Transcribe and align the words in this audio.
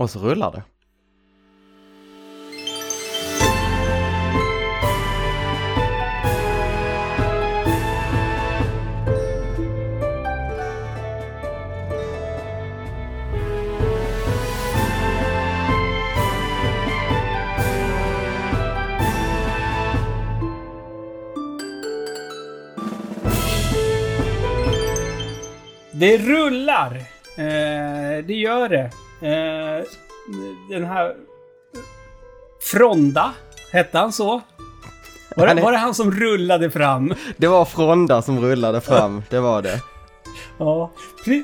Och 0.00 0.10
så 0.10 0.18
rullar 0.18 0.52
det. 0.52 0.62
Det 25.92 26.18
rullar! 26.18 26.96
Eh, 27.36 28.24
det 28.24 28.34
gör 28.34 28.68
det. 28.68 28.90
Eh, 29.22 29.84
den 30.70 30.84
här... 30.84 31.14
Fronda, 32.60 33.32
hette 33.72 33.98
han 33.98 34.12
så? 34.12 34.40
Var 35.36 35.46
det, 35.54 35.62
var 35.62 35.72
det 35.72 35.78
han 35.78 35.94
som 35.94 36.10
rullade 36.10 36.70
fram? 36.70 37.14
Det 37.36 37.46
var 37.48 37.64
Fronda 37.64 38.22
som 38.22 38.40
rullade 38.40 38.80
fram, 38.80 39.22
det 39.30 39.40
var 39.40 39.62
det. 39.62 39.80
Ja. 40.58 40.90
Eh, 41.26 41.42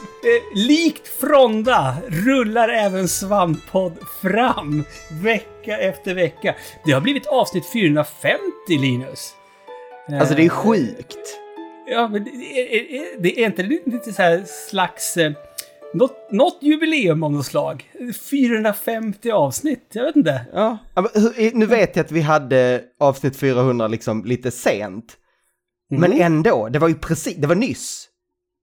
likt 0.55 1.09
Fronda 1.09 1.97
rullar 2.09 2.69
även 2.69 3.09
Svamppodd 3.09 3.93
fram 4.23 4.85
vecka 5.23 5.79
efter 5.79 6.15
vecka. 6.15 6.55
Det 6.85 6.93
har 6.93 7.01
blivit 7.01 7.27
avsnitt 7.27 7.73
450, 7.73 8.39
Linus. 8.69 9.35
Alltså 10.21 10.35
det 10.35 10.43
är 10.43 10.45
Eh, 10.45 10.49
sjukt. 10.51 11.39
Ja, 11.87 12.09
men 12.09 12.25
det 12.25 12.31
är, 12.31 12.75
är- 13.01 13.21
det 13.23 13.41
är 13.41 13.47
inte 13.47 13.63
lite 13.63 14.13
så 14.13 14.23
här 14.23 14.45
slags... 14.69 15.17
Något, 15.97 16.33
något 16.33 16.59
jubileum 16.61 17.23
av 17.23 17.33
något 17.33 17.47
slag. 17.47 17.91
450 18.31 19.31
avsnitt, 19.31 19.91
jag 19.93 20.05
vet 20.05 20.17
inte. 20.17 20.41
Ja. 20.53 20.79
Men 20.95 21.05
Nu 21.55 21.67
vet 21.67 21.97
jag 21.97 22.05
att 22.05 22.13
vi 22.13 22.21
hade 22.21 22.83
avsnitt 23.01 23.37
400 23.37 23.89
liksom 23.89 24.25
lite 24.25 24.51
sent. 24.51 25.17
Men 25.91 26.11
Mhm. 26.11 26.21
ändå, 26.21 26.69
det 26.69 26.79
var 26.79 26.89
ju 26.89 26.95
precis, 26.95 27.37
det 27.37 27.47
var 27.47 27.55
nyss. 27.55 28.09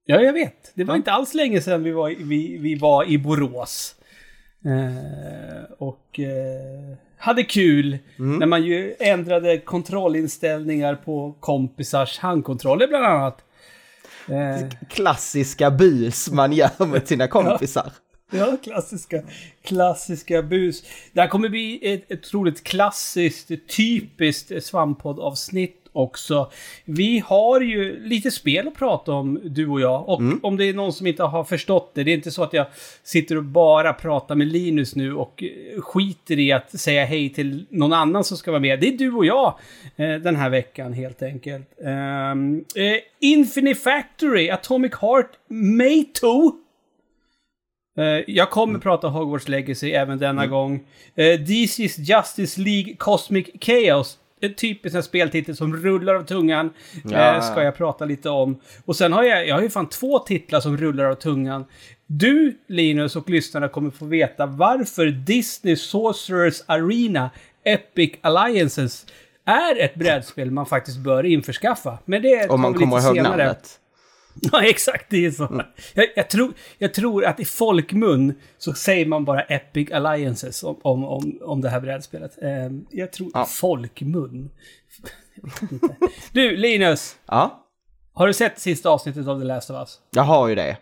Ja, 0.06 0.20
jag 0.20 0.32
vet. 0.32 0.72
Det 0.74 0.84
var 0.84 0.96
inte 0.96 1.12
alls 1.12 1.34
länge 1.34 1.60
sedan 1.60 1.82
vi 1.82 1.90
var, 1.92 2.10
i- 2.10 2.16
vi, 2.22 2.58
vi 2.58 2.74
var 2.74 3.04
i 3.10 3.18
Borås. 3.18 3.94
Eh, 4.66 5.72
och 5.78 6.20
eh, 6.20 6.96
hade 7.18 7.42
kul 7.42 7.98
när 8.18 8.46
man 8.46 8.62
ju 8.64 8.94
ändrade 8.98 9.58
kontrollinställningar 9.58 10.94
på 10.94 11.36
kompisars 11.40 12.18
handkontroller 12.18 12.86
bland 12.88 13.04
annat. 13.04 13.44
Eh, 14.28 14.68
Klassiska 14.88 15.70
bus 15.70 16.30
man 16.30 16.52
gör 16.52 16.86
med 16.86 17.08
sina 17.08 17.28
kompisar. 17.28 17.92
Ja, 18.30 18.56
klassiska, 18.62 19.22
klassiska 19.62 20.42
bus. 20.42 20.82
Det 21.12 21.20
här 21.20 21.28
kommer 21.28 21.48
bli 21.48 21.92
ett, 21.94 22.12
otroligt 22.12 22.64
klassiskt, 22.64 23.50
typiskt 23.76 24.64
svamppodd-avsnitt 24.64 25.83
också. 25.94 26.50
Vi 26.84 27.18
har 27.26 27.60
ju 27.60 28.06
lite 28.08 28.30
spel 28.30 28.68
att 28.68 28.74
prata 28.74 29.12
om, 29.12 29.40
du 29.44 29.68
och 29.68 29.80
jag. 29.80 30.08
Och 30.08 30.20
om 30.42 30.56
det 30.56 30.64
är 30.64 30.74
någon 30.74 30.92
som 30.92 31.06
inte 31.06 31.22
har 31.22 31.44
förstått 31.44 31.90
det, 31.94 32.04
det 32.04 32.10
är 32.10 32.14
inte 32.14 32.30
så 32.30 32.42
att 32.42 32.52
jag 32.52 32.66
sitter 33.02 33.36
och 33.36 33.44
bara 33.44 33.92
pratar 33.92 34.34
med 34.34 34.46
Linus 34.46 34.96
nu 34.96 35.14
och 35.14 35.42
eh, 35.42 35.80
skiter 35.80 36.38
i 36.38 36.52
att 36.52 36.80
säga 36.80 37.04
hej 37.04 37.28
till 37.28 37.66
någon 37.70 37.92
annan 37.92 38.24
som 38.24 38.36
ska 38.36 38.50
vara 38.50 38.60
med. 38.60 38.80
Det 38.80 38.88
är 38.88 38.98
du 38.98 39.12
och 39.12 39.26
jag 39.26 39.54
eh, 39.96 40.14
den 40.14 40.36
här 40.36 40.50
veckan 40.50 40.92
helt 40.92 41.22
enkelt. 41.22 41.66
Um, 41.78 42.64
eh, 42.74 42.96
Infinity 43.20 43.80
Factory, 43.80 44.50
Atomic 44.50 44.92
Heart, 44.94 45.30
Mato. 45.48 46.52
Eh, 47.98 48.24
Jag 48.26 48.50
kommer 48.50 48.78
prata 48.78 49.08
Hogwarts 49.08 49.48
Legacy 49.48 49.90
även 49.90 50.18
denna 50.18 50.46
gång. 50.46 50.74
Uh, 51.18 51.22
DC's 51.22 52.00
Justice 52.00 52.60
League 52.60 52.94
Cosmic 52.98 53.46
Chaos. 53.60 54.18
En 54.44 54.54
typisk 54.54 55.04
speltitel 55.04 55.56
som 55.56 55.76
rullar 55.76 56.14
av 56.14 56.22
tungan. 56.22 56.70
Ja. 57.04 57.36
eh, 57.36 57.42
ska 57.42 57.62
jag 57.62 57.76
prata 57.76 58.04
lite 58.04 58.30
om. 58.30 58.60
Och 58.84 58.96
sen 58.96 59.12
har 59.12 59.22
jag, 59.22 59.48
jag 59.48 59.54
har 59.54 59.62
ju 59.62 59.70
fan 59.70 59.88
två 59.88 60.18
titlar 60.18 60.60
som 60.60 60.76
rullar 60.76 61.04
av 61.04 61.14
tungan. 61.14 61.64
Du, 62.06 62.58
Linus, 62.68 63.16
och 63.16 63.30
lyssnarna 63.30 63.68
kommer 63.68 63.90
få 63.90 64.04
veta 64.04 64.46
varför 64.46 65.06
Disney 65.06 65.76
Sorcerers 65.76 66.62
Arena 66.66 67.30
Epic 67.64 68.10
Alliances 68.20 69.06
är 69.44 69.80
ett 69.80 69.94
brädspel 69.94 70.50
man 70.50 70.66
faktiskt 70.66 70.98
bör 70.98 71.26
införskaffa. 71.26 71.98
Men 72.04 72.22
det 72.22 72.50
Om 72.50 72.60
man 72.60 72.74
kommer 72.74 72.96
ihåg 72.96 73.14
senare. 73.16 73.36
namnet. 73.36 73.80
Ja, 74.52 74.62
exakt. 74.64 75.06
Det 75.10 75.26
är 75.26 75.30
så. 75.30 75.62
Jag, 75.94 76.06
jag, 76.16 76.30
tror, 76.30 76.52
jag 76.78 76.94
tror 76.94 77.24
att 77.24 77.40
i 77.40 77.44
folkmun 77.44 78.34
så 78.58 78.72
säger 78.74 79.06
man 79.06 79.24
bara 79.24 79.42
Epic 79.42 79.90
Alliances 79.92 80.62
om, 80.62 80.78
om, 80.82 81.04
om, 81.04 81.38
om 81.42 81.60
det 81.60 81.68
här 81.68 81.80
brädspelet. 81.80 82.42
Eh, 82.42 82.50
jag 82.90 83.12
tror 83.12 83.30
Ja. 83.34 83.44
folkmun. 83.44 84.50
Du, 86.32 86.56
Linus. 86.56 87.16
Ja, 87.26 87.64
Har 88.12 88.26
du 88.26 88.32
sett 88.32 88.58
sista 88.58 88.90
avsnittet 88.90 89.26
av 89.26 89.40
The 89.40 89.44
Last 89.46 89.70
of 89.70 89.76
Us? 89.76 89.98
jag 90.10 90.22
har 90.22 90.48
ju 90.48 90.54
det. 90.54 90.76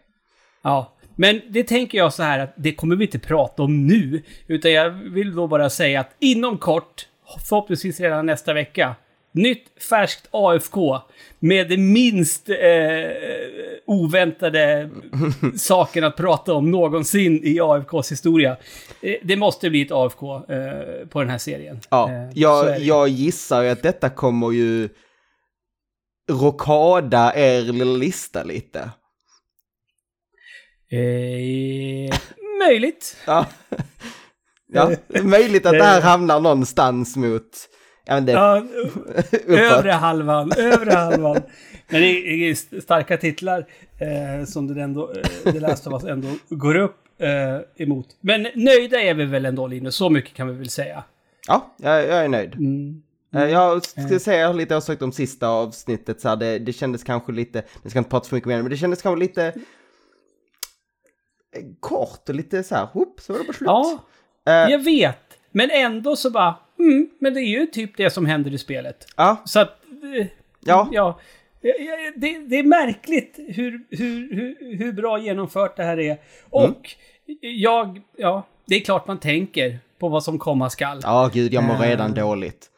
Ja. 0.62 0.92
Men 1.16 1.40
det 1.48 1.64
tänker 1.64 1.98
jag 1.98 2.12
så 2.12 2.22
här 2.22 2.38
att 2.38 2.54
det 2.56 2.74
kommer 2.74 2.96
vi 2.96 3.04
inte 3.04 3.19
prata 3.19 3.62
om 3.62 3.86
nu. 3.86 4.22
Utan 4.46 4.72
jag 4.72 4.90
vill 4.90 5.34
då 5.34 5.46
bara 5.46 5.70
säga 5.70 6.00
att 6.00 6.10
inom 6.19 6.58
kort, 6.58 7.08
förhoppningsvis 7.48 8.00
redan 8.00 8.26
nästa 8.26 8.52
vecka, 8.52 8.94
nytt 9.32 9.82
färskt 9.82 10.28
AFK 10.31 10.98
med 11.38 11.69
det 11.69 11.76
minst 11.76 12.48
eh, 12.48 12.56
oväntade 13.87 14.91
saken 15.56 16.04
att 16.04 16.16
prata 16.16 16.54
om 16.54 16.70
någonsin 16.70 17.41
i 17.44 17.60
AFKs 17.60 18.12
historia. 18.12 18.56
Eh, 19.00 19.15
det 19.22 19.37
måste 19.37 19.70
bli 19.70 19.82
ett 19.82 19.93
AFK 19.93 20.34
eh, 20.34 21.06
på 21.09 21.20
den 21.20 21.31
här 21.31 21.38
serien. 21.38 21.81
Ja, 21.91 22.10
Eh, 22.10 22.31
jag, 22.34 22.81
jag 22.81 23.09
gissar 23.09 23.65
att 23.65 23.82
detta 23.82 24.10
kommer 24.10 24.50
ju 24.53 24.88
rokada 26.31 27.32
er 27.37 27.60
lilla 27.60 27.97
lista 27.97 28.44
lite. 28.44 28.91
Eh, 30.91 32.19
möjligt. 32.69 33.16
Ja. 33.26 33.47
ja, 34.72 34.93
möjligt 35.22 35.66
att 35.66 35.72
det 35.72 35.84
här 35.84 36.00
hamnar 36.00 36.41
någonstans 36.41 37.16
mot, 37.16 37.69
jag 38.04 38.14
vet 38.14 38.20
inte, 38.20 38.32
Ja. 38.32 38.64
Övre 39.76 39.90
halvan, 39.90 40.52
övre 40.56 40.90
halvan. 40.92 41.42
Men 41.88 42.00
det 42.00 42.06
är, 42.50 42.80
starka 42.80 43.16
titlar 43.16 43.66
eh, 43.98 44.44
som 44.46 44.74
det 44.74 44.82
ändå, 44.82 45.12
eh, 45.12 45.52
det 45.52 45.60
Last 45.60 45.86
of 45.86 45.92
Us 45.92 46.10
ändå 46.10 46.28
går 46.48 46.74
upp 46.76 46.96
eh, 47.18 47.82
emot. 47.82 48.06
Men 48.20 48.46
nöjda 48.54 49.00
är 49.00 49.14
vi 49.14 49.24
väl 49.24 49.44
ändå 49.46 49.66
Linus, 49.66 49.94
så 49.96 50.10
mycket 50.10 50.34
kan 50.34 50.48
vi 50.48 50.54
väl 50.54 50.70
säga. 50.70 51.04
Ja, 51.48 51.74
jag, 51.76 51.98
jag 52.08 52.24
är 52.24 52.28
nöjd. 52.28 52.54
Mm. 52.54 53.02
Eh, 53.34 53.44
Jag 53.44 53.84
ska 53.84 54.19
säga 54.19 54.40
jag 54.40 54.46
har 54.46 54.54
lite 54.54 54.76
åsikt 54.76 55.02
om 55.02 55.12
sista 55.12 55.48
avsnittet, 55.48 56.20
så 56.20 56.28
här, 56.28 56.36
det, 56.36 56.58
det 56.58 56.72
kändes 56.72 57.04
kanske 57.04 57.32
lite, 57.32 57.62
jag 57.82 57.90
ska 57.90 57.98
inte 57.98 58.10
prata 58.10 58.28
för 58.28 58.36
mycket 58.36 58.48
mer, 58.48 58.62
men 58.62 58.70
det 58.70 58.76
kändes 58.76 59.02
kanske 59.02 59.20
lite 59.20 59.44
eh, 59.46 59.52
kort 61.80 62.28
och 62.28 62.34
lite 62.34 62.62
så 62.62 62.74
här, 62.74 62.84
hopp, 62.86 63.20
så 63.20 63.32
var 63.32 63.40
det 63.40 63.46
bara 63.46 63.52
slut. 63.52 63.66
Ja, 63.66 63.98
Eh, 64.46 64.52
jag 64.70 64.84
vet. 64.84 65.19
Men 65.52 65.70
ändå 65.70 66.16
så 66.16 66.30
bara, 66.30 66.54
mm, 66.82 67.09
men 67.19 67.34
det 67.34 67.41
är 67.41 67.48
ju 67.60 67.66
typ 67.66 67.97
det 67.97 68.10
som 68.10 68.26
händer 68.26 68.54
i 68.54 68.59
spelet. 68.59 69.06
ja, 69.16 69.43
Så 69.44 69.60
att, 69.60 69.78
eh, 70.19 70.26
ja, 70.60 70.88
ja. 70.93 71.20
Det, 72.16 72.38
det 72.47 72.59
är 72.59 72.62
märkligt 72.62 73.38
hur, 73.48 73.81
hur, 73.91 74.34
hur, 74.34 74.76
hur 74.78 74.93
bra 74.93 75.19
genomfört 75.19 75.76
det 75.76 75.84
här 75.84 75.98
är. 76.00 76.16
Och 76.50 76.65
Mm. 77.26 77.38
jag, 77.41 78.00
ja, 78.16 78.47
det 78.66 78.75
är 78.76 78.81
klart 78.81 79.06
man 79.06 79.19
tänker 79.20 79.78
på 79.98 80.09
vad 80.09 80.25
som 80.25 80.38
komma 80.38 80.70
skall. 80.70 81.00
ja, 81.03 81.31
gud, 81.34 81.53
jag 81.54 81.65
mår 81.65 81.75
Eh. 81.75 81.81
redan 81.81 82.15
dåligt. 82.15 82.69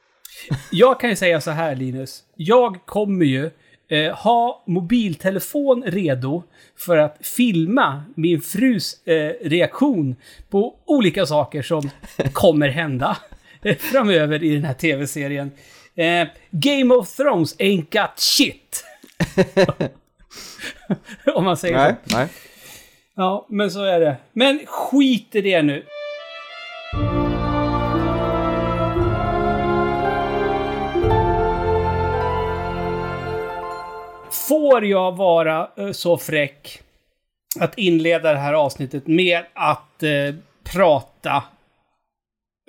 Jag 0.70 1.00
kan 1.00 1.10
ju 1.10 1.16
säga 1.16 1.40
så 1.40 1.50
här 1.50 1.74
Linus. 1.76 2.22
Jag 2.36 2.78
kommer 2.86 3.24
ju 3.24 3.50
eh, 3.88 4.14
ha 4.16 4.62
mobiltelefon 4.66 5.82
redo 5.86 6.42
för 6.76 6.96
att 6.96 7.18
filma 7.26 8.02
min 8.14 8.40
frus 8.40 9.06
eh, 9.06 9.32
reaktion 9.48 10.16
på 10.50 10.74
olika 10.84 11.26
saker 11.26 11.62
som 11.62 11.90
kommer 12.32 12.68
hända 12.68 13.10
eh, 13.10 13.33
framöver 13.78 14.42
i 14.42 14.54
den 14.54 14.64
här 14.64 14.74
tv-serien. 14.74 15.50
Eh, 15.94 16.28
Game 16.50 16.94
of 16.94 17.16
Thrones 17.16 17.56
ain't 17.58 18.00
got 18.00 18.18
shit. 18.18 18.84
Om 21.34 21.44
man 21.44 21.56
säger 21.56 21.76
Nej, 21.76 21.94
så. 22.06 22.16
nej. 22.16 22.28
Ja, 23.16 23.46
men 23.50 23.70
så 23.70 23.84
är 23.84 24.00
det. 24.00 24.16
Men 24.32 24.60
skit 24.66 25.34
i 25.34 25.40
det 25.40 25.62
nu. 25.62 25.84
Får 34.48 34.84
jag 34.84 35.16
vara 35.16 35.70
eh, 35.76 35.90
så 35.92 36.18
fräck 36.18 36.80
att 37.60 37.78
inleda 37.78 38.32
det 38.32 38.38
här 38.38 38.52
avsnittet 38.54 39.06
med 39.06 39.44
att 39.54 40.02
eh, 40.02 40.34
prata... 40.72 41.36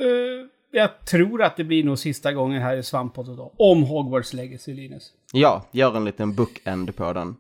Eh, 0.02 0.55
jag 0.76 1.06
tror 1.06 1.44
att 1.44 1.58
det 1.58 1.64
blir 1.64 1.84
nog 1.84 2.00
sista 2.00 2.34
gången 2.34 2.62
här 2.62 2.78
i 2.78 2.84
Svamppodd 2.84 3.30
idag. 3.34 3.52
Om 3.58 3.84
Hogwarts 3.84 4.34
Legacy, 4.34 4.74
Linus. 4.74 5.12
Ja, 5.34 5.66
gör 5.72 5.98
en 5.98 6.06
liten 6.06 6.36
bookend 6.36 6.96
på 6.96 7.14
den. 7.14 7.36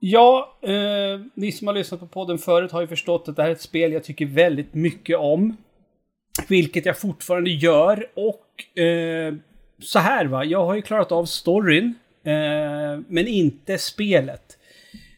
Ja, 0.00 0.58
eh, 0.62 1.20
ni 1.34 1.52
som 1.52 1.66
har 1.66 1.74
lyssnat 1.74 2.00
på 2.00 2.06
podden 2.06 2.38
förut 2.38 2.72
har 2.72 2.80
ju 2.80 2.86
förstått 2.86 3.28
att 3.28 3.36
det 3.36 3.42
här 3.42 3.48
är 3.48 3.52
ett 3.52 3.60
spel 3.60 3.92
jag 3.92 4.04
tycker 4.04 4.26
väldigt 4.26 4.74
mycket 4.74 5.18
om. 5.18 5.56
Vilket 6.48 6.86
jag 6.86 6.98
fortfarande 6.98 7.50
gör 7.50 8.06
och 8.14 8.78
eh, 8.82 9.34
så 9.78 9.98
här 9.98 10.26
va, 10.26 10.44
jag 10.44 10.64
har 10.64 10.74
ju 10.74 10.82
klarat 10.82 11.12
av 11.12 11.24
storyn. 11.24 11.94
Eh, 12.24 13.00
men 13.08 13.26
inte 13.26 13.78
spelet. 13.78 14.58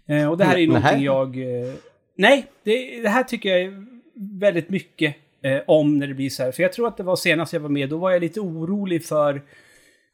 Eh, 0.07 0.31
och 0.31 0.39
det 0.39 0.45
här 0.45 0.55
är 0.55 0.59
ju 0.59 0.67
någonting 0.67 1.03
jag... 1.03 1.39
Eh, 1.39 1.75
nej, 2.17 2.47
det, 2.63 3.01
det 3.03 3.09
här 3.09 3.23
tycker 3.23 3.57
jag 3.57 3.87
väldigt 4.15 4.69
mycket 4.69 5.17
eh, 5.43 5.61
om 5.67 5.99
när 5.99 6.07
det 6.07 6.15
blir 6.15 6.31
så 6.31 6.43
här. 6.43 6.53
För 6.53 6.63
jag 6.63 6.73
tror 6.73 6.89
att 6.89 6.97
det 6.97 7.03
var 7.03 7.17
senast 7.17 7.53
jag 7.53 7.61
var 7.61 7.69
med, 7.69 7.89
då 7.89 7.99
var 7.99 8.11
jag 8.11 8.21
lite 8.21 8.41
orolig 8.41 9.05
för 9.05 9.43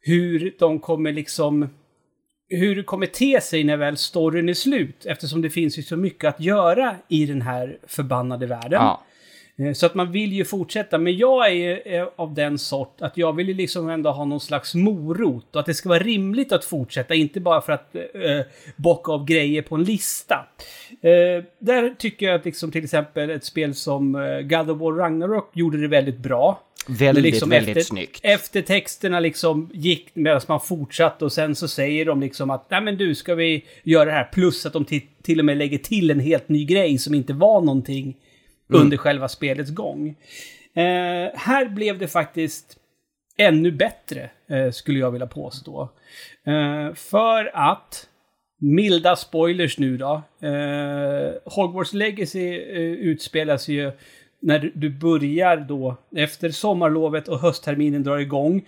hur 0.01 0.55
de 0.59 0.81
kommer 0.81 1.13
liksom... 1.13 1.69
Hur 2.51 2.77
det 2.77 2.83
kommer 2.83 3.07
te 3.07 3.41
sig 3.41 3.65
när 3.65 3.77
väl 3.77 3.97
storyn 3.97 4.49
är 4.49 4.55
slut. 4.55 5.07
Eftersom 5.07 5.43
det 5.43 5.51
finns 5.51 5.79
ju 5.79 5.83
så 5.83 5.97
mycket 5.97 6.29
att 6.29 6.41
göra 6.41 6.97
i 7.09 7.27
den 7.27 7.43
här 7.43 7.79
förbannade 7.87 8.47
världen. 8.47 8.73
Ja. 8.73 9.05
Eh, 9.59 9.73
Så 9.73 9.87
att 9.87 9.95
man 9.95 10.13
vill 10.13 10.33
ju 10.33 10.45
fortsätta, 10.45 10.99
men 10.99 11.17
jag 11.17 11.47
är 11.47 11.53
ju 11.53 11.77
eh, 11.79 12.09
av 12.17 12.35
den 12.35 12.59
sort 12.59 12.97
att 13.01 13.17
jag 13.17 13.37
vill 13.37 13.49
ju 13.49 13.55
liksom 13.55 13.89
ändå 13.89 14.11
ha 14.11 14.25
någon 14.25 14.41
slags 14.41 14.75
morot 14.75 15.47
och 15.55 15.61
att 15.61 15.67
det 15.67 15.75
ska 15.75 15.89
vara 15.89 15.99
rimligt 15.99 16.53
att 16.53 16.65
fortsätta, 16.65 17.15
inte 17.15 17.41
bara 17.41 17.61
för 17.61 17.73
att 17.73 17.95
eh, 17.95 18.01
bocka 18.77 19.13
av 19.13 19.25
grejer 19.25 19.63
på 19.63 19.75
en 19.75 19.85
lista. 19.85 20.47
Eh, 21.01 21.45
där 21.59 21.95
tycker 21.99 22.27
jag 22.27 22.35
att 22.35 22.45
liksom 22.45 22.71
till 22.73 22.85
exempel 22.85 23.31
ett 23.31 23.45
spel 23.45 23.75
som 23.75 24.15
eh, 24.15 24.41
God 24.41 24.71
of 24.71 24.81
War 24.81 24.93
Ragnarok 24.93 25.51
gjorde 25.57 25.81
det 25.81 25.89
väldigt 25.89 26.19
bra. 26.19 26.61
Väldigt, 26.91 27.25
Liksom 27.25 27.51
väldigt 27.51 27.77
efter- 27.77 27.89
snyggt. 27.95 28.21
Eftertexterna 28.23 29.21
liksom 29.21 29.71
gick 29.73 30.11
medan 30.15 30.41
man 30.49 30.61
fortsatte 30.61 31.25
och 31.25 31.33
sen 31.33 31.55
så 31.55 31.69
säger 31.69 32.05
de 32.05 32.21
liksom 32.21 32.51
att 32.51 32.71
nej 32.71 32.81
men 32.81 32.97
du 32.97 33.15
ska 33.15 33.35
vi 33.35 33.65
göra 33.83 34.05
det 34.05 34.11
här 34.13 34.29
plus 34.33 34.67
att 34.67 34.73
de 34.73 34.85
till, 34.85 35.01
till 35.23 35.39
och 35.39 35.45
med 35.45 35.57
lägger 35.57 35.79
till 35.79 36.11
en 36.11 36.21
helt 36.21 36.49
ny 36.49 36.65
grej 36.65 36.99
som 36.99 37.15
inte 37.15 37.33
var 37.33 37.61
någonting 37.61 38.17
Mm. 38.71 38.83
under 38.83 38.97
själva 38.97 39.29
spelets 39.29 39.71
gång. 39.71 40.09
Eh, 40.75 41.31
här 41.35 41.69
blev 41.69 41.99
det 41.99 42.09
faktiskt 42.09 42.77
ännu 43.39 43.71
bättre 43.73 44.31
eh, 44.51 44.71
skulle 44.71 44.99
jag 44.99 45.11
vilja 45.11 45.27
påstå. 45.27 45.89
Eh, 46.47 46.95
för 46.95 47.51
att 47.57 48.09
Milda 48.61 49.17
spoilers 49.17 49.79
nu 49.79 49.97
då. 49.97 50.23
Eh, 50.47 51.33
Hogwarts 51.45 51.93
Legacy 51.93 52.49
eh, 52.59 52.81
utspelas 52.81 53.69
ju 53.69 53.93
när 54.41 54.59
du- 54.59 54.73
du 54.75 54.91
börjar 54.91 55.57
då 55.57 55.97
efter 56.17 56.51
sommarlovet 56.51 57.29
och 57.29 57.39
höstterminen 57.41 58.03
drar 58.03 58.19
igång. 58.19 58.65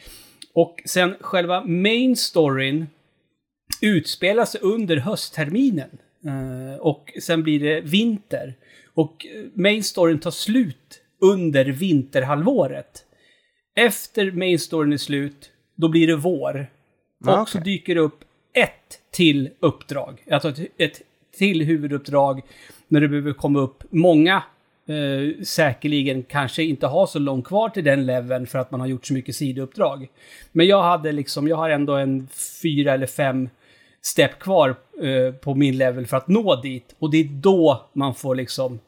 Och 0.55 0.83
sen 0.85 1.15
själva 1.21 1.65
main 1.65 2.17
storyn 2.17 2.87
utspelas 3.83 4.55
under 4.55 4.97
höstterminen. 4.97 5.91
Eh, 6.25 6.81
och 6.81 7.13
sen 7.23 7.43
blir 7.43 7.61
det 7.61 7.81
vinter. 7.81 8.55
Och 8.95 9.27
eh, 9.27 9.45
main 9.55 9.85
storyn 9.85 10.19
tar 10.19 10.31
slut 10.31 11.03
under 11.21 11.65
vinterhalvåret. 11.65 13.05
Efter 13.77 14.31
main 14.31 14.59
storyn 14.59 14.93
är 14.93 14.97
slut, 14.97 15.51
då 15.75 15.89
blir 15.89 16.07
det 16.07 16.17
vår. 16.17 16.71
Ah, 17.25 17.41
och 17.41 17.49
så 17.49 17.59
okej. 17.59 17.73
dyker 17.73 17.95
det 17.95 18.01
upp 18.01 18.25
ett 18.53 19.01
till 19.11 19.51
uppdrag. 19.61 20.25
Alltså 20.31 20.49
ett, 20.49 20.59
ett 20.79 21.03
till 21.39 21.63
huvuduppdrag 21.63 22.43
när 22.89 23.01
det 23.01 23.09
behöver 23.09 23.33
komma 23.33 23.59
upp 23.59 23.83
många 23.91 24.43
eh, 24.87 25.45
säkerligen 25.45 26.23
kanske 26.23 26.63
inte 26.63 26.87
har 26.87 27.07
så 27.07 27.19
långt 27.19 27.47
kvar 27.47 27.69
till 27.69 27.85
den 27.85 28.07
leveln 28.07 28.47
för 28.47 28.59
att 28.59 28.71
man 28.71 28.81
har 28.81 28.87
gjort 28.87 29.07
så 29.07 29.15
mycket 29.15 29.37
sidouppdrag. 29.37 30.09
Men 30.53 30.67
jag 30.67 30.83
hade 30.83 31.13
liksom, 31.13 31.49
jag 31.49 31.57
har 31.57 31.71
ändå 31.71 31.95
en 31.95 32.29
fyra 32.63 32.93
eller 32.93 33.07
fem 33.07 33.49
step 34.03 34.39
kvar 34.39 34.75
eh, 35.03 35.35
på 35.35 35.55
min 35.55 35.77
level 35.77 36.07
för 36.07 36.17
att 36.17 36.29
nå 36.29 36.57
dit. 36.57 36.95
Och 36.99 37.11
det 37.11 37.21
är 37.21 37.25
då 37.25 37.89
man 37.93 38.15
får 38.15 38.35
liksom 38.35 38.79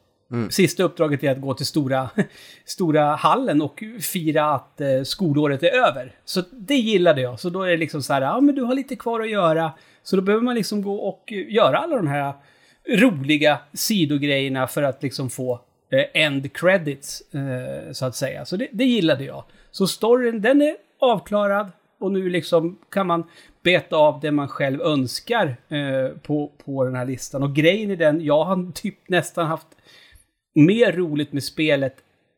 Sista 0.49 0.83
uppdraget 0.83 1.23
är 1.23 1.31
att 1.31 1.41
gå 1.41 1.53
till 1.53 1.65
stora, 1.65 2.09
stora 2.65 3.15
hallen 3.15 3.61
och 3.61 3.83
fira 4.01 4.55
att 4.55 4.81
eh, 4.81 5.03
skolåret 5.03 5.63
är 5.63 5.87
över. 5.87 6.15
Så 6.25 6.41
det 6.51 6.75
gillade 6.75 7.21
jag. 7.21 7.39
Så 7.39 7.49
då 7.49 7.61
är 7.61 7.69
det 7.69 7.77
liksom 7.77 8.03
så 8.03 8.13
här, 8.13 8.21
ja 8.21 8.41
men 8.41 8.55
du 8.55 8.61
har 8.61 8.75
lite 8.75 8.95
kvar 8.95 9.19
att 9.19 9.29
göra. 9.29 9.71
Så 10.03 10.15
då 10.15 10.21
behöver 10.21 10.43
man 10.43 10.55
liksom 10.55 10.81
gå 10.81 10.95
och 10.95 11.33
eh, 11.33 11.53
göra 11.53 11.77
alla 11.77 11.95
de 11.95 12.07
här 12.07 12.33
roliga 12.87 13.59
sidogrejerna 13.73 14.67
för 14.67 14.83
att 14.83 15.03
liksom 15.03 15.29
få 15.29 15.59
eh, 15.89 16.23
end 16.23 16.53
credits, 16.53 17.21
eh, 17.33 17.91
så 17.91 18.05
att 18.05 18.15
säga. 18.15 18.45
Så 18.45 18.57
det, 18.57 18.67
det 18.71 18.85
gillade 18.85 19.23
jag. 19.23 19.43
Så 19.71 19.87
storyn, 19.87 20.41
den 20.41 20.61
är 20.61 20.75
avklarad 20.99 21.71
och 21.99 22.11
nu 22.11 22.29
liksom 22.29 22.77
kan 22.89 23.07
man 23.07 23.23
beta 23.63 23.95
av 23.95 24.19
det 24.19 24.31
man 24.31 24.47
själv 24.47 24.81
önskar 24.81 25.55
eh, 25.69 26.17
på, 26.17 26.51
på 26.65 26.83
den 26.83 26.95
här 26.95 27.05
listan. 27.05 27.43
Och 27.43 27.55
grejen 27.55 27.91
i 27.91 27.95
den, 27.95 28.25
jag 28.25 28.43
har 28.43 28.71
typ 28.71 29.09
nästan 29.09 29.47
haft 29.47 29.67
mer 30.55 30.91
roligt 30.91 31.33
med 31.33 31.43
spelet 31.43 31.95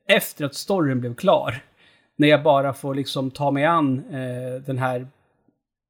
efter 0.08 0.46
att 0.46 0.56
storyn 0.56 1.00
blev 1.00 1.16
klar. 1.16 1.64
När 2.18 2.28
jag 2.28 2.44
bara 2.44 2.74
får 2.74 2.96
liksom 2.96 3.32
ta 3.32 3.52
mig 3.52 3.66
an 3.66 4.04
eh, 4.12 4.62
den 4.66 4.78
här 4.78 5.08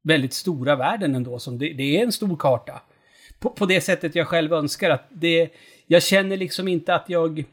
väldigt 0.03 0.33
stora 0.33 0.75
världen 0.75 1.15
ändå. 1.15 1.39
Som 1.39 1.57
det, 1.57 1.73
det 1.73 1.99
är 1.99 2.03
en 2.03 2.11
stor 2.11 2.37
karta. 2.37 2.81
På, 3.39 3.49
på 3.49 3.65
det 3.65 3.81
sättet 3.81 4.15
jag 4.15 4.27
själv 4.27 4.53
önskar 4.53 4.89
att 4.89 5.05
det... 5.09 5.49
Jag 5.87 6.03
känner 6.03 6.37
liksom 6.37 6.67
inte 6.67 6.95
att 6.95 7.09
jag... 7.09 7.43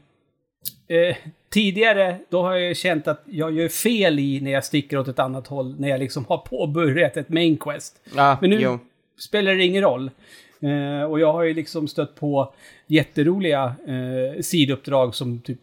Eh, 0.87 1.15
tidigare, 1.49 2.17
då 2.29 2.41
har 2.41 2.53
jag 2.53 2.67
ju 2.67 2.75
känt 2.75 3.07
att 3.07 3.21
jag 3.25 3.51
gör 3.51 3.69
fel 3.69 4.19
i 4.19 4.41
när 4.41 4.51
jag 4.51 4.65
sticker 4.65 4.97
åt 4.97 5.07
ett 5.07 5.19
annat 5.19 5.47
håll. 5.47 5.75
När 5.79 5.89
jag 5.89 5.99
liksom 5.99 6.25
har 6.25 6.37
påbörjat 6.37 7.17
ett 7.17 7.29
main 7.29 7.57
quest. 7.57 8.01
Ja, 8.15 8.37
Men 8.41 8.49
nu 8.49 8.61
jo. 8.61 8.79
spelar 9.19 9.55
det 9.55 9.63
ingen 9.63 9.81
roll. 9.81 10.11
Eh, 10.59 11.03
och 11.03 11.19
jag 11.19 11.33
har 11.33 11.43
ju 11.43 11.53
liksom 11.53 11.87
stött 11.87 12.15
på 12.15 12.53
jätteroliga 12.87 13.75
eh, 13.87 14.41
sidouppdrag 14.41 15.15
som 15.15 15.39
typ... 15.39 15.59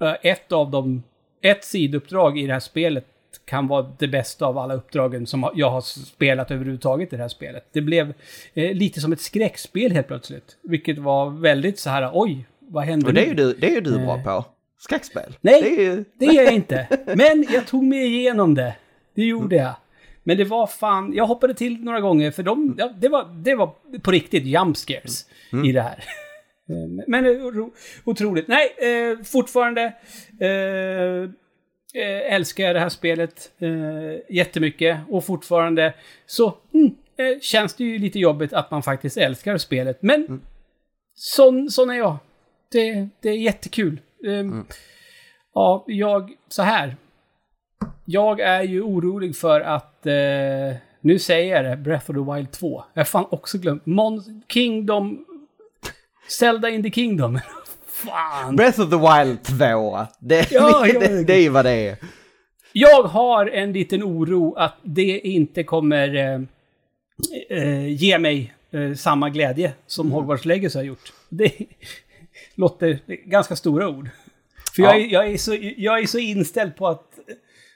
Eh, 0.00 0.14
ett 0.22 0.52
av 0.52 0.70
dem... 0.70 1.02
Ett 1.40 1.64
sidouppdrag 1.64 2.38
i 2.38 2.46
det 2.46 2.52
här 2.52 2.60
spelet 2.60 3.06
kan 3.44 3.68
vara 3.68 3.86
det 3.98 4.08
bästa 4.08 4.46
av 4.46 4.58
alla 4.58 4.74
uppdragen 4.74 5.26
som 5.26 5.50
jag 5.54 5.70
har 5.70 5.80
spelat 5.80 6.50
överhuvudtaget 6.50 7.12
i 7.12 7.16
det 7.16 7.22
här 7.22 7.28
spelet. 7.28 7.66
Det 7.72 7.80
blev 7.80 8.14
eh, 8.54 8.74
lite 8.74 9.00
som 9.00 9.12
ett 9.12 9.20
skräckspel 9.20 9.92
helt 9.92 10.06
plötsligt. 10.06 10.56
Vilket 10.62 10.98
var 10.98 11.30
väldigt 11.30 11.78
så 11.78 11.90
här, 11.90 12.10
oj, 12.12 12.46
vad 12.72 12.84
hände 12.84 13.06
Och 13.06 13.14
det 13.14 13.20
är 13.20 13.26
ju 13.26 13.34
du, 13.34 13.52
det 13.52 13.66
är 13.66 13.70
ju 13.74 13.80
du 13.80 13.98
bra 13.98 14.22
på. 14.22 14.44
Skräckspel. 14.78 15.36
Nej, 15.40 15.62
Det 15.62 15.68
är 15.68 15.80
ju... 15.82 16.04
det 16.18 16.26
är 16.26 16.44
jag 16.44 16.52
inte. 16.52 16.86
Men 17.16 17.46
jag 17.50 17.66
tog 17.66 17.84
mig 17.84 18.06
igenom 18.06 18.54
det. 18.54 18.74
Det 19.14 19.24
gjorde 19.24 19.56
jag. 19.56 19.74
Men 20.24 20.36
det 20.36 20.44
var 20.44 20.66
fan, 20.66 21.12
jag 21.14 21.26
hoppade 21.26 21.54
till 21.54 21.84
några 21.84 22.00
gånger 22.00 22.30
för 22.30 22.42
de, 22.42 22.74
ja, 22.78 22.92
det, 22.98 23.08
var, 23.08 23.24
det 23.44 23.54
var 23.54 23.70
på 24.02 24.10
riktigt 24.10 24.44
jump 24.44 24.76
scares 24.76 25.26
i 25.64 25.72
det 25.72 25.80
här. 25.82 26.04
Eh, 26.68 27.04
Men 27.06 27.26
eh, 27.26 27.30
ro, 27.30 27.72
otroligt. 28.04 28.48
Nej, 28.48 28.68
eh, 28.78 29.24
fortfarande 29.24 29.82
eh, 30.40 31.22
eh, 32.02 32.34
älskar 32.34 32.64
jag 32.64 32.76
det 32.76 32.80
här 32.80 32.88
spelet 32.88 33.50
eh, 33.58 34.34
jättemycket. 34.36 34.98
Och 35.08 35.24
fortfarande 35.24 35.94
så 36.26 36.54
mm, 36.74 36.86
eh, 37.16 37.40
känns 37.40 37.74
det 37.74 37.84
ju 37.84 37.98
lite 37.98 38.18
jobbigt 38.18 38.52
att 38.52 38.70
man 38.70 38.82
faktiskt 38.82 39.16
älskar 39.16 39.58
spelet. 39.58 40.02
Men 40.02 40.40
sån, 41.14 41.70
sån 41.70 41.90
är 41.90 41.94
jag. 41.94 42.16
Det, 42.72 43.08
det 43.20 43.28
är 43.28 43.36
jättekul. 43.36 44.00
Ehm, 44.26 44.64
Ja, 45.54 45.84
jag... 45.86 46.32
Så 46.48 46.62
här. 46.62 46.96
Jag 48.04 48.40
är 48.40 48.62
ju 48.62 48.82
orolig 48.82 49.36
för 49.36 49.60
att... 49.60 50.06
Eh, 50.06 50.76
nu 51.00 51.18
säger 51.18 51.56
jag 51.56 51.64
det, 51.64 51.76
Breath 51.76 52.10
of 52.10 52.16
the 52.16 52.32
Wild 52.34 52.50
2. 52.50 52.84
Jag 52.94 53.00
har 53.00 53.04
fan 53.04 53.26
också 53.30 53.58
glömt. 53.58 53.86
Mon 53.86 54.42
Kingdom... 54.48 55.24
Zelda 56.28 56.70
in 56.70 56.82
the 56.82 56.90
Kingdom. 56.90 57.40
fan! 57.86 58.56
Breath 58.56 58.80
of 58.80 58.90
the 58.90 58.96
Wild 58.96 59.42
2. 59.42 60.06
Det, 60.18 60.52
Ja, 60.52 60.86
ja, 60.86 61.00
det, 61.00 61.24
det 61.24 61.34
är 61.34 61.40
ju 61.40 61.48
vad 61.48 61.64
det 61.64 61.88
är. 61.88 61.96
Jag 62.72 63.02
har 63.02 63.46
en 63.46 63.72
liten 63.72 64.02
oro 64.02 64.54
att 64.54 64.76
det 64.82 65.18
inte 65.18 65.64
kommer 65.64 66.14
eh, 66.14 66.40
eh, 67.50 67.86
ge 67.86 68.18
mig 68.18 68.54
eh, 68.70 68.94
samma 68.94 69.30
glädje 69.30 69.72
som 69.86 70.12
Hogwarts 70.12 70.44
Legacy 70.44 70.78
har 70.78 70.84
gjort. 70.84 71.12
Det 71.28 71.52
låter 72.54 73.00
ganska 73.30 73.56
stora 73.56 73.88
ord. 73.88 74.10
För 74.76 74.82
jag, 74.82 74.94
Ja. 75.00 75.04
är, 75.04 75.12
jag, 75.12 75.32
är 75.32 75.36
så, 75.36 75.56
jag 75.76 75.98
är 76.02 76.06
så 76.06 76.18
inställd 76.18 76.76
på 76.76 76.86
att 76.88 77.08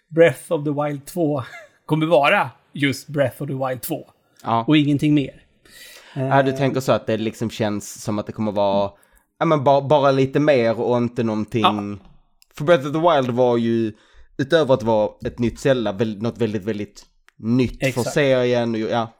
Breath 0.08 0.52
of 0.52 0.64
the 0.64 0.70
Wild 0.70 1.04
2 1.06 1.42
kommer 1.86 2.06
vara 2.06 2.50
just 2.72 3.08
Breath 3.08 3.42
of 3.42 3.48
the 3.48 3.54
Wild 3.68 3.82
2. 3.82 4.10
Ja. 4.42 4.64
Och 4.68 4.76
ingenting 4.76 5.14
mer. 5.14 5.42
ja, 6.14 6.42
du 6.42 6.52
tänker 6.52 6.80
så 6.80 6.92
att 6.92 7.06
det 7.06 7.16
liksom 7.16 7.50
känns 7.50 8.02
som 8.02 8.18
att 8.18 8.26
det 8.26 8.32
kommer 8.32 8.52
vara, 8.52 8.90
ja 9.38 9.46
men 9.46 9.64
bara, 9.64 9.80
bara 9.80 10.10
lite 10.10 10.40
mer 10.40 10.80
och 10.80 10.96
inte 10.96 11.22
någonting. 11.22 11.62
Ja. 11.62 11.98
För 12.56 12.64
Breath 12.64 12.86
of 12.86 12.92
the 12.92 12.98
Wild 12.98 13.30
var 13.36 13.56
ju, 13.56 13.92
utöver 14.38 14.74
att 14.74 14.82
vara 14.82 15.10
ett 15.26 15.38
nytt 15.38 15.60
Zelda, 15.60 15.92
något 15.92 16.38
väldigt, 16.38 16.64
väldigt 16.64 17.06
nytt 17.38 17.78
för 17.80 17.86
Exakt. 17.86 18.12
serien. 18.12 18.74
Och, 18.74 18.80
ja. 18.80 19.12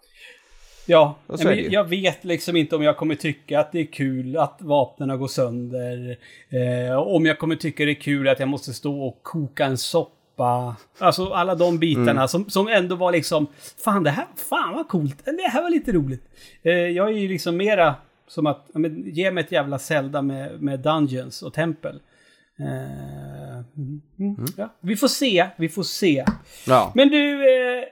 Ja, 0.87 1.15
men 1.45 1.71
jag 1.71 1.85
vet 1.85 2.25
liksom 2.25 2.57
inte 2.57 2.77
om 2.77 2.83
jag 2.83 2.97
kommer 2.97 3.15
tycka 3.15 3.61
att 3.61 3.73
det 3.73 3.81
är 3.81 3.87
kul 3.93 4.37
att 4.37 4.59
vapnen 4.63 5.19
går 5.19 5.29
sönder. 5.29 6.17
Eh, 6.49 6.97
om 6.99 7.27
jag 7.27 7.39
kommer 7.39 7.57
tycka 7.57 7.85
det 7.85 7.91
är 7.91 8.01
kul 8.01 8.29
att 8.29 8.41
jag 8.41 8.49
måste 8.49 8.73
stå 8.73 9.03
och 9.03 9.23
koka 9.23 9.65
en 9.65 9.79
soppa. 9.79 10.77
Alltså 10.99 11.33
alla 11.33 11.55
de 11.55 11.79
bitarna 11.79 12.11
Mm. 12.11 12.29
som, 12.29 12.51
som 12.51 12.69
ändå 12.69 12.97
var 12.97 13.13
liksom, 13.13 13.47
fan 13.85 14.03
det 14.03 14.11
här, 14.11 14.27
fan 14.51 14.75
vad 14.75 14.89
coolt, 14.89 15.25
det 15.25 15.49
här 15.53 15.63
var 15.63 15.71
lite 15.71 15.93
roligt. 15.93 16.25
Eh, 16.63 16.73
jag 16.73 17.09
är 17.09 17.19
ju 17.19 17.29
liksom 17.29 17.57
mera 17.57 17.95
Som 18.29 18.47
att, 18.47 18.71
men, 18.75 19.03
ge 19.07 19.31
mig 19.31 19.45
ett 19.45 19.53
jävla 19.53 19.79
Zelda 19.79 20.23
med, 20.23 20.63
med 20.63 20.81
Dungeons 20.81 21.43
och 21.43 21.55
tempel. 21.55 22.01
Eh, 22.59 23.57
mm, 23.77 24.01
mm, 24.19 24.47
ja. 24.57 24.75
Vi 24.81 24.97
får 24.97 25.09
se, 25.09 25.47
vi 25.57 25.69
får 25.69 25.83
se. 25.83 26.25
Ja. 26.67 26.93
Men 26.95 27.09
du, 27.09 27.33
eh, 27.33 27.85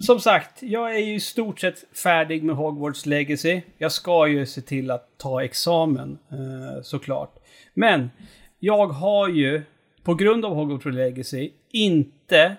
som 0.00 0.20
sagt, 0.20 0.62
jag 0.62 0.94
är 0.94 0.98
ju 0.98 1.14
i 1.14 1.20
stort 1.20 1.60
sett 1.60 1.84
färdig 1.98 2.42
med 2.42 2.56
Hogwarts 2.56 3.06
Legacy. 3.06 3.60
Jag 3.78 3.92
ska 3.92 4.28
ju 4.28 4.46
se 4.46 4.60
till 4.60 4.90
att 4.90 5.18
ta 5.18 5.44
examen, 5.44 6.18
eh, 6.30 6.82
såklart. 6.82 7.34
Men 7.74 8.10
jag 8.58 8.86
har 8.86 9.28
ju, 9.28 9.62
på 10.02 10.14
grund 10.14 10.44
av 10.44 10.54
Hogwarts 10.54 10.84
Legacy, 10.84 11.50
inte 11.70 12.56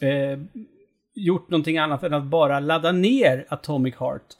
eh, 0.00 0.38
gjort 1.14 1.50
någonting 1.50 1.78
annat 1.78 2.02
än 2.02 2.14
att 2.14 2.24
bara 2.24 2.60
ladda 2.60 2.92
ner 2.92 3.46
Atomic 3.48 3.94
Heart 3.96 4.36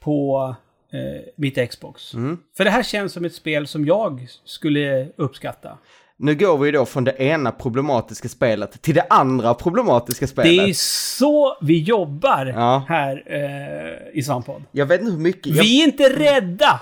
på 0.00 0.54
eh, 0.96 1.22
mitt 1.36 1.70
Xbox. 1.70 2.14
Mm. 2.14 2.38
För 2.56 2.64
det 2.64 2.70
här 2.70 2.82
känns 2.82 3.12
som 3.12 3.24
ett 3.24 3.34
spel 3.34 3.66
som 3.66 3.86
jag 3.86 4.28
skulle 4.44 5.08
uppskatta. 5.16 5.78
Nu 6.18 6.34
går 6.34 6.58
vi 6.58 6.70
då 6.70 6.86
från 6.86 7.04
det 7.04 7.16
ena 7.22 7.52
problematiska 7.52 8.28
spelet 8.28 8.82
till 8.82 8.94
det 8.94 9.06
andra 9.10 9.54
problematiska 9.54 10.26
spelet. 10.26 10.64
Det 10.64 10.70
är 10.70 10.74
så 11.18 11.56
vi 11.62 11.78
jobbar 11.82 12.46
Ja. 12.46 12.84
här 12.88 13.22
eh, 13.26 14.18
i 14.18 14.22
Svamppodd. 14.22 14.62
Jag 14.72 14.86
vet 14.86 15.00
inte 15.00 15.12
hur 15.12 15.18
mycket... 15.20 15.46
Jag... 15.46 15.62
Vi 15.64 15.82
är 15.82 15.84
inte 15.84 16.08
rädda 16.08 16.80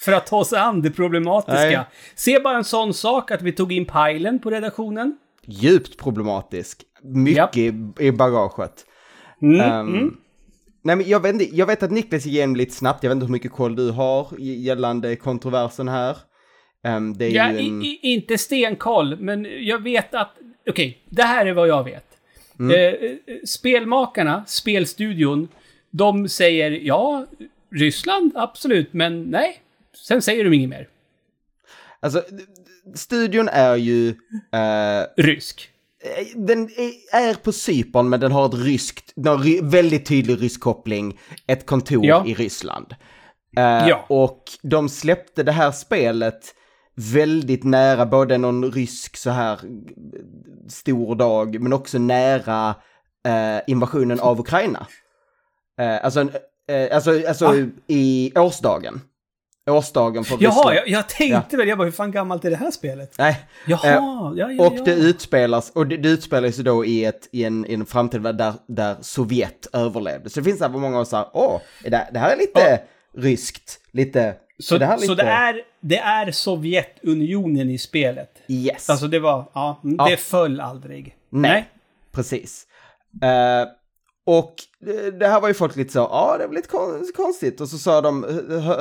för 0.00 0.12
att 0.12 0.26
ta 0.26 0.36
oss 0.36 0.52
an 0.52 0.82
det 0.82 0.90
problematiska. 0.90 1.60
Nej. 1.60 1.86
Se 2.14 2.40
bara 2.40 2.56
en 2.56 2.64
sån 2.64 2.94
sak 2.94 3.30
att 3.30 3.42
vi 3.42 3.52
tog 3.52 3.72
in 3.72 3.84
Pajlen 3.84 4.38
på 4.38 4.50
redaktionen. 4.50 5.18
Djupt 5.46 5.98
problematisk. 5.98 6.82
Mycket 7.02 7.56
i, 7.56 7.72
i 7.98 8.12
bagaget. 8.12 8.86
Mm, 9.42 9.60
Ehm, 9.60 9.88
mm. 9.88 10.16
Nej 10.82 10.96
men 10.96 11.08
jag 11.08 11.22
vet, 11.22 11.32
inte, 11.32 11.56
jag 11.56 11.66
vet 11.66 11.82
att 11.82 11.90
Niklas 11.90 12.26
gick 12.26 12.34
igenom 12.34 12.56
lite 12.56 12.74
snabbt, 12.74 13.02
jag 13.02 13.10
vet 13.10 13.14
inte 13.16 13.26
hur 13.26 13.32
mycket 13.32 13.52
koll 13.52 13.76
du 13.76 13.90
har 13.90 14.26
gällande 14.38 15.16
kontroversen 15.16 15.88
här. 15.88 16.16
Ehm, 16.84 17.16
det 17.16 17.24
är 17.24 17.30
Ja, 17.30 17.52
ju 17.52 17.58
en... 17.58 17.82
i, 17.82 17.98
inte 18.02 18.38
stenkoll, 18.38 19.16
men 19.20 19.46
jag 19.66 19.82
vet 19.82 20.14
att... 20.14 20.30
Okej, 20.70 21.02
det 21.08 21.22
här 21.22 21.46
är 21.46 21.52
vad 21.52 21.68
jag 21.68 21.84
vet. 21.84 22.04
Mm. 22.58 22.94
Eh, 22.94 23.10
spelmakarna, 23.46 24.44
spelstudion, 24.46 25.48
de 25.90 26.28
säger 26.28 26.70
ja, 26.70 27.26
Ryssland, 27.72 28.32
absolut, 28.34 28.92
men 28.92 29.22
nej. 29.22 29.60
Sen 30.06 30.22
säger 30.22 30.44
de 30.44 30.52
inget 30.52 30.70
mer. 30.70 30.88
Alltså, 32.00 32.22
studion 32.94 33.48
är 33.48 33.76
ju... 33.76 34.08
eh, 34.52 35.06
Rysk. 35.16 35.70
Den 36.34 36.68
är, 37.12 37.34
på 37.34 37.52
Cypern 37.52 38.08
men 38.08 38.20
den 38.20 38.32
har 38.32 38.46
ett 38.46 38.54
ryskt, 38.54 39.12
har 39.16 39.62
väldigt 39.70 40.06
tydlig 40.06 40.42
rysk 40.42 40.60
koppling, 40.60 41.18
ett 41.46 41.66
kontor 41.66 42.06
Ja. 42.06 42.24
i 42.26 42.34
Ryssland. 42.34 42.94
Eh, 43.56 43.88
Ja. 43.88 44.04
Och 44.08 44.42
de 44.62 44.88
släppte 44.88 45.42
det 45.42 45.52
här 45.52 45.70
spelet 45.72 46.54
väldigt 46.94 47.64
nära 47.64 48.06
både 48.06 48.38
någon 48.38 48.72
rysk 48.72 49.16
så 49.16 49.30
här 49.30 49.60
stor 50.68 51.14
dag 51.14 51.60
men 51.60 51.72
också 51.72 51.98
nära 51.98 52.74
eh, 53.26 53.60
invasionen 53.66 54.20
av 54.20 54.40
Ukraina. 54.40 54.86
Eh, 55.80 56.04
alltså, 56.04 56.20
eh, 56.68 56.94
alltså, 56.94 57.26
alltså 57.28 57.46
Va? 57.46 57.66
i 57.86 58.32
årsdagen. 58.36 59.00
Årsdagen 59.70 60.24
för 60.24 60.38
Jaha, 60.40 60.74
jag, 60.74 60.88
jag 60.88 61.08
tänkte 61.08 61.56
väl, 61.56 61.68
jag 61.68 61.78
bara, 61.78 61.84
hur 61.84 61.92
fan 61.92 62.10
gammalt 62.10 62.44
är 62.44 62.50
det 62.50 62.56
här 62.56 62.70
spelet? 62.70 63.14
Nej, 63.18 63.40
Jaha, 63.66 63.80
Eh, 63.84 63.94
ja, 63.94 64.32
ja, 64.36 64.66
och 64.66 64.74
ja. 64.78 64.82
det 64.84 64.94
utspelas, 64.94 65.70
och 65.70 65.86
det, 65.86 65.96
det 65.96 66.08
utspelar 66.08 66.50
sig 66.50 66.64
då 66.64 66.84
i, 66.84 67.04
ett, 67.04 67.28
i, 67.32 67.44
en, 67.44 67.66
i 67.66 67.74
en 67.74 67.86
framtid 67.86 68.22
där, 68.22 68.52
där 68.66 68.96
Sovjet 69.00 69.66
överlevde. 69.72 70.30
Så 70.30 70.40
det 70.40 70.44
finns 70.44 70.58
så 70.58 70.64
här 70.64 70.72
många 70.72 70.96
som 70.96 71.06
säger, 71.06 71.26
åh, 71.32 71.60
det, 71.82 72.08
det 72.12 72.18
här 72.18 72.32
är 72.32 72.36
lite 72.36 72.80
ryskt, 73.16 73.80
lite... 73.90 74.34
Så, 74.58 74.78
det 74.78 74.86
här 74.86 74.96
så 74.96 75.14
det, 75.14 75.22
är, 75.22 75.62
det 75.80 75.98
är 75.98 76.32
Sovjetunionen 76.32 77.70
i 77.70 77.78
spelet? 77.78 78.30
Yes, 78.48 78.90
Alltså 78.90 79.06
det 79.06 79.18
var, 79.18 79.50
ja, 79.54 79.80
mm, 79.84 79.96
Ja. 79.98 80.08
det 80.08 80.16
föll 80.16 80.60
aldrig. 80.60 81.16
Nej. 81.30 81.70
precis. 82.12 82.66
Eh, 83.22 83.68
och 84.26 84.54
eh, 84.86 85.12
det 85.12 85.26
här 85.28 85.40
var 85.40 85.48
ju 85.48 85.54
folk 85.54 85.76
lite 85.76 85.92
så, 85.92 85.98
ja 85.98 86.34
det 86.38 86.44
är 86.44 86.48
väl 86.48 86.56
lite 86.56 86.68
kon- 86.68 87.06
konstigt. 87.16 87.60
Och 87.60 87.68
så 87.68 87.78
sa 87.78 88.00
de, 88.00 88.24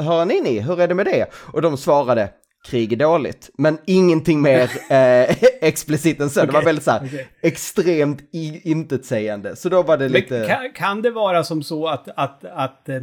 "Hör- 0.03 0.25
ni 0.25 0.41
ni, 0.41 0.60
hur 0.60 0.81
är 0.81 0.88
det 0.88 0.96
med 0.96 1.05
det? 1.05 1.25
Och 1.53 1.62
de 1.62 1.77
svarade, 1.77 2.29
krig 2.67 2.93
är 2.93 2.98
dåligt. 2.98 3.50
Men 3.58 3.77
ingenting 3.86 4.41
mer 4.41 4.63
eh, 4.91 5.36
explicit 5.62 6.19
än 6.19 6.29
så. 6.29 6.46
Det 6.46 6.51
var 6.51 6.62
väldigt 6.63 6.84
så 6.84 6.91
här, 6.91 7.05
okej. 7.05 7.27
extremt 7.41 8.22
i, 8.34 8.72
intetsägande. 8.72 9.55
Så 9.55 9.69
då 9.69 9.84
var 9.84 9.98
det 9.98 10.03
Men 10.03 10.12
lite... 10.12 10.46
kan, 10.48 10.72
kan 10.74 11.01
det 11.01 11.12
vara 11.12 11.43
som 11.43 11.63
så 11.63 11.88
att, 11.88 12.08
att, 12.15 12.46
att, 12.46 12.89
eh, 12.89 13.01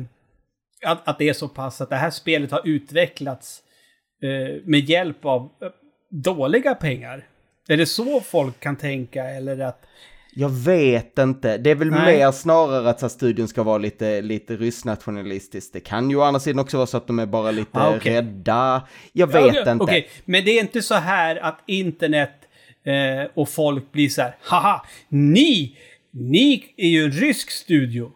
att, 0.85 1.09
att 1.09 1.19
det 1.19 1.29
är 1.29 1.33
så 1.33 1.49
pass 1.49 1.81
att 1.81 1.91
det 1.91 1.97
här 1.97 2.11
spelet 2.11 2.51
har 2.51 2.63
utvecklats 2.65 3.63
eh, 4.23 4.63
med 4.65 4.81
hjälp 4.81 5.25
av 5.25 5.41
eh, 5.43 5.69
dåliga 6.11 6.75
pengar? 6.75 7.27
Är 7.69 7.77
det 7.77 7.87
så 7.87 8.21
folk 8.21 8.61
kan 8.61 8.77
tänka 8.77 9.25
eller 9.25 9.61
att... 9.61 9.83
Jag 10.39 10.49
vet 10.49 11.19
inte. 11.19 11.59
Det 11.59 11.71
är 11.71 11.75
väl 11.75 11.91
Nej. 11.91 12.17
mer 12.19 12.33
snarare 12.33 12.91
att 12.91 13.01
så 13.01 13.07
här, 13.07 13.11
studion 13.11 13.49
ska 13.49 13.63
vara 13.63 13.79
lite, 13.79 14.21
lite 14.23 14.57
ryssnationalistisk. 14.57 15.73
Det 15.73 15.81
kan 15.81 16.11
ju 16.11 16.17
å 16.17 16.23
andra 16.23 16.41
sidan 16.41 16.59
också 16.59 16.77
vara 16.77 16.87
så 16.87 16.97
att 16.97 17.07
de 17.07 17.19
är 17.19 17.27
bara 17.27 17.51
lite 17.51 17.79
Ah, 17.79 17.97
okej. 17.97 18.15
rädda. 18.15 18.83
Jag 19.13 19.27
vet 19.27 19.55
Ja, 19.55 19.73
inte. 19.73 19.85
Okej, 19.85 20.09
men 20.25 20.45
det 20.45 20.51
är 20.51 20.61
inte 20.61 20.83
så 20.83 20.95
här 20.95 21.37
att 21.37 21.59
internet 21.67 22.31
eh, 22.85 23.31
och 23.35 23.49
folk 23.49 23.93
blir 23.93 24.09
så 24.09 24.23
här, 24.23 24.37
haha, 24.43 24.87
ni, 25.09 25.77
ni 26.11 26.65
är 26.77 26.89
ju 26.89 27.05
en 27.05 27.11
rysk 27.13 27.51
studio. 27.51 28.11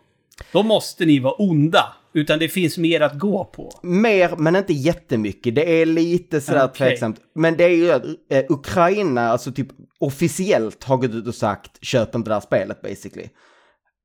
Då 0.53 0.63
måste 0.63 1.05
ni 1.05 1.19
vara 1.19 1.35
onda. 1.35 1.95
Utan 2.15 2.39
det 2.39 2.49
finns 2.49 2.79
mer 2.79 3.01
att 3.01 3.19
gå 3.19 3.45
på. 3.45 3.73
Mer, 3.83 4.37
men 4.39 4.57
inte 4.57 4.73
jättemycket. 4.73 5.55
Det 5.55 5.83
är 5.83 5.87
lite 5.87 6.41
sådär 6.41 6.65
Okej. 6.65 6.77
tveksamt. 6.89 7.17
Men 7.35 7.57
det 7.57 7.65
är 7.65 7.69
ju 7.77 7.93
att 7.93 8.05
eh, 8.31 8.45
Ukraina, 8.49 9.29
alltså 9.29 9.53
typ 9.53 9.69
officiellt 10.01 10.85
har 10.85 10.97
gått 10.97 11.11
ut 11.11 11.27
och 11.27 11.35
sagt 11.35 11.85
köp 11.85 12.15
inte 12.15 12.31
det 12.31 12.35
här 12.35 12.41
spelet 12.41 12.83
basically. 12.83 13.29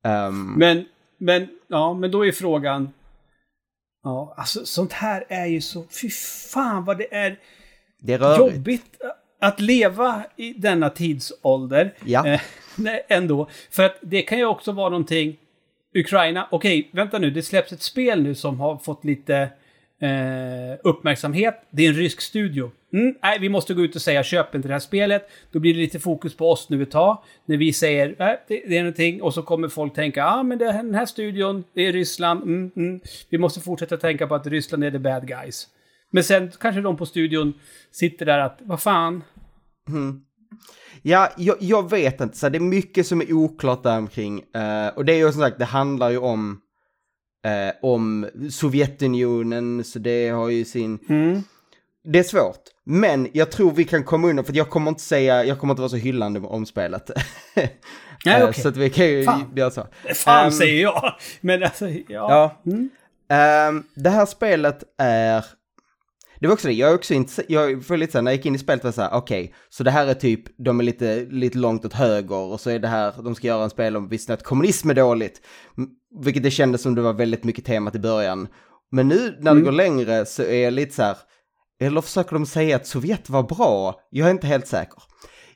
Ehm, 0.05 0.53
Men, 0.53 0.85
men, 1.17 1.47
ja, 1.67 1.93
men 1.93 2.11
då 2.11 2.25
är 2.25 2.31
frågan... 2.31 2.89
Ja, 4.03 4.33
alltså 4.37 4.65
sånt 4.65 4.93
här 4.93 5.25
är 5.29 5.45
ju 5.45 5.61
så... 5.61 5.85
Fy 6.01 6.09
fan 6.53 6.85
vad 6.85 6.97
det 6.97 7.13
är 7.15 7.39
det 7.99 8.13
är 8.13 8.17
rörigt. 8.17 8.55
jobbigt 8.55 9.01
att 9.41 9.59
leva 9.59 10.23
i 10.35 10.53
denna 10.53 10.89
tidsålder. 10.89 11.93
Ja. 12.05 12.27
Eh, 12.27 12.41
ändå. 13.07 13.49
För 13.71 13.83
att 13.83 13.97
det 14.01 14.21
kan 14.21 14.37
ju 14.37 14.45
också 14.45 14.71
vara 14.71 14.89
någonting... 14.89 15.37
Ukraina, 15.97 16.47
okej, 16.51 16.89
vänta 16.93 17.19
nu. 17.19 17.31
Det 17.31 17.41
släpps 17.41 17.71
ett 17.71 17.81
spel 17.81 18.23
nu 18.23 18.35
som 18.35 18.59
har 18.59 18.77
fått 18.77 19.05
lite 19.05 19.35
eh, 20.01 20.79
uppmärksamhet. 20.83 21.61
Det 21.69 21.85
är 21.85 21.89
en 21.89 21.95
rysk 21.95 22.21
studio. 22.21 22.71
Mm, 22.95 23.15
nej, 23.23 23.39
vi 23.39 23.49
måste 23.49 23.73
gå 23.73 23.81
ut 23.81 23.95
och 23.95 24.01
säga 24.01 24.23
köp 24.23 24.55
inte 24.55 24.67
det 24.67 24.73
här 24.73 24.79
spelet. 24.79 25.29
Då 25.51 25.59
blir 25.59 25.73
det 25.73 25.79
lite 25.79 25.99
fokus 25.99 26.37
på 26.37 26.51
oss 26.51 26.69
nu 26.69 26.83
ett 26.83 26.91
tag. 26.91 27.23
När 27.45 27.57
vi 27.57 27.73
säger 27.73 28.15
nej, 28.19 28.43
det, 28.47 28.63
det 28.67 28.77
är 28.77 28.83
någonting 28.83 29.21
och 29.21 29.33
så 29.33 29.41
kommer 29.41 29.67
folk 29.67 29.93
tänka 29.93 30.19
ja 30.19 30.39
ah, 30.39 30.43
men 30.43 30.57
det, 30.57 30.65
den 30.65 30.95
här 30.95 31.05
studion, 31.05 31.63
det 31.73 31.81
är 31.81 31.93
Ryssland. 31.93 32.43
Mm, 32.43 32.71
mm. 32.75 32.99
Vi 33.29 33.37
måste 33.37 33.59
fortsätta 33.59 33.97
tänka 33.97 34.27
på 34.27 34.35
att 34.35 34.47
Ryssland 34.47 34.83
är 34.83 34.91
the 34.91 34.99
bad 34.99 35.27
guys. 35.27 35.67
Men 36.11 36.23
sen 36.23 36.51
kanske 36.59 36.81
de 36.81 36.97
på 36.97 37.05
studion 37.05 37.53
sitter 37.91 38.25
där 38.25 38.39
att 38.39 38.59
vad 38.61 38.81
fan. 38.81 39.23
Ja, 41.01 41.29
jag, 41.37 41.57
jag 41.59 41.89
vet 41.89 42.21
inte, 42.21 42.37
så 42.37 42.49
det 42.49 42.57
är 42.57 42.59
mycket 42.59 43.07
som 43.07 43.21
är 43.21 43.33
oklart 43.33 43.83
där 43.83 43.97
omkring. 43.97 44.39
Eh, 44.39 44.87
och 44.87 45.05
det 45.05 45.13
är 45.13 45.17
ju 45.17 45.31
som 45.31 45.41
sagt, 45.41 45.59
det 45.59 45.65
handlar 45.65 46.09
ju 46.09 46.17
om, 46.17 46.61
eh, 47.45 47.75
om 47.81 48.27
Sovjetunionen, 48.49 49.83
så 49.83 49.99
det 49.99 50.29
har 50.29 50.49
ju 50.49 50.65
sin... 50.65 50.99
Mm. 51.09 51.43
Det 52.05 52.19
är 52.19 52.23
svårt, 52.23 52.61
men 52.85 53.27
jag 53.33 53.51
tror 53.51 53.71
vi 53.71 53.83
kan 53.83 54.03
komma 54.03 54.27
undan, 54.27 54.45
för 54.45 54.53
jag 54.53 54.69
kommer 54.69 54.89
inte 54.89 55.01
säga, 55.01 55.43
jag 55.45 55.59
kommer 55.59 55.73
inte 55.73 55.81
vara 55.81 55.89
så 55.89 55.95
hyllande 55.95 56.39
om 56.39 56.65
spelet. 56.65 57.11
Nej, 58.25 58.41
Eh, 58.41 58.43
okej. 58.49 58.61
Så 58.63 58.67
att 58.69 58.77
vi 58.77 58.89
kan 58.89 59.05
ju 59.05 59.23
Fan. 59.23 59.53
göra 59.55 59.71
så. 59.71 59.87
Fan 60.15 60.45
Ehm, 60.45 60.51
säger 60.51 60.81
jag. 60.81 61.13
Men 61.41 61.63
alltså, 61.63 61.89
ja. 61.89 62.03
Ja. 62.07 62.61
Mm. 62.71 62.89
Ehm, 63.29 63.83
det 63.95 64.09
här 64.09 64.25
spelet 64.25 64.83
är... 64.97 65.45
Det 66.39 66.47
var 66.47 66.53
också 66.53 66.67
det, 66.67 66.73
jag 66.73 66.89
är 66.89 66.95
också 66.95 67.13
inte, 67.13 67.43
jag 67.47 67.85
får 67.85 67.97
lite 67.97 68.11
så 68.11 68.17
här, 68.17 68.23
när 68.23 68.31
jag 68.31 68.35
gick 68.35 68.45
in 68.45 68.55
i 68.55 68.57
spelet 68.57 68.83
var 68.83 68.87
jag 68.87 68.95
så 68.95 69.01
här, 69.01 69.13
okej, 69.13 69.53
så 69.69 69.83
det 69.83 69.91
här 69.91 70.07
är 70.07 70.13
typ, 70.13 70.43
de 70.57 70.79
är 70.79 70.83
lite, 70.83 71.25
lite 71.29 71.57
långt 71.57 71.85
åt 71.85 71.93
höger 71.93 72.35
och 72.35 72.59
så 72.59 72.69
är 72.69 72.79
det 72.79 72.87
här, 72.87 73.13
de 73.23 73.35
ska 73.35 73.47
göra 73.47 73.63
en 73.63 73.69
spel 73.69 73.97
om 73.97 74.07
visst 74.09 74.29
att 74.29 74.43
kommunism 74.43 74.89
är 74.89 74.93
dåligt. 74.93 75.41
Vilket 76.23 76.43
det 76.43 76.51
kändes 76.51 76.81
som 76.81 76.95
det 76.95 77.01
var 77.01 77.13
väldigt 77.13 77.43
mycket 77.43 77.65
temat 77.65 77.95
i 77.95 77.99
början. 77.99 78.47
Men 78.91 79.07
nu 79.07 79.37
när 79.39 79.55
det 79.55 79.61
går 79.61 79.71
längre 79.71 80.25
så 80.25 80.43
är 80.43 80.63
jag 80.63 80.73
lite 80.73 80.95
så 80.95 81.03
här, 81.03 81.17
eller 81.79 82.01
försöker 82.01 82.33
de 82.33 82.45
säga 82.45 82.75
att 82.75 82.87
Sovjet 82.87 83.29
var 83.29 83.43
bra? 83.43 84.01
Jag 84.09 84.27
är 84.27 84.31
inte 84.31 84.47
helt 84.47 84.67
säker. 84.67 85.03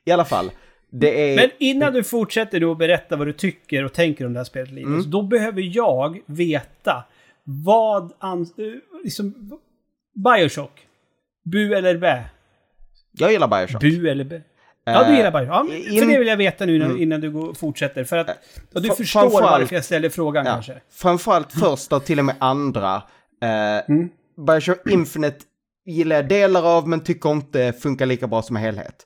I 0.06 0.12
alla 0.12 0.26
fall, 0.26 0.52
det 0.92 1.32
är... 1.32 1.36
Men 1.36 1.50
innan 1.60 1.94
du 1.94 2.04
fortsätter 2.04 2.60
då 2.60 2.76
berätta 2.76 3.16
vad 3.16 3.28
du 3.28 3.34
tycker 3.34 3.86
och 3.86 3.94
tänker 3.94 4.26
om 4.26 4.34
det 4.34 4.40
här 4.40 4.44
spelet, 4.44 4.72
Linus, 4.72 4.88
Mm. 5.06 5.12
då 5.12 5.22
behöver 5.22 5.62
jag 5.76 6.20
veta 6.26 7.04
vad... 7.44 8.14
An, 8.20 8.42
eh, 8.42 8.66
liksom, 9.04 9.52
Bioshock. 10.16 10.72
Bu 11.46 11.74
eller 11.76 11.98
bä? 11.98 12.24
Jag 13.12 13.32
gillar 13.32 13.48
Bioshock. 13.48 13.82
Bu 13.82 14.10
eller 14.10 14.24
bä? 14.24 14.42
Ja, 14.84 15.04
du 15.04 15.10
Eh, 15.12 15.18
gillar 15.18 15.32
Bioshock. 15.32 15.70
Ja, 15.70 15.76
in- 15.76 16.00
för 16.02 16.08
det 16.12 16.20
vill 16.20 16.28
jag 16.28 16.38
veta 16.38 16.66
nu 16.66 16.76
innan, 16.76 16.98
innan 17.00 17.22
du 17.22 17.32
går, 17.32 17.54
fortsätter. 17.54 18.04
För 18.04 18.18
att 18.18 18.28
ja, 18.74 18.80
du 18.80 18.90
förstår 18.90 19.30
varför 19.42 19.76
jag 19.76 19.86
ställer 19.86 20.10
frågan 20.10 20.46
Ja, 20.46 20.52
kanske. 20.54 20.82
framförallt 20.92 21.52
första 21.54 21.96
och 21.96 22.06
till 22.06 22.20
och 22.20 22.26
med 22.26 22.36
andra. 22.40 22.96
Eh, 23.42 23.96
Bioshock 24.48 24.90
Infinite 24.90 25.38
gillar 25.86 26.16
jag 26.16 26.28
delar 26.28 26.64
av 26.78 26.88
men 26.88 27.04
tycker 27.04 27.32
inte 27.32 27.74
funkar 27.74 28.06
lika 28.06 28.28
bra 28.28 28.42
som 28.42 28.56
helhet. 28.56 29.06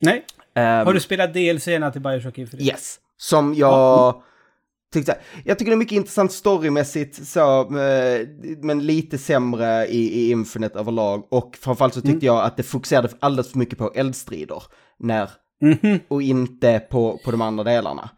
Nej. 0.00 0.24
Ehm, 0.54 0.86
Har 0.86 0.94
du 0.94 1.00
spelat 1.00 1.34
DLC-erna 1.34 1.90
till 1.90 2.00
Bioshock 2.00 2.38
Infinite? 2.38 2.64
Yes. 2.68 2.98
Som 3.16 3.54
jag 3.54 4.22
tyckte, 4.92 5.18
jag 5.44 5.58
tycker 5.58 5.70
det 5.70 5.74
är 5.74 5.78
mycket 5.78 5.96
intressant 5.96 6.32
storymässigt 6.32 7.26
så, 7.26 7.60
eh, 7.78 8.26
men 8.62 8.86
lite 8.86 9.18
sämre 9.18 9.86
i, 9.86 10.20
i 10.20 10.30
Infinite 10.30 10.78
överlag. 10.78 11.26
Och 11.32 11.56
framförallt 11.60 11.94
så 11.94 12.00
tyckte 12.00 12.26
jag 12.26 12.44
att 12.44 12.56
det 12.56 12.62
fokuserade 12.62 13.08
alldeles 13.20 13.50
för 13.52 13.58
mycket 13.58 13.78
på 13.78 13.92
eldstrider. 13.94 14.62
När, 14.98 15.30
Mhm. 15.62 16.00
och 16.08 16.22
inte 16.22 16.78
på, 16.90 17.18
på 17.24 17.30
de 17.30 17.40
andra 17.40 17.64
delarna. 17.64 18.10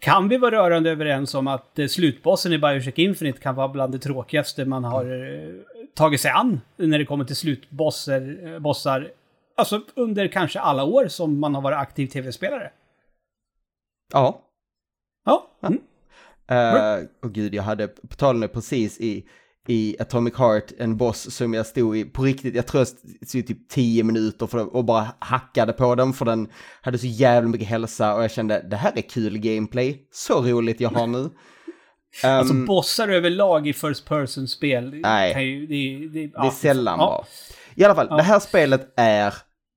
Kan 0.00 0.28
vi 0.28 0.36
vara 0.36 0.50
rörande 0.56 0.90
överens 0.90 1.34
om 1.34 1.46
att 1.46 1.78
eh, 1.78 1.86
slutbossen 1.86 2.52
i 2.52 2.58
Bioshock 2.58 2.98
Infinite 2.98 3.40
kan 3.40 3.54
vara 3.54 3.68
bland 3.68 3.92
det 3.92 3.98
tråkigaste 3.98 4.64
man 4.64 4.84
har 4.84 5.04
eh, 5.04 5.48
tagit 5.96 6.20
sig 6.20 6.30
an 6.30 6.60
när 6.76 6.98
det 6.98 7.04
kommer 7.04 7.24
till 7.24 7.36
slutbossar, 7.36 8.46
eh, 8.46 8.58
bossar, 8.58 9.10
alltså 9.56 9.80
under 9.96 10.28
kanske 10.28 10.60
alla 10.60 10.84
år 10.84 11.08
som 11.08 11.40
man 11.40 11.54
har 11.54 11.62
varit 11.62 11.78
aktiv 11.78 12.06
tv-spelare? 12.06 12.70
Ja. 14.12 14.40
Ja. 15.24 15.50
Mm. 15.62 15.80
Uh, 16.50 17.08
och 17.22 17.32
gud, 17.32 17.54
jag 17.54 17.62
hade 17.62 17.88
på 17.88 18.16
tal 18.16 18.40
det 18.40 18.48
precis 18.48 19.00
i, 19.00 19.24
i 19.68 19.96
Atomic 20.00 20.34
Heart 20.34 20.72
en 20.78 20.96
boss 20.96 21.34
som 21.34 21.54
jag 21.54 21.66
stod 21.66 21.96
i 21.96 22.04
på 22.04 22.22
riktigt, 22.22 22.54
jag 22.54 22.66
tror 22.66 22.80
jag 22.80 22.88
stod 23.28 23.40
i 23.40 23.42
typ 23.42 23.68
10 23.68 24.04
minuter 24.04 24.46
för, 24.46 24.76
och 24.76 24.84
bara 24.84 25.08
hackade 25.18 25.72
på 25.72 25.94
den 25.94 26.12
för 26.12 26.24
den 26.24 26.48
hade 26.82 26.98
så 26.98 27.06
jävla 27.06 27.48
mycket 27.48 27.68
hälsa 27.68 28.14
och 28.14 28.22
jag 28.22 28.30
kände 28.30 28.66
det 28.70 28.76
här 28.76 28.92
är 28.96 29.02
kul 29.02 29.38
gameplay, 29.38 30.08
så 30.10 30.42
roligt 30.42 30.80
jag 30.80 30.90
har 30.90 31.06
nu. 31.06 31.30
Alltså 32.22 32.54
Um, 32.54 32.66
bossar 32.66 33.08
överlag 33.08 33.68
i 33.68 33.72
First 33.72 34.08
Person-spel. 34.08 34.94
Nej. 34.94 35.44
Ju, 35.44 35.66
det, 35.66 36.08
det, 36.08 36.26
det 36.26 36.46
är 36.46 36.50
sällan 36.50 36.98
ja. 36.98 37.06
bra. 37.06 37.26
I 37.74 37.84
alla 37.84 37.94
fall, 37.94 38.06
Ja. 38.10 38.16
det 38.16 38.22
här 38.22 38.40
spelet 38.40 38.94
är 38.96 39.34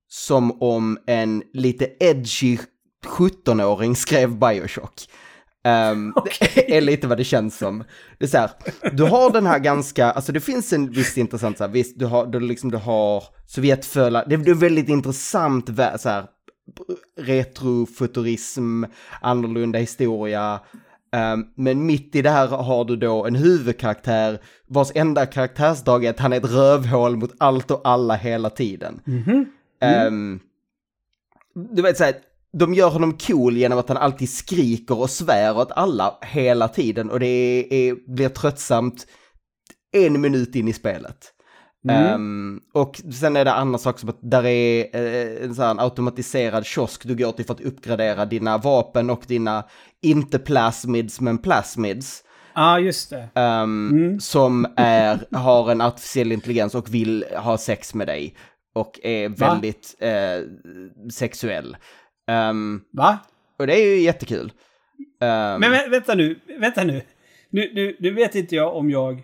som 0.08 0.62
om 0.62 0.98
en 1.06 1.42
lite 1.52 1.88
edgy 2.00 2.58
17-åring 3.06 3.96
skrev 3.96 4.38
Bioshock. 4.38 4.94
Um, 5.64 6.14
Det 6.40 6.76
är 6.76 6.80
lite 6.80 7.06
vad 7.06 7.18
det 7.18 7.24
känns 7.24 7.58
som. 7.58 7.84
Det 8.18 8.24
är 8.24 8.28
så 8.28 8.38
här, 8.38 8.50
du 8.92 9.02
har 9.02 9.30
den 9.30 9.46
här 9.46 9.58
ganska, 9.58 10.10
alltså 10.10 10.32
det 10.32 10.40
finns 10.40 10.72
en 10.72 10.90
viss 10.90 11.18
intressant 11.18 11.58
så 11.58 11.64
här, 11.64 11.70
visst, 11.70 11.98
du 11.98 12.06
har, 12.06 12.26
du 12.26 12.40
liksom, 12.40 12.70
du 12.70 12.76
har 12.76 13.24
Sovjetföla, 13.46 14.24
det, 14.24 14.34
är 14.34 14.54
väldigt 14.54 14.88
intressant 14.88 15.66
så 15.98 16.08
här, 16.08 16.24
retrofuturism, 17.20 18.84
annorlunda 19.20 19.78
historia. 19.78 20.60
Um, 21.12 21.46
men 21.54 21.86
mitt 21.86 22.16
i 22.16 22.22
det 22.22 22.30
här 22.30 22.46
har 22.48 22.84
du 22.84 22.96
då 22.96 23.26
en 23.26 23.34
huvudkaraktär 23.34 24.38
vars 24.66 24.92
enda 24.94 25.26
karaktärsdrag 25.26 26.04
är 26.04 26.10
att 26.10 26.18
han 26.18 26.32
är 26.32 26.36
ett 26.36 26.52
rövhål 26.52 27.16
mot 27.16 27.34
allt 27.38 27.70
och 27.70 27.80
alla 27.84 28.14
hela 28.14 28.50
tiden. 28.50 29.00
Mhm. 29.04 29.46
Ehm, 29.80 30.40
du 31.70 31.82
vet 31.82 31.96
såhär, 31.96 32.14
de 32.52 32.74
gör 32.74 32.90
honom 32.90 33.18
cool 33.18 33.56
genom 33.56 33.78
att 33.78 33.88
han 33.88 33.96
alltid 33.96 34.30
skriker 34.30 34.98
och 34.98 35.10
svär 35.10 35.58
åt 35.58 35.72
alla 35.72 36.18
hela 36.22 36.68
tiden 36.68 37.10
och 37.10 37.20
det 37.20 37.26
är, 37.26 37.72
är, 37.72 38.14
blir 38.14 38.28
tröttsamt 38.28 39.06
en 39.92 40.20
minut 40.20 40.54
in 40.54 40.68
i 40.68 40.72
spelet. 40.72 41.32
Mm. 41.88 42.04
Ehm, 42.14 42.60
och 42.74 42.96
sen 43.12 43.36
är 43.36 43.44
det 43.44 43.52
andra 43.52 43.78
saker 43.78 43.98
som 44.00 44.08
att 44.08 44.18
där 44.22 44.46
är 44.46 44.86
eh, 44.96 45.44
en 45.44 45.54
sån 45.54 45.78
automatiserad 45.80 46.66
kiosk 46.66 47.04
du 47.04 47.16
går 47.16 47.32
till 47.32 47.44
för 47.44 47.54
att 47.54 47.60
uppgradera 47.60 48.24
dina 48.24 48.58
vapen 48.58 49.10
och 49.10 49.22
dina, 49.26 49.64
inte 50.02 50.38
plasmids 50.38 51.20
men 51.20 51.38
plasmids. 51.38 52.24
Ja, 52.54 52.78
just 52.80 53.10
det. 53.10 53.28
ehm, 53.34 53.90
Mm. 53.92 54.20
Som 54.20 54.66
är, 54.76 55.18
har 55.36 55.70
en 55.70 55.80
artificiell 55.80 56.32
intelligens 56.32 56.74
och 56.74 56.94
vill 56.94 57.24
ha 57.36 57.58
sex 57.58 57.94
med 57.94 58.06
dig. 58.06 58.34
Och 58.74 59.00
är 59.02 59.28
väldigt 59.28 59.96
eh, 59.98 60.40
sexuell. 61.12 61.76
Ehm, 62.28 62.80
Va? 62.92 63.18
och 63.58 63.66
det 63.66 63.74
är 63.80 63.86
ju 63.94 64.00
jättekul. 64.00 64.52
Men 65.20 65.62
vä- 65.62 65.90
vänta 65.90 66.14
nu, 66.14 66.40
vänta 66.60 66.84
nu. 66.84 67.02
Nu, 67.50 67.70
nu. 67.74 67.96
nu 68.00 68.10
vet 68.14 68.34
inte 68.34 68.56
jag 68.56 68.76
om 68.76 68.90
jag 68.90 69.22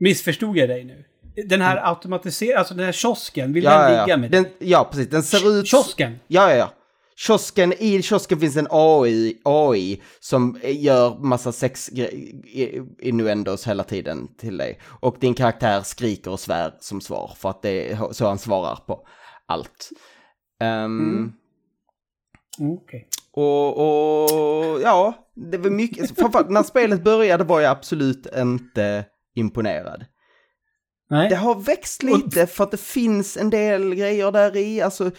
missförstod 0.00 0.56
jag 0.56 0.68
dig 0.68 0.84
nu. 0.84 1.04
Den 1.48 1.60
här 1.60 1.88
automatiserade, 1.90 2.58
alltså 2.58 2.74
den 2.74 2.84
här 2.84 2.92
kiosken, 2.92 3.52
vill 3.52 3.66
Mm. 3.66 3.78
ja, 3.78 3.82
den 3.82 3.90
ligga 3.90 4.06
ja. 4.08 4.16
med? 4.16 4.30
Den, 4.30 4.46
ja, 4.58 4.88
precis. 4.90 5.10
Den 5.10 5.22
ser 5.22 5.58
ut... 5.58 5.66
Kiosken? 5.68 6.18
Ja, 6.26 6.50
ja, 6.50 6.56
ja. 6.56 6.72
Kiosken, 7.18 7.72
i 7.72 8.02
kiosken 8.02 8.40
finns 8.40 8.56
en 8.56 8.66
AI, 8.70 9.40
AI 9.44 10.02
som 10.20 10.58
gör 10.64 11.18
massa 11.18 11.52
sex-innuendos 12.54 13.66
hela 13.66 13.84
tiden 13.84 14.28
till 14.36 14.56
dig. 14.56 14.80
Och 15.00 15.16
din 15.20 15.34
karaktär 15.34 15.80
skriker 15.82 16.30
och 16.30 16.40
svär 16.40 16.74
som 16.80 17.00
svar, 17.00 17.32
för 17.36 17.50
att 17.50 17.62
det 17.62 17.92
är 17.92 18.12
så 18.12 18.26
han 18.26 18.38
svarar 18.38 18.76
på 18.86 19.06
allt. 19.46 19.90
Ehm, 20.60 21.00
Mm. 21.00 21.32
Mm, 22.60 22.72
Okej. 22.74 23.08
Och, 23.32 23.68
och 23.78 24.80
ja, 24.82 25.14
det 25.34 25.58
var 25.58 25.70
mycket, 25.70 26.18
framförallt 26.18 26.50
när 26.50 26.62
spelet 26.62 27.04
började 27.04 27.44
var 27.44 27.60
jag 27.60 27.70
absolut 27.70 28.26
inte 28.36 29.04
imponerad. 29.34 30.04
Nej. 31.10 31.28
Det 31.28 31.36
har 31.36 31.54
växt 31.54 32.02
lite 32.02 32.46
för 32.46 32.64
att 32.64 32.70
det 32.70 32.80
finns 32.80 33.36
en 33.36 33.50
del 33.50 33.94
grejer 33.94 34.32
där 34.32 34.56
i, 34.56 34.80
alltså 34.80 35.10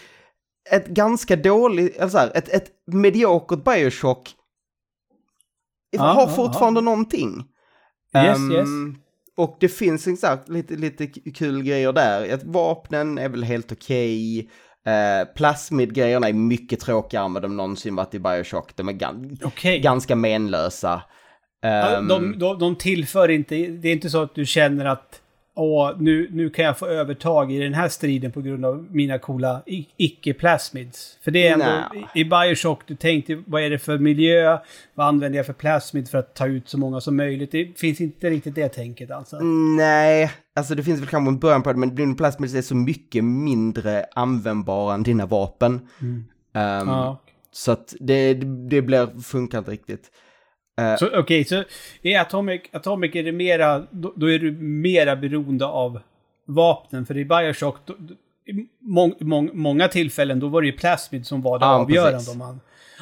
ett 0.70 0.86
ganska 0.86 1.36
dåligt, 1.36 2.00
alltså 2.00 2.18
här, 2.18 2.32
ett, 2.34 2.48
ett 2.48 2.70
mediokert 2.86 3.64
Bioshock 3.64 4.34
Ja, 5.90 6.02
har 6.02 6.22
ja, 6.22 6.28
fortfarande 6.28 6.80
någonting. 6.80 7.44
Yes, 8.16 8.36
Ehm, 8.36 8.52
yes. 8.52 8.68
Och 9.36 9.56
det 9.60 9.68
finns 9.68 10.06
exakt 10.06 10.48
lite, 10.48 10.74
lite 10.74 11.06
kul 11.06 11.62
grejer 11.62 11.92
där. 11.92 12.24
Ett 12.24 12.44
vapnen 12.44 13.18
är 13.18 13.28
väl 13.28 13.44
helt 13.44 13.72
okej. 13.72 14.38
Uh, 14.88 15.34
Plasmid-grejerna 15.34 16.28
är 16.28 16.32
mycket 16.32 16.80
tråkigare 16.80 17.24
än 17.24 17.34
de 17.34 17.56
någonsin 17.56 17.96
varit 17.96 18.14
i 18.14 18.18
Bioshock. 18.18 18.76
De 18.76 18.88
är 18.88 18.92
gan- 18.92 19.40
Okej. 19.44 19.78
ganska 19.80 20.16
menlösa. 20.16 21.02
Ehm, 21.62 22.08
De, 22.08 22.38
de, 22.38 22.58
de 22.58 22.76
tillför 22.76 23.28
inte, 23.28 23.54
det 23.54 23.88
är 23.88 23.92
inte 23.92 24.10
så 24.10 24.22
att 24.22 24.34
du 24.34 24.46
känner 24.46 24.84
att 24.84 25.20
Åh, 25.60 25.92
nu, 25.98 26.28
nu 26.32 26.50
kan 26.50 26.64
jag 26.64 26.78
få 26.78 26.86
övertag 26.86 27.52
i 27.52 27.58
den 27.58 27.74
här 27.74 27.88
striden 27.88 28.32
på 28.32 28.40
grund 28.40 28.64
av 28.64 28.86
mina 28.90 29.18
coola 29.18 29.62
icke-plasmids. 29.96 31.18
För 31.24 31.30
det 31.30 31.48
är 31.48 31.52
ändå, 31.52 31.98
i, 32.14 32.20
i 32.20 32.24
Bioshock, 32.24 32.82
du 32.86 32.94
tänkte 32.96 33.42
vad 33.46 33.62
är 33.62 33.70
det 33.70 33.78
för 33.78 33.98
miljö? 33.98 34.58
Vad 34.94 35.06
använder 35.06 35.36
jag 35.36 35.46
för 35.46 35.52
plasmid 35.52 36.08
för 36.08 36.18
att 36.18 36.34
ta 36.34 36.46
ut 36.46 36.68
så 36.68 36.78
många 36.78 37.00
som 37.00 37.16
möjligt? 37.16 37.52
Det 37.52 37.78
finns 37.78 38.00
inte 38.00 38.30
riktigt 38.30 38.54
det 38.54 38.68
tänket 38.68 39.10
alltså. 39.10 39.38
Nej, 39.76 40.30
alltså 40.54 40.74
det 40.74 40.82
finns 40.82 41.00
väl 41.00 41.08
kanske 41.08 41.28
en 41.30 41.38
början 41.38 41.62
på 41.62 41.72
det, 41.72 41.78
men 41.78 41.94
din 41.94 42.16
plasmids 42.16 42.54
är 42.54 42.62
så 42.62 42.74
mycket 42.74 43.24
mindre 43.24 44.04
användbara 44.14 44.94
än 44.94 45.02
dina 45.02 45.26
vapen. 45.26 45.88
Ehm, 46.00 46.88
Ja. 46.88 47.22
Så 47.52 47.72
att 47.72 47.94
det, 48.00 48.34
det 48.70 48.82
blir, 48.82 49.22
funkar 49.22 49.58
inte 49.58 49.70
riktigt. 49.70 50.10
Så 50.98 51.18
okej, 51.18 51.44
så 51.44 51.64
i 52.02 52.14
Atomic, 52.16 52.60
Atomic 52.72 53.14
är 53.16 53.22
det 53.22 53.32
mera, 53.32 53.86
då, 53.90 54.12
då 54.16 54.30
är 54.30 54.38
du 54.38 54.52
mera 54.52 55.16
beroende 55.16 55.66
av 55.66 56.00
vapnen. 56.46 57.06
För 57.06 57.16
i 57.16 57.24
Bioshock, 57.24 57.76
då, 57.86 57.94
i 58.46 58.66
mång, 58.80 59.14
mång, 59.20 59.50
många 59.52 59.88
tillfällen, 59.88 60.40
då 60.40 60.48
var 60.48 60.60
det 60.62 60.66
ju 60.66 60.72
plasmid 60.72 61.26
som 61.26 61.42
var 61.42 61.58
det 61.58 61.64
Ja, 61.64 61.72
avgörande. 61.74 62.30
Om 62.30 62.38
man, 62.38 62.60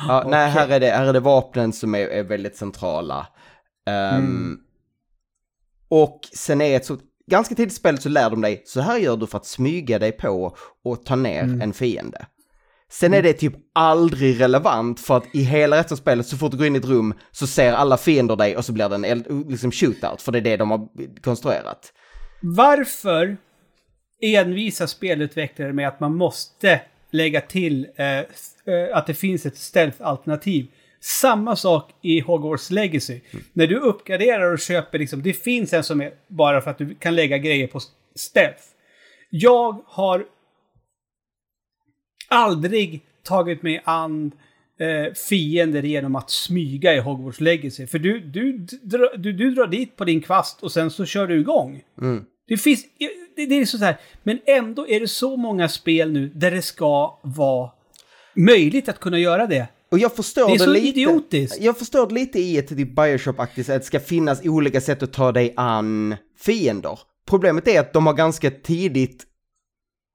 Ja, 0.08 0.24
nej, 0.30 0.50
här 0.50 0.68
är, 0.68 0.80
det, 0.80 0.90
här 0.90 1.06
är 1.06 1.12
det 1.12 1.20
vapnen 1.20 1.72
som 1.72 1.94
är, 1.94 2.08
är 2.08 2.22
väldigt 2.22 2.56
centrala. 2.56 3.26
Ehm, 3.86 4.14
Mm. 4.16 4.60
Och 5.88 6.20
sen 6.32 6.60
är 6.60 6.76
ett 6.76 6.84
så, 6.86 6.96
ganska 7.26 7.54
tidigt 7.54 7.72
i 7.72 7.76
spelet 7.76 8.02
så 8.02 8.08
lär 8.08 8.30
de 8.30 8.40
dig, 8.40 8.62
så 8.64 8.80
här 8.80 8.98
gör 8.98 9.16
du 9.16 9.26
för 9.26 9.38
att 9.38 9.46
smyga 9.46 9.98
dig 9.98 10.12
på 10.12 10.56
och 10.84 11.04
ta 11.04 11.16
ner 11.16 11.42
Mm. 11.42 11.60
en 11.60 11.72
fiende. 11.72 12.26
Sen 12.90 13.14
är 13.14 13.22
det 13.22 13.32
typ 13.32 13.54
aldrig 13.72 14.40
relevant 14.40 15.00
för 15.00 15.16
att 15.16 15.34
i 15.34 15.42
hela 15.42 15.76
resten 15.76 15.94
av 15.94 15.96
spelet 15.96 16.26
så 16.26 16.36
fort 16.36 16.50
du 16.50 16.58
går 16.58 16.66
in 16.66 16.74
i 16.74 16.78
ett 16.78 16.84
rum 16.84 17.14
så 17.32 17.46
ser 17.46 17.72
alla 17.72 17.96
fiender 17.96 18.36
dig 18.36 18.56
och 18.56 18.64
så 18.64 18.72
blir 18.72 18.88
det 18.88 19.08
en 19.08 19.44
liksom 19.48 19.72
shootout 19.72 20.22
för 20.22 20.32
det 20.32 20.38
är 20.38 20.42
det 20.42 20.56
de 20.56 20.70
har 20.70 20.88
konstruerat. 21.20 21.92
Varför 22.42 23.36
envisar 24.22 24.86
spelutvecklare 24.86 25.72
med 25.72 25.88
att 25.88 26.00
man 26.00 26.14
måste 26.14 26.80
lägga 27.10 27.40
till 27.40 27.86
eh, 27.96 28.18
eh, 28.18 28.24
att 28.92 29.06
det 29.06 29.14
finns 29.14 29.46
ett 29.46 29.56
stealth-alternativ? 29.56 30.66
Samma 31.00 31.56
sak 31.56 31.90
i 32.02 32.20
Hogwarts 32.20 32.70
Legacy. 32.70 33.20
När 33.52 33.66
du 33.66 33.78
uppgraderar 33.78 34.52
och 34.52 34.58
köper, 34.58 34.98
liksom, 34.98 35.22
det 35.22 35.32
finns 35.32 35.72
en 35.72 35.84
som 35.84 36.00
är 36.00 36.12
bara 36.28 36.60
för 36.60 36.70
att 36.70 36.78
du 36.78 36.94
kan 36.94 37.14
lägga 37.14 37.38
grejer 37.38 37.66
på 37.66 37.80
stealth. 38.14 38.62
Jag 39.30 39.82
har 39.86 40.24
aldrig 42.28 43.04
tagit 43.24 43.62
mig 43.62 43.82
an 43.84 44.32
eh, 44.80 45.14
fiender 45.14 45.82
genom 45.82 46.16
att 46.16 46.30
smyga 46.30 46.94
i 46.94 46.98
Hogwarts 46.98 47.40
Legacy. 47.40 47.86
För 47.86 47.98
du, 47.98 48.20
du, 48.20 48.52
dra, 48.82 49.16
du, 49.16 49.32
du 49.32 49.50
drar 49.50 49.66
dit 49.66 49.96
på 49.96 50.04
din 50.04 50.20
kvast 50.20 50.62
och 50.62 50.72
sen 50.72 50.90
så 50.90 51.04
kör 51.04 51.26
du 51.26 51.40
igång. 51.40 51.82
Mm. 52.00 52.24
Det 52.48 52.56
finns... 52.56 52.84
Det, 53.36 53.46
det 53.46 53.54
är 53.54 53.64
så 53.64 53.78
här, 53.78 53.96
men 54.22 54.38
ändå 54.46 54.88
är 54.88 55.00
det 55.00 55.08
så 55.08 55.36
många 55.36 55.68
spel 55.68 56.12
nu 56.12 56.28
där 56.34 56.50
det 56.50 56.62
ska 56.62 57.20
vara 57.22 57.70
möjligt 58.34 58.88
att 58.88 59.00
kunna 59.00 59.18
göra 59.18 59.46
det. 59.46 59.68
Och 59.90 59.98
jag 59.98 60.16
förstår 60.16 60.46
Det 60.46 60.52
är 60.54 60.58
det, 60.58 60.64
så 60.64 60.70
lite. 60.70 60.86
idiotiskt. 60.86 61.60
Jag 61.60 61.78
förstår 61.78 62.06
det 62.06 62.14
lite 62.14 62.38
i 62.40 62.58
ett 62.58 62.68
typ 62.68 62.88
Bioshock-aktigt, 62.96 63.70
att 63.70 63.80
det 63.80 63.86
ska 63.86 64.00
finnas 64.00 64.40
olika 64.44 64.80
sätt 64.80 65.02
att 65.02 65.12
ta 65.12 65.32
dig 65.32 65.52
an 65.56 66.16
fiender. 66.38 66.98
problemet 67.28 67.68
är 67.68 67.80
att 67.80 67.92
de 67.92 68.06
har 68.06 68.14
ganska 68.14 68.50
tidigt 68.50 69.24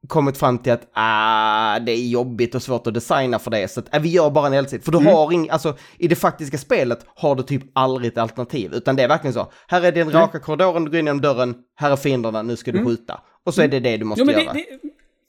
kommit 0.08 0.38
fram 0.38 0.58
till 0.58 0.72
att 0.72 0.90
ah, 0.94 1.80
det 1.80 1.92
är 1.92 2.08
jobbigt 2.08 2.56
och 2.56 2.64
svårt 2.64 2.88
att 2.88 2.94
designa 2.94 3.40
för 3.40 3.52
det, 3.52 3.68
så 3.72 3.80
att 3.80 3.96
ah, 3.96 4.00
vi 4.00 4.10
gör 4.10 4.30
bara 4.30 4.48
en 4.48 4.54
eldsida. 4.54 4.84
För 4.84 4.92
du 4.92 4.98
Mm. 4.98 5.14
har 5.14 5.34
ing, 5.34 5.50
alltså 5.50 5.78
i 5.98 6.08
det 6.08 6.16
faktiska 6.16 6.58
spelet 6.58 7.06
har 7.16 7.36
du 7.36 7.44
typ 7.44 7.64
aldrig 7.74 8.12
ett 8.12 8.18
alternativ, 8.18 8.74
utan 8.74 8.96
det 8.96 9.04
är 9.04 9.08
verkligen 9.08 9.34
så. 9.34 9.52
Här 9.68 9.82
är 9.82 9.92
den 9.92 10.02
Mm. 10.08 10.14
raka 10.22 10.40
korridoren, 10.40 10.84
du 10.86 10.92
går 10.92 11.00
in 11.00 11.06
genom 11.06 11.22
dörren, 11.22 11.56
här 11.76 11.92
är 11.92 11.96
fienderna, 11.96 12.42
nu 12.42 12.56
ska 12.56 12.72
du 12.72 12.86
skjuta. 12.86 13.22
Och 13.46 13.54
så 13.54 13.62
är 13.62 13.68
det 13.68 13.80
det 13.80 13.98
du 13.98 14.06
måste 14.06 14.20
Jo, 14.22 14.26
men 14.26 14.36
det, 14.36 14.42
göra. 14.44 14.54
det, 14.54 14.66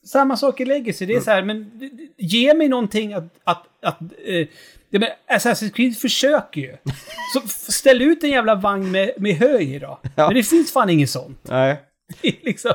samma 0.08 0.37
sak 0.37 0.61
i 0.61 0.64
Legacy. 0.64 1.06
Det 1.06 1.14
är 1.14 1.20
så 1.20 1.30
här, 1.30 1.42
men 1.42 1.70
ge 2.18 2.54
mig 2.54 2.68
någonting 2.68 3.12
att... 3.12 3.24
att, 3.44 3.66
att 3.82 4.00
eh, 4.02 4.46
det, 4.90 4.98
men 4.98 5.08
Assassin's 5.30 5.70
Creed 5.70 5.96
försöker 5.96 6.61
ju. 6.61 6.76
Så 7.35 7.40
ställ 7.72 8.02
ut 8.02 8.24
en 8.24 8.30
jävla 8.30 8.54
vagn 8.54 8.90
med, 8.90 9.11
med 9.16 9.42
i 9.62 9.78
då. 9.78 9.98
Ja. 10.16 10.26
Men 10.26 10.35
det 10.35 10.42
finns 10.42 10.72
fan 10.72 10.90
inget 10.90 11.11
sånt. 11.11 11.38
Nej. 11.42 11.80
Det 12.22 12.28
är 12.28 12.35
liksom... 12.42 12.72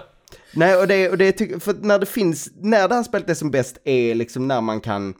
Nej, 0.54 0.78
och 0.78 0.88
det, 0.88 1.10
och 1.10 1.18
det 1.18 1.32
tycker, 1.32 1.60
för 1.60 1.74
när 1.74 2.00
det 2.00 2.06
finns, 2.06 2.50
när 2.56 2.88
det 2.88 2.96
här 2.96 3.04
spelet 3.04 3.30
är 3.30 3.34
som 3.34 3.52
bäst 3.52 3.78
är 3.84 4.16
liksom 4.16 4.48
när 4.48 4.62
man 4.62 4.82
kan, 4.82 5.14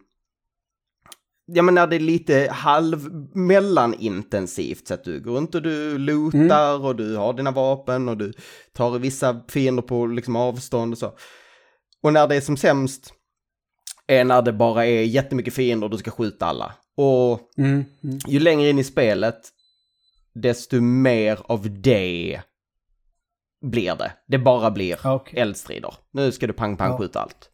ja 1.46 1.62
men 1.62 1.76
när 1.76 1.88
det 1.88 1.96
är 1.96 2.00
lite 2.00 2.48
halv 2.52 3.10
mellanintensivt 3.36 4.88
så 4.88 4.94
att 4.94 5.04
du 5.04 5.20
går 5.20 5.32
runt 5.34 5.56
och 5.56 5.62
du 5.62 5.98
lootar 5.98 6.86
och 6.86 6.96
du 6.96 7.16
har 7.16 7.34
dina 7.34 7.52
vapen 7.52 8.10
och 8.10 8.18
du 8.18 8.34
tar 8.74 9.00
vissa 9.00 9.42
fiender 9.50 9.84
på 9.84 10.06
liksom 10.06 10.36
avstånd 10.36 10.94
och 10.94 10.98
så. 10.98 11.14
Och 12.04 12.14
när 12.14 12.28
det 12.28 12.36
är 12.36 12.42
som 12.42 12.58
sämst 12.58 13.14
är 14.08 14.24
när 14.24 14.42
det 14.42 14.54
bara 14.54 14.86
är 14.86 15.04
jättemycket 15.04 15.54
fiender 15.54 15.86
och 15.86 15.92
du 15.92 15.98
ska 15.98 16.12
skjuta 16.12 16.46
alla. 16.46 16.74
Och 16.98 17.42
Mm. 17.58 17.86
Mm. 18.04 18.20
ju 18.28 18.40
längre 18.40 18.70
in 18.70 18.80
i 18.80 18.84
spelet, 18.84 19.40
desto 20.34 20.82
mer 20.82 21.40
av 21.44 21.82
det 21.82 22.42
blir 23.66 23.96
det. 23.96 24.12
Det 24.28 24.38
bara 24.40 24.72
blir 24.72 24.98
Okej. 25.04 25.40
eldstrider. 25.40 25.94
Nu 26.12 26.32
ska 26.32 26.48
du 26.48 26.54
pang 26.54 26.78
pang 26.78 26.92
Ja. 26.92 26.98
skjuta 26.98 27.20
allt. 27.22 27.50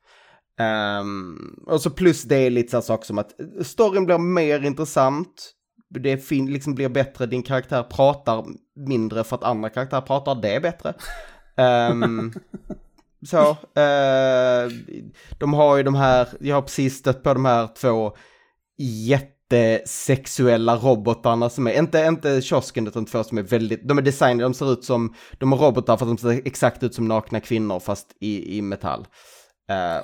Ehm, 0.59 1.37
och 1.67 1.81
så 1.81 1.89
plus 1.89 2.23
det 2.23 2.35
är 2.35 2.49
lite 2.49 2.71
så 2.71 2.81
saker 2.81 3.05
som 3.05 3.17
att 3.17 3.31
storyn 3.61 4.05
blir 4.05 4.17
mer 4.17 4.65
intressant. 4.65 5.51
Det 5.89 6.17
fin- 6.17 6.53
liksom 6.53 6.75
blir 6.75 6.89
bättre, 6.89 7.25
din 7.25 7.43
karaktär 7.43 7.83
pratar 7.83 8.45
mindre 8.87 9.23
för 9.23 9.35
att 9.35 9.43
andra 9.43 9.69
karaktärer 9.69 10.01
pratar 10.01 10.35
det 10.35 10.61
bättre. 10.61 10.93
Ehm, 11.57 12.33
så, 13.29 13.39
eh, 13.81 14.71
de 15.39 15.53
har 15.53 15.77
ju 15.77 15.83
de 15.83 15.95
här, 15.95 16.27
jag 16.39 16.55
har 16.55 16.61
precis 16.61 16.97
stött 16.97 17.23
på 17.23 17.33
de 17.33 17.45
här 17.45 17.67
två 17.75 18.15
jättesexuella 19.55 20.75
robotarna 20.75 21.49
som 21.49 21.67
är, 21.67 21.71
inte, 21.79 21.99
inte 21.99 22.41
kiosken 22.41 22.87
utan 22.87 23.05
två 23.05 23.23
som 23.23 23.37
är 23.37 23.41
väldigt, 23.41 23.87
de 23.87 23.97
är 23.97 24.01
designade, 24.01 24.43
de 24.43 24.53
ser 24.53 24.73
ut 24.73 24.83
som, 24.83 25.15
de 25.37 25.53
är 25.53 25.57
robotar 25.57 25.97
för 25.97 26.05
att 26.05 26.17
de 26.17 26.17
ser 26.17 26.47
exakt 26.47 26.83
ut 26.83 26.93
som 26.93 27.07
nakna 27.07 27.39
kvinnor 27.39 27.79
fast 27.79 28.07
i, 28.19 28.57
i 28.57 28.61
metall. 28.61 29.05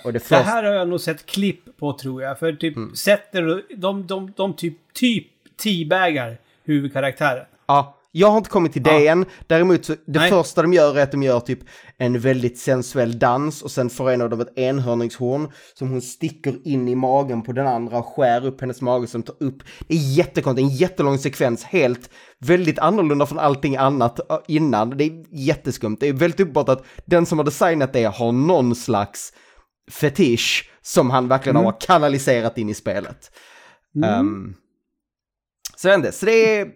Och 0.04 0.14
det 0.14 0.20
Det 0.20 0.20
första, 0.20 0.44
här 0.44 0.64
har 0.64 0.72
jag 0.72 0.88
nog 0.88 1.02
sett 1.02 1.26
klipp 1.26 1.78
på 1.78 1.94
tror 1.94 2.22
jag. 2.24 2.40
För 2.40 2.54
typ 2.54 2.76
Mm. 2.78 2.96
sätter 2.96 3.64
de, 3.78 4.08
de, 4.08 4.34
de 4.38 4.54
typ, 4.54 4.94
typ 4.94 5.28
teabagar 5.64 6.38
huvudkaraktären. 6.64 7.46
ja, 7.68 7.96
jag 8.12 8.28
har 8.30 8.38
inte 8.38 8.50
kommit 8.50 8.74
till 8.74 8.84
det 8.84 9.00
Ja. 9.04 9.12
än, 9.12 9.26
däremot 9.48 9.86
så, 9.86 9.94
det 10.08 10.20
Nej. 10.20 10.30
första 10.30 10.62
de 10.62 10.74
gör 10.74 10.98
är 10.98 11.04
att 11.04 11.12
de 11.12 11.24
gör 11.24 11.40
typ 11.40 11.60
en 11.98 12.20
väldigt 12.20 12.60
sensuell 12.60 13.20
dans 13.20 13.62
och 13.62 13.72
sen 13.72 13.90
får 13.90 14.12
en 14.12 14.22
av 14.22 14.30
dem 14.30 14.42
ett 14.42 14.58
enhörningshorn 14.58 15.52
som 15.74 15.90
hon 15.90 16.02
sticker 16.02 16.68
in 16.68 16.88
i 16.88 16.96
magen 16.96 17.42
på 17.42 17.52
den 17.52 17.68
andra 17.68 17.98
och 17.98 18.06
skär 18.06 18.46
upp 18.46 18.62
hennes 18.62 18.82
mage 18.82 19.08
som 19.08 19.24
tar 19.24 19.36
upp. 19.40 19.64
Det 19.88 19.94
är 19.94 20.18
jättekonstigt, 20.18 20.70
en 20.72 20.76
jättelång 20.78 21.18
sekvens, 21.18 21.64
helt 21.64 22.10
väldigt 22.40 22.80
annorlunda 22.80 23.26
från 23.26 23.40
allting 23.40 23.76
annat 23.78 24.20
innan. 24.48 24.90
Det 24.98 25.04
är 25.04 25.26
jätteskumt, 25.32 25.98
det 26.00 26.08
är 26.08 26.14
väldigt 26.14 26.40
uppenbart 26.40 26.70
att 26.70 26.84
den 27.06 27.26
som 27.26 27.38
har 27.38 27.46
designat 27.46 27.94
det 27.94 28.04
har 28.04 28.32
någon 28.32 28.76
slags 28.76 29.34
fetisch 29.92 30.70
som 30.82 31.10
han 31.10 31.28
verkligen 31.28 31.56
Mm. 31.56 31.66
har 31.66 31.76
kanaliserat 31.82 32.58
in 32.58 32.70
i 32.70 32.74
spelet. 32.74 33.32
Ehm, 34.06 34.54
så 35.76 35.88
jag 35.88 35.98
vet 35.98 36.06
inte, 36.06 36.18
så 36.18 36.26
det 36.26 36.58
är 36.60 36.68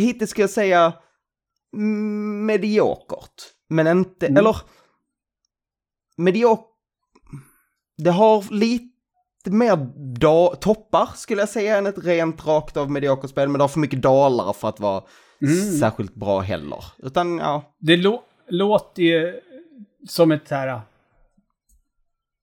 hittills 0.00 0.30
ska 0.30 0.40
jag 0.42 0.50
säga 0.50 0.92
mediokert. 2.46 3.42
Men 3.68 3.86
inte, 3.86 4.26
Mm. 4.26 4.36
eller 4.36 4.56
mediok... 6.16 6.64
Det 7.96 8.10
har 8.10 8.52
lite 8.54 8.88
mer 9.50 9.76
da- 10.20 10.56
toppar 10.60 11.06
skulle 11.16 11.42
jag 11.42 11.48
säga 11.48 11.76
än 11.78 11.86
ett 11.86 12.04
rent 12.04 12.46
rakt 12.46 12.76
av 12.76 12.90
mediokert 12.90 13.30
spel. 13.30 13.48
Men 13.48 13.58
det 13.58 13.62
har 13.64 13.68
för 13.68 13.80
mycket 13.80 14.02
dalar 14.02 14.52
för 14.52 14.68
att 14.68 14.80
vara 14.80 15.04
Mm. 15.42 15.78
särskilt 15.78 16.14
bra 16.14 16.40
heller. 16.40 16.84
Utan 16.98 17.38
ja, 17.38 17.74
Det 17.78 17.96
lå- 17.96 18.22
låter 18.48 19.02
ju 19.02 19.40
som 20.08 20.32
ett 20.32 20.48
så 20.48 20.54
här... 20.54 20.80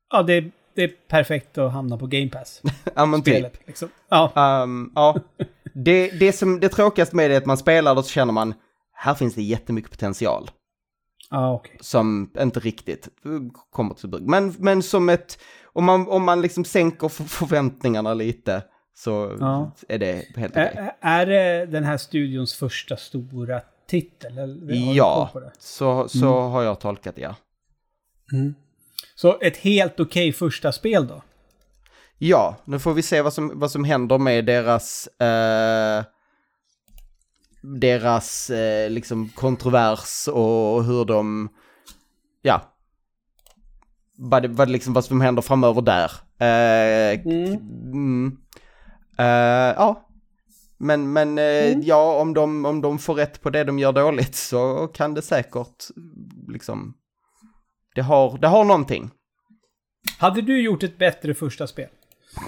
Ja, 0.09 0.23
det, 0.23 0.51
det 0.75 0.83
är 0.83 0.87
perfekt 1.07 1.57
att 1.57 1.71
hamna 1.73 1.97
på 1.97 2.07
Game 2.07 2.29
Pass. 2.29 2.61
ja 2.95 3.05
men 3.05 3.23
typ. 3.23 3.67
Liksom. 3.67 3.89
Ja. 4.09 4.31
Ehm, 4.63 4.91
ja, 4.95 5.15
det, 5.75 6.09
det, 6.19 6.31
som, 6.33 6.59
det 6.59 6.69
tråkigaste 6.69 7.15
med 7.15 7.29
det 7.29 7.33
är 7.33 7.37
att 7.37 7.45
man 7.45 7.57
spelar 7.57 7.95
det 7.95 8.03
så 8.03 8.09
känner 8.09 8.33
man, 8.33 8.53
här 8.93 9.13
finns 9.13 9.35
det 9.35 9.41
jättemycket 9.43 9.91
potential. 9.91 10.51
Ja, 11.29 11.53
okej. 11.53 11.77
som 11.81 12.31
inte 12.39 12.59
riktigt 12.59 13.07
kommer 13.71 13.93
till 13.93 14.09
bruk. 14.09 14.21
Men, 14.25 14.55
men 14.59 14.83
som 14.83 15.09
ett, 15.09 15.39
om 15.73 15.85
man, 15.85 16.07
om 16.07 16.23
man 16.23 16.41
liksom 16.41 16.65
sänker 16.65 17.07
för- 17.07 17.23
förväntningarna 17.23 18.13
lite 18.13 18.63
så 18.97 19.37
Ja. 19.39 19.71
är 19.87 19.97
det 19.99 20.25
helt 20.35 20.53
okej. 20.53 20.73
Ä- 20.77 20.95
Är 21.01 21.25
det 21.25 21.65
den 21.65 21.83
här 21.83 21.97
studions 21.97 22.53
första 22.53 22.97
stora 22.97 23.61
titel? 23.87 24.37
Eller 24.37 24.73
Ja, 24.95 25.31
så, 25.59 26.07
så 26.09 26.39
har 26.39 26.63
jag 26.63 26.79
tolkat 26.79 27.15
det, 27.15 27.21
ja. 27.21 27.35
Så 29.15 29.39
ett 29.41 29.57
helt 29.57 29.99
okej 29.99 30.33
första 30.33 30.71
spel 30.71 31.07
då? 31.07 31.21
Ja, 32.17 32.55
nu 32.65 32.79
får 32.79 32.93
vi 32.93 33.01
se 33.01 33.21
vad 33.21 33.33
som, 33.33 33.59
vad 33.59 33.71
som 33.71 33.83
händer 33.83 34.17
med 34.17 34.45
deras, 34.45 35.07
eh, 35.07 36.03
deras 37.61 38.49
eh, 38.49 38.89
liksom 38.89 39.29
kontrovers 39.29 40.27
och 40.27 40.83
hur 40.83 41.05
de, 41.05 41.49
ja, 42.41 42.61
vad, 44.17 44.45
vad, 44.45 44.69
liksom, 44.69 44.93
vad 44.93 45.05
som 45.05 45.21
händer 45.21 45.41
framöver 45.41 45.81
där. 45.81 46.11
Eh, 46.39 47.19
Mm. 47.25 47.53
Mm. 47.93 48.37
Eh, 49.17 49.75
ja. 49.77 50.01
Men, 50.77 51.13
men 51.13 51.37
eh, 51.37 51.43
Mm. 51.71 51.81
ja, 51.83 52.21
om 52.21 52.33
de, 52.33 52.65
om 52.65 52.81
de 52.81 52.99
får 52.99 53.13
rätt 53.15 53.41
på 53.41 53.49
det 53.49 53.63
de 53.63 53.79
gör 53.79 53.91
dåligt 53.91 54.35
så 54.35 54.87
kan 54.93 55.13
det 55.13 55.21
säkert 55.21 55.83
liksom... 56.47 56.93
Det 57.95 58.01
har, 58.01 58.37
det 58.37 58.47
har 58.47 58.63
någonting. 58.65 59.11
Hade 60.19 60.41
du 60.41 60.61
gjort 60.61 60.83
ett 60.83 60.97
bättre 60.97 61.33
första 61.33 61.67
spel? 61.67 61.89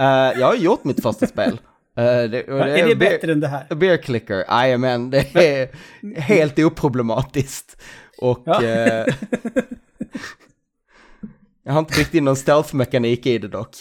Eh, 0.00 0.06
jag 0.40 0.46
har 0.46 0.54
gjort 0.54 0.84
mitt 0.84 1.02
första 1.02 1.26
spel. 1.26 1.60
Eh, 1.96 2.04
det, 2.30 2.48
och 2.48 2.60
är 2.60 2.88
det 2.88 2.96
bättre 2.96 3.32
än 3.32 3.40
det 3.40 3.48
här? 3.48 3.74
Bear 3.74 3.96
Clicker, 3.96 4.44
jajamän, 4.48 5.10
det 5.10 5.34
är 5.36 5.68
helt 6.20 6.58
oproblematiskt. 6.58 7.82
Och 8.18 8.42
Ja. 8.46 8.62
eh, 8.64 9.06
jag 11.64 11.72
har 11.72 11.78
inte 11.78 11.98
byggt 11.98 12.14
in 12.14 12.24
någon 12.24 12.36
stealth-mekanik 12.36 13.26
i 13.26 13.38
det 13.38 13.48
dock. 13.48 13.76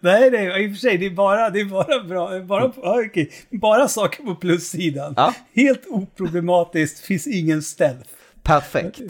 Nej, 0.00 0.30
nej, 0.30 0.64
i 0.64 0.68
och 0.68 0.70
för 0.72 0.78
sig, 0.78 0.98
det 0.98 1.06
är 1.06 1.10
bara, 1.10 1.50
det 1.50 1.60
är 1.60 1.64
bara 1.64 2.02
bra, 2.04 2.40
bara, 2.40 2.72
ja, 2.82 3.02
okej. 3.06 3.30
bara 3.50 3.88
saker 3.88 4.22
på 4.22 4.34
plussidan. 4.34 5.14
Ja. 5.16 5.34
Helt 5.54 5.86
oproblematiskt, 5.88 7.00
finns 7.00 7.26
ingen 7.26 7.62
stealth. 7.62 8.10
Perfekt. 8.42 9.00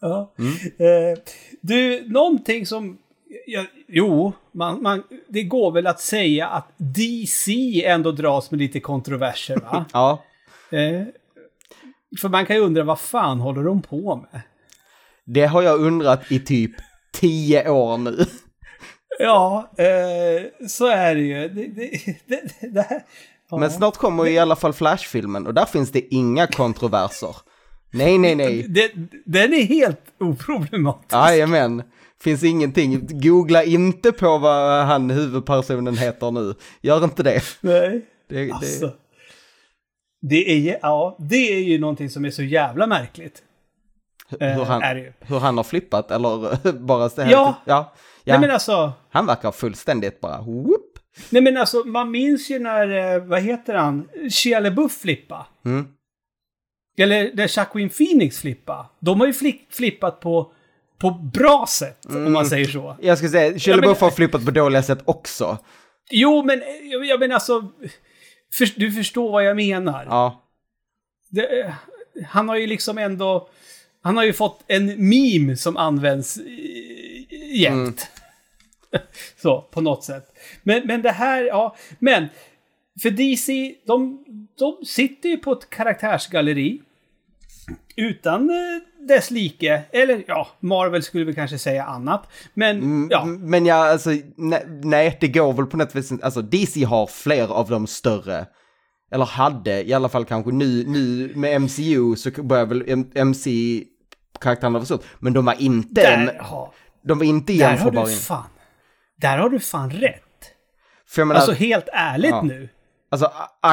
Ja. 0.00 0.34
Eh, 0.78 1.18
du, 1.60 2.08
någonting 2.08 2.66
som... 2.66 2.98
Ja, 3.46 3.64
jo, 3.90 4.32
man, 4.52 4.82
man, 4.82 5.02
det 5.28 5.42
går 5.42 5.72
väl 5.72 5.86
att 5.86 6.00
säga 6.00 6.46
att 6.46 6.68
DC 6.76 7.52
ändå 7.84 8.12
dras 8.12 8.50
med 8.50 8.60
lite 8.60 8.80
kontroverser, 8.80 9.56
va? 9.56 9.84
Ja, 9.92 10.24
eh, 10.70 11.06
för 12.20 12.28
man 12.28 12.46
kan 12.46 12.56
ju 12.56 12.62
undra, 12.62 12.82
vad 12.82 13.00
fan 13.00 13.40
håller 13.40 13.62
de 13.62 13.82
på 13.82 14.16
med? 14.16 14.40
det 15.34 15.46
har 15.46 15.62
jag 15.62 15.80
undrat 15.80 16.32
i 16.32 16.40
typ 16.40 16.72
tio 17.12 17.70
år 17.70 17.98
nu. 17.98 18.26
Ja, 19.18 19.70
eh, 19.78 20.66
så 20.68 20.86
är 20.86 21.14
det 21.14 21.20
ju. 21.20 21.48
Det, 21.48 21.66
det, 22.26 22.70
det, 22.72 22.82
här... 22.82 23.02
Ja. 23.50 23.56
Men 23.58 23.70
snart 23.70 23.96
kommer 23.96 24.24
ju 24.24 24.30
i 24.30 24.38
alla 24.38 24.56
fall 24.56 24.72
Flash-filmen 24.72 25.46
och 25.46 25.54
där 25.54 25.64
finns 25.64 25.92
det 25.92 26.14
inga 26.14 26.46
kontroverser. 26.46 27.36
Nej, 27.90 28.18
nej, 28.18 28.34
nej. 28.34 28.66
Det, 28.68 28.92
den 29.24 29.52
är 29.52 29.62
helt 29.62 30.00
oproblematisk. 30.20 31.12
Jajamän. 31.12 31.82
Finns 32.22 32.44
ingenting. 32.44 33.06
Googla 33.20 33.64
inte 33.64 34.12
på 34.12 34.38
vad 34.38 34.86
han 34.86 35.10
huvudpersonen 35.10 35.96
heter 35.96 36.30
nu. 36.30 36.54
Gör 36.80 37.04
inte 37.04 37.22
det. 37.22 37.42
Nej. 37.60 38.06
det, 38.28 38.50
Alltså. 38.50 38.92
Det 40.22 40.50
är, 40.52 40.56
ju- 40.58 40.78
ja, 40.82 41.16
det 41.18 41.36
är 41.54 41.60
ju 41.60 41.78
någonting 41.78 42.10
som 42.10 42.24
är 42.24 42.30
så 42.30 42.42
jävla 42.42 42.86
märkligt. 42.86 43.42
hur, 44.28 44.42
Eh, 44.42 44.64
han, 44.64 44.96
ju. 44.96 45.12
hur 45.20 45.38
han 45.38 45.56
har 45.56 45.64
flippat 45.64 46.10
eller 46.10 46.72
bara 46.78 47.08
så 47.08 47.22
här. 47.22 47.32
Ja. 47.32 47.54
ja. 47.64 47.92
ja. 48.24 48.32
Nej 48.34 48.40
men 48.40 48.50
alltså, 48.50 48.92
Han 49.10 49.26
verkar 49.26 49.52
fullständigt 49.52 50.20
bara 50.20 50.40
whoop. 50.40 50.98
nej 51.30 51.42
men 51.42 51.56
alltså 51.56 51.78
man 51.86 52.10
minns 52.10 52.50
ju 52.50 52.58
när, 52.58 53.14
eh, 53.14 53.22
vad 53.24 53.42
heter 53.42 53.74
han, 53.74 54.08
Shia 54.30 54.60
LaBeouf 54.60 54.92
flippa. 55.00 55.46
Mm. 55.64 55.88
eller 56.98 57.30
där 57.34 57.58
Jacqueline 57.58 57.90
Phoenix 57.90 58.38
flippade, 58.40 58.84
de 59.00 59.20
har 59.20 59.26
ju 59.26 59.32
fli- 59.32 59.66
flippat 59.70 60.20
på, 60.20 60.52
på 61.00 61.10
bra 61.10 61.66
sätt, 61.68 62.06
om 62.06 62.32
man 62.32 62.46
säger 62.46 62.68
så. 62.68 62.96
Jag 63.00 63.18
ska 63.18 63.28
säga, 63.28 63.76
LaBeouf 63.76 64.00
har 64.00 64.10
flippat 64.10 64.44
på 64.44 64.50
dåliga 64.50 64.82
sätt 64.82 64.98
också. 65.04 65.58
Jo, 66.10 66.42
men 66.42 66.62
jag, 67.08 67.20
menar 67.20 67.34
alltså, 67.34 67.68
för, 68.54 68.80
du 68.80 68.92
förstår 68.92 69.32
vad 69.32 69.44
jag 69.44 69.56
menar. 69.56 70.04
Ja. 70.08 70.42
Det, 71.28 71.74
han 72.26 72.48
har 72.48 72.56
ju 72.56 72.66
liksom 72.66 72.98
ändå, 72.98 73.48
han 74.02 74.16
har 74.16 74.24
ju 74.24 74.32
fått 74.32 74.64
en 74.66 75.08
meme 75.08 75.56
som 75.56 75.76
används 75.76 76.38
jämt. 77.52 78.08
så, 79.42 79.60
på 79.60 79.80
något 79.80 80.04
sätt. 80.04 80.24
Men, 80.62 80.86
men 80.86 81.02
det 81.02 81.10
här, 81.10 81.42
ja, 81.42 81.76
men 81.98 82.28
för 83.02 83.10
DC, 83.10 83.74
de, 83.86 84.24
de 84.58 84.84
sitter 84.86 85.28
ju 85.28 85.36
på 85.36 85.52
ett 85.52 85.70
karaktärsgalleri. 85.70 86.80
Utan 88.08 88.50
eh, 88.50 88.56
dess 89.08 89.30
like. 89.30 89.82
Eller 89.92 90.24
ja, 90.26 90.48
Marvel 90.60 91.02
skulle 91.02 91.24
vi 91.24 91.34
kanske 91.34 91.58
säga 91.58 91.84
annat. 91.84 92.28
Men 92.54 93.08
ja, 93.10 93.22
M- 93.22 93.50
Men 93.50 93.66
ja, 93.66 93.74
alltså, 93.90 94.10
nej, 94.36 94.66
nej, 94.82 95.18
det 95.20 95.28
går 95.28 95.52
väl 95.52 95.66
på 95.66 95.76
något 95.76 95.94
vis. 95.94 96.12
Alltså, 96.22 96.42
DC 96.42 96.84
har 96.84 97.06
fler 97.06 97.46
av 97.48 97.68
de 97.68 97.86
större. 97.86 98.46
Eller 99.12 99.24
hade, 99.24 99.88
i 99.88 99.92
alla 99.92 100.08
fall 100.08 100.24
kanske 100.24 100.50
nu, 100.50 100.84
nu 100.86 101.32
med 101.34 101.60
MCU 101.62 102.16
så 102.16 102.30
börjar 102.42 102.66
väl 102.66 102.82
MC-karaktärerna 103.14 104.78
vara 104.78 104.84
stort. 104.84 105.04
Men 105.18 105.32
de 105.32 105.44
var 105.44 105.62
inte, 105.62 106.02
en, 106.02 106.26
där, 106.26 106.38
har, 106.40 106.72
de 107.04 107.18
var 107.18 107.24
inte 107.24 107.52
där 107.52 107.64
har 107.64 107.70
jämförbara. 107.72 108.06
du 108.06 108.12
fan, 108.14 108.44
där 109.16 109.38
har 109.38 109.48
du 109.50 109.60
fan 109.60 109.90
rätt. 109.90 110.22
Menar, 111.16 111.34
Alltså 111.34 111.50
alltså, 111.50 111.64
helt 111.64 111.88
ärligt 111.92 112.30
Ja. 112.30 112.42
nu. 112.42 112.68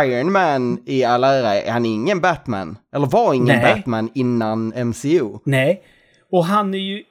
Iron 0.03 0.31
Man 0.31 0.83
i 0.85 1.03
all 1.03 1.23
ära, 1.23 1.55
är 1.55 1.71
han 1.71 1.85
ingen 1.85 2.21
Batman? 2.21 2.77
Eller 2.93 3.07
var 3.07 3.33
ingen 3.33 3.55
Nej. 3.55 3.75
Batman 3.75 4.09
innan 4.13 4.67
MCU? 4.67 5.37
Nej. 5.43 5.83
Och 6.31 6.45
han 6.45 6.73
är 6.73 6.77
ju... 6.77 7.03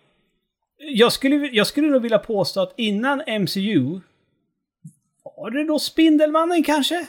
Jag 0.79 1.13
skulle, 1.13 1.37
jag 1.37 1.67
skulle 1.67 1.89
nog 1.89 2.03
vilja 2.03 2.19
påstå 2.19 2.61
att 2.61 2.75
innan 2.77 3.23
MCU 3.41 4.01
var 5.37 5.51
det 5.51 5.65
då 5.65 5.79
Spindelmannen 5.79 6.63
kanske? 6.63 7.07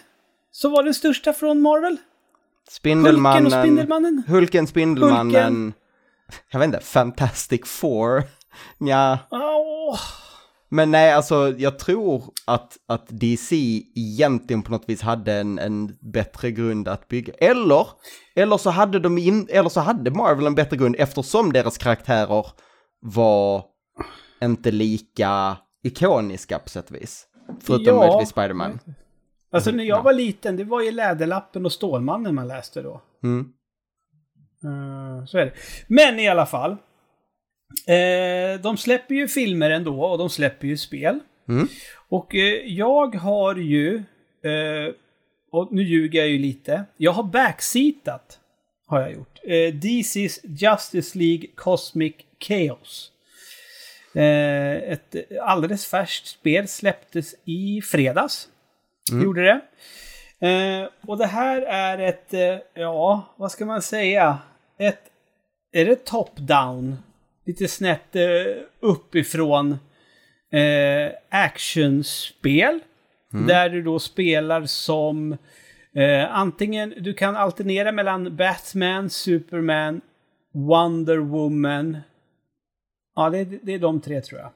Som 0.51 0.71
var 0.71 0.83
den 0.83 0.93
största 0.93 1.33
från 1.33 1.61
Marvel? 1.61 1.97
Spindelmannen. 2.69 3.43
Hulken 3.43 3.59
och 3.59 3.63
Spindelmannen? 3.63 4.23
Hulken, 4.27 4.67
Spindelmannen. 4.67 5.25
Hulken. 5.25 5.73
Jag 6.51 6.59
vet 6.59 6.65
inte, 6.65 6.79
Fantastic 6.79 7.61
Four. 7.65 8.23
Ja, 8.77 9.17
Åh, 9.31 9.99
men 10.69 10.91
nej, 10.91 11.13
alltså 11.13 11.53
jag 11.57 11.79
tror 11.79 12.23
att, 12.45 12.77
att 12.87 13.05
DC 13.07 13.55
egentligen 13.95 14.61
på 14.61 14.71
något 14.71 14.89
vis 14.89 15.01
hade 15.01 15.33
en, 15.33 15.59
en 15.59 15.97
bättre 16.01 16.51
grund 16.51 16.87
att 16.87 17.07
bygga. 17.07 17.33
Eller, 17.33 17.87
eller 18.35 18.57
så 18.57 18.69
hade 18.69 18.99
de 18.99 19.17
in, 19.17 19.47
eller 19.51 19.69
så 19.69 19.79
hade 19.79 20.11
Marvel 20.11 20.45
en 20.47 20.55
bättre 20.55 20.77
grund 20.77 20.95
eftersom 20.99 21.53
deras 21.53 21.77
karaktärer 21.77 22.45
var 23.01 23.63
inte 24.43 24.71
lika 24.71 25.57
ikoniska 25.83 26.59
på 26.59 26.69
sätt 26.69 26.89
och 26.89 26.95
vis. 26.95 27.27
Förutom 27.61 27.85
Ja. 27.85 27.99
möjligtvis 27.99 28.29
Spiderman. 28.29 28.79
Alltså 29.51 29.71
när 29.71 29.83
jag 29.83 30.03
var 30.03 30.13
liten, 30.13 30.55
det 30.55 30.63
var 30.63 30.81
ju 30.81 30.91
Läderlappen 30.91 31.65
och 31.65 31.71
Stålmannen 31.71 32.35
man 32.35 32.47
läste 32.47 32.81
då. 32.81 33.01
Mm. 33.23 33.39
Eh, 34.63 35.25
så 35.25 35.37
är 35.37 35.45
det. 35.45 35.53
Men 35.87 36.19
i 36.19 36.29
alla 36.29 36.45
fall. 36.45 36.77
Eh, 37.87 38.61
de 38.61 38.77
släpper 38.77 39.15
ju 39.15 39.27
filmer 39.27 39.69
ändå 39.69 40.03
och 40.03 40.17
de 40.17 40.29
släpper 40.29 40.67
ju 40.67 40.77
spel. 40.77 41.19
Mm. 41.49 41.67
Och 42.09 42.35
eh, 42.35 42.65
jag 42.65 43.15
har 43.15 43.55
ju, 43.55 43.95
eh, 44.43 44.93
och 45.51 45.73
nu 45.73 45.83
ljuger 45.83 46.19
jag 46.19 46.29
ju 46.29 46.37
lite, 46.37 46.83
jag 46.97 47.11
har 47.11 47.23
backseatat. 47.23 48.39
Har 48.87 49.01
jag 49.01 49.13
gjort. 49.13 49.39
Eh, 49.43 49.73
DC's 49.73 50.39
Justice 50.43 51.17
League 51.17 51.47
Cosmic 51.55 52.13
Chaos. 52.39 53.11
Eh, 54.13 54.91
ett 54.91 55.15
alldeles 55.41 55.85
färskt 55.85 56.27
spel 56.27 56.67
släpptes 56.67 57.35
i 57.45 57.81
fredags. 57.81 58.47
Gjorde 59.11 59.41
det. 59.41 59.61
Eh, 60.47 60.89
och 61.07 61.17
det 61.17 61.25
här 61.25 61.61
är 61.61 61.97
ett, 61.97 62.33
eh, 62.33 62.57
ja, 62.73 63.33
vad 63.37 63.51
ska 63.51 63.65
man 63.65 63.81
säga? 63.81 64.37
Ett, 64.79 65.01
är 65.71 65.85
det 65.85 66.05
top-down? 66.05 66.95
Lite 67.47 67.67
snett 67.67 68.15
eh, 68.15 68.23
uppifrån 68.79 69.71
eh, 70.51 71.11
actionspel. 71.29 72.79
Där 73.47 73.69
du 73.69 73.81
då 73.81 73.99
spelar 73.99 74.65
som 74.65 75.37
eh, 75.95 76.35
antingen, 76.35 76.93
du 76.97 77.13
kan 77.13 77.35
alternera 77.35 77.91
mellan 77.91 78.35
Batman, 78.35 79.09
Superman, 79.09 80.01
Wonder 80.53 81.17
Woman. 81.17 81.97
Ja, 83.15 83.29
det, 83.29 83.43
det 83.43 83.73
är 83.73 83.79
de 83.79 84.01
tre 84.01 84.21
tror 84.21 84.41
jag. 84.41 84.51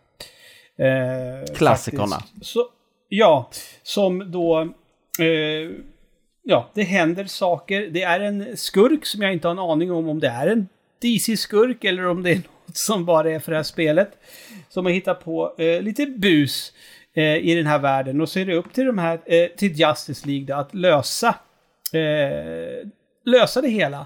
Eh, 0.88 1.46
Klassikerna. 1.56 2.24
Så, 2.42 2.68
ja, 3.10 3.50
som 3.84 4.32
då... 4.32 4.62
Eh, 5.20 5.72
ja, 6.44 6.70
det 6.74 6.84
händer 6.84 7.26
saker. 7.26 7.88
Det 7.92 8.04
är 8.04 8.20
en 8.20 8.58
skurk 8.58 9.06
som 9.06 9.22
jag 9.22 9.34
inte 9.34 9.48
har 9.48 9.56
en 9.56 9.60
aning 9.60 9.92
om 9.92 10.10
om 10.10 10.20
det 10.20 10.28
är 10.28 10.48
en 10.48 10.68
DC-skurk 11.02 11.84
eller 11.84 12.06
om 12.06 12.24
det 12.24 12.32
är 12.32 12.42
som 12.78 13.06
bara 13.06 13.32
är 13.32 13.40
för 13.40 13.52
det 13.52 13.58
här 13.58 13.64
spelet. 13.64 14.12
Som 14.70 14.86
har 14.86 14.92
hittat 14.92 15.24
på 15.24 15.56
eh, 15.58 15.82
lite 15.82 16.06
bus 16.06 16.74
eh, 17.14 17.36
i 17.36 17.56
den 17.56 17.66
här 17.66 17.80
världen. 17.80 18.22
Och 18.22 18.30
så 18.30 18.40
är 18.40 18.46
det 18.46 18.56
upp 18.56 18.74
till 18.74 18.86
de 18.86 18.98
här, 18.98 19.22
eh, 19.26 19.48
till 19.58 19.72
Justice 19.72 20.28
League 20.28 20.46
då, 20.46 20.54
att 20.54 20.74
lösa, 20.74 21.36
eh, 21.94 22.88
lösa 23.26 23.62
det 23.62 23.70
hela. 23.70 24.06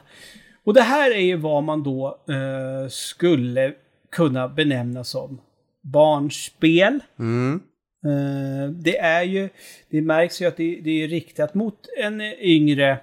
Och 0.64 0.74
det 0.74 0.82
här 0.82 1.12
är 1.12 1.22
ju 1.22 1.36
vad 1.36 1.64
man 1.64 1.84
då 1.84 2.20
eh, 2.30 2.90
skulle 2.90 3.74
kunna 4.12 4.48
benämna 4.48 5.04
som 5.04 5.42
barnspel. 5.82 7.00
Mm. 7.20 7.62
Eh, 8.06 8.70
det 8.70 8.98
är 8.98 9.24
ju, 9.24 9.50
det 9.90 10.02
märks 10.02 10.42
ju 10.42 10.46
att 10.46 10.58
det, 10.58 10.80
det 10.84 11.04
är 11.04 11.08
riktat 11.08 11.54
mot 11.54 11.88
en 11.98 12.22
yngre 12.40 12.98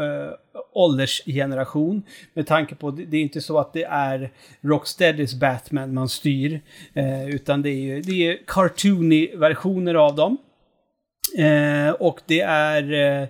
eh, 0.00 0.32
åldersgeneration. 0.72 2.02
Med 2.34 2.46
tanke 2.46 2.74
på, 2.74 2.90
det 2.90 3.04
det 3.04 3.16
är 3.16 3.22
inte 3.22 3.40
så 3.40 3.58
att 3.58 3.72
det 3.72 3.84
är 3.84 4.30
Rocksteadys 4.60 5.34
Batman 5.34 5.94
man 5.94 6.08
styr. 6.08 6.60
Eh, 6.94 7.28
utan 7.28 7.62
det 7.62 7.70
är 7.70 7.80
ju 7.80 8.00
det 8.00 8.26
är 8.26 8.38
cartoony-versioner 8.46 9.94
av 9.94 10.16
dem. 10.16 10.36
Eh, 11.38 11.90
och 11.90 12.20
det 12.26 12.40
är 12.40 12.92
eh, 12.92 13.28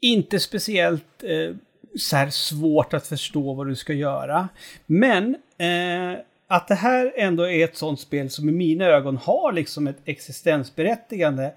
inte 0.00 0.40
speciellt 0.40 1.22
eh, 1.22 1.54
så 1.96 2.16
här 2.16 2.30
svårt 2.30 2.94
att 2.94 3.06
förstå 3.06 3.54
vad 3.54 3.66
du 3.66 3.74
ska 3.74 3.92
göra. 3.92 4.48
Men 4.86 5.34
eh, 5.58 6.18
att 6.48 6.68
det 6.68 6.74
här 6.74 7.12
ändå 7.16 7.48
är 7.48 7.64
ett 7.64 7.76
sånt 7.76 8.00
spel 8.00 8.30
som 8.30 8.48
i 8.48 8.52
mina 8.52 8.84
ögon 8.84 9.16
har 9.16 9.52
liksom 9.52 9.86
ett 9.86 10.00
existensberättigande 10.04 11.52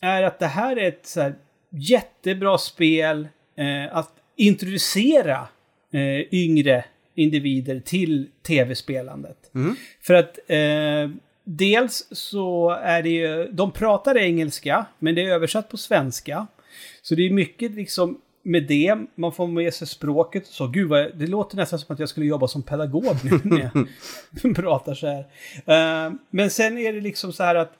är 0.00 0.22
att 0.22 0.38
det 0.38 0.46
här 0.46 0.76
är 0.76 0.88
ett 0.88 1.06
så 1.06 1.20
här 1.20 1.34
jättebra 1.70 2.58
spel 2.58 3.28
eh, 3.58 3.96
att 3.96 4.12
introducera 4.36 5.48
eh, 5.92 6.34
yngre 6.34 6.84
individer 7.14 7.80
till 7.80 8.28
tv-spelandet. 8.46 9.50
För 10.00 10.14
att 10.14 10.38
eh, 10.46 11.10
dels 11.44 12.08
så 12.10 12.70
är 12.70 13.02
det 13.02 13.08
ju, 13.08 13.48
de 13.52 13.70
pratar 13.72 14.18
engelska, 14.18 14.86
men 14.98 15.14
det 15.14 15.22
är 15.22 15.28
översatt 15.28 15.68
på 15.68 15.76
svenska. 15.76 16.46
Så 17.02 17.14
det 17.14 17.26
är 17.26 17.30
mycket 17.30 17.70
liksom 17.70 18.20
med 18.42 18.66
det, 18.66 18.96
man 19.14 19.32
får 19.32 19.46
med 19.46 19.74
sig 19.74 19.86
språket. 19.86 20.46
Så 20.46 20.66
gud, 20.66 20.88
vad, 20.88 21.16
det 21.16 21.26
låter 21.26 21.56
nästan 21.56 21.78
som 21.78 21.94
att 21.94 21.98
jag 21.98 22.08
skulle 22.08 22.26
jobba 22.26 22.48
som 22.48 22.62
pedagog 22.62 23.16
nu 23.24 23.40
när 23.44 23.70
jag 24.42 24.54
pratar 24.56 24.94
så 24.94 25.06
här. 25.06 25.26
Eh, 26.06 26.12
men 26.30 26.50
sen 26.50 26.78
är 26.78 26.92
det 26.92 27.00
liksom 27.00 27.32
så 27.32 27.42
här 27.42 27.54
att 27.54 27.72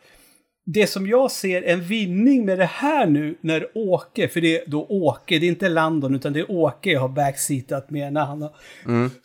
det 0.70 0.86
som 0.86 1.06
jag 1.06 1.30
ser 1.30 1.62
en 1.62 1.80
vinning 1.80 2.44
med 2.44 2.58
det 2.58 2.64
här 2.64 3.06
nu 3.06 3.36
när 3.40 3.66
Åke, 3.74 4.28
för 4.28 4.40
det 4.40 4.58
är 4.58 4.70
då 4.70 4.86
Åke, 4.88 5.38
det 5.38 5.46
är 5.46 5.48
inte 5.48 5.68
Landon 5.68 6.14
utan 6.14 6.32
det 6.32 6.40
är 6.40 6.50
Åke 6.50 6.90
jag 6.90 7.00
har 7.00 7.08
backseatat 7.08 7.90
med 7.90 8.12
när 8.12 8.24
han 8.24 8.42
har 8.42 8.52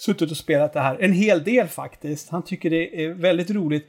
suttit 0.02 0.32
och 0.32 0.38
spelat 0.38 0.74
det 0.74 0.80
här. 0.80 0.98
En 1.00 1.14
hel 1.14 1.44
del 1.44 1.68
faktiskt. 1.68 2.30
Han 2.30 2.44
tycker 2.44 2.70
det 2.70 3.06
är 3.06 3.10
väldigt 3.10 3.50
roligt. 3.50 3.88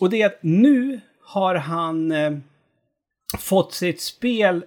Och 0.00 0.10
det 0.10 0.22
är 0.22 0.26
att 0.26 0.38
nu 0.42 1.00
har 1.24 1.54
han 1.54 2.12
eh, 2.12 2.32
fått 3.38 3.74
sitt 3.74 4.00
spel 4.00 4.64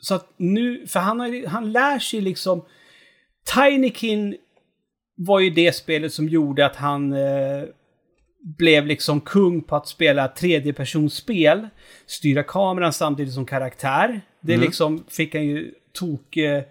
så 0.00 0.14
att 0.14 0.28
nu, 0.36 0.86
för 0.86 1.00
han, 1.00 1.20
har, 1.20 1.46
han 1.46 1.72
lär 1.72 1.98
sig 1.98 2.20
liksom... 2.20 2.64
Tinykin 3.54 4.36
var 5.16 5.40
ju 5.40 5.50
det 5.50 5.72
spelet 5.72 6.12
som 6.12 6.28
gjorde 6.28 6.66
att 6.66 6.76
han 6.76 7.12
eh, 7.12 7.64
blev 8.44 8.86
liksom 8.86 9.20
kung 9.20 9.62
på 9.62 9.76
att 9.76 9.88
spela 9.88 10.28
tredjepersonsspel. 10.28 11.68
Styra 12.06 12.42
kameran 12.42 12.92
samtidigt 12.92 13.34
som 13.34 13.46
karaktär. 13.46 14.20
Det 14.40 14.56
liksom 14.56 15.04
fick 15.08 15.34
han 15.34 15.44
ju 15.44 15.74
tok... 15.92 16.36
Eh, 16.36 16.62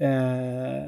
eh, 0.00 0.82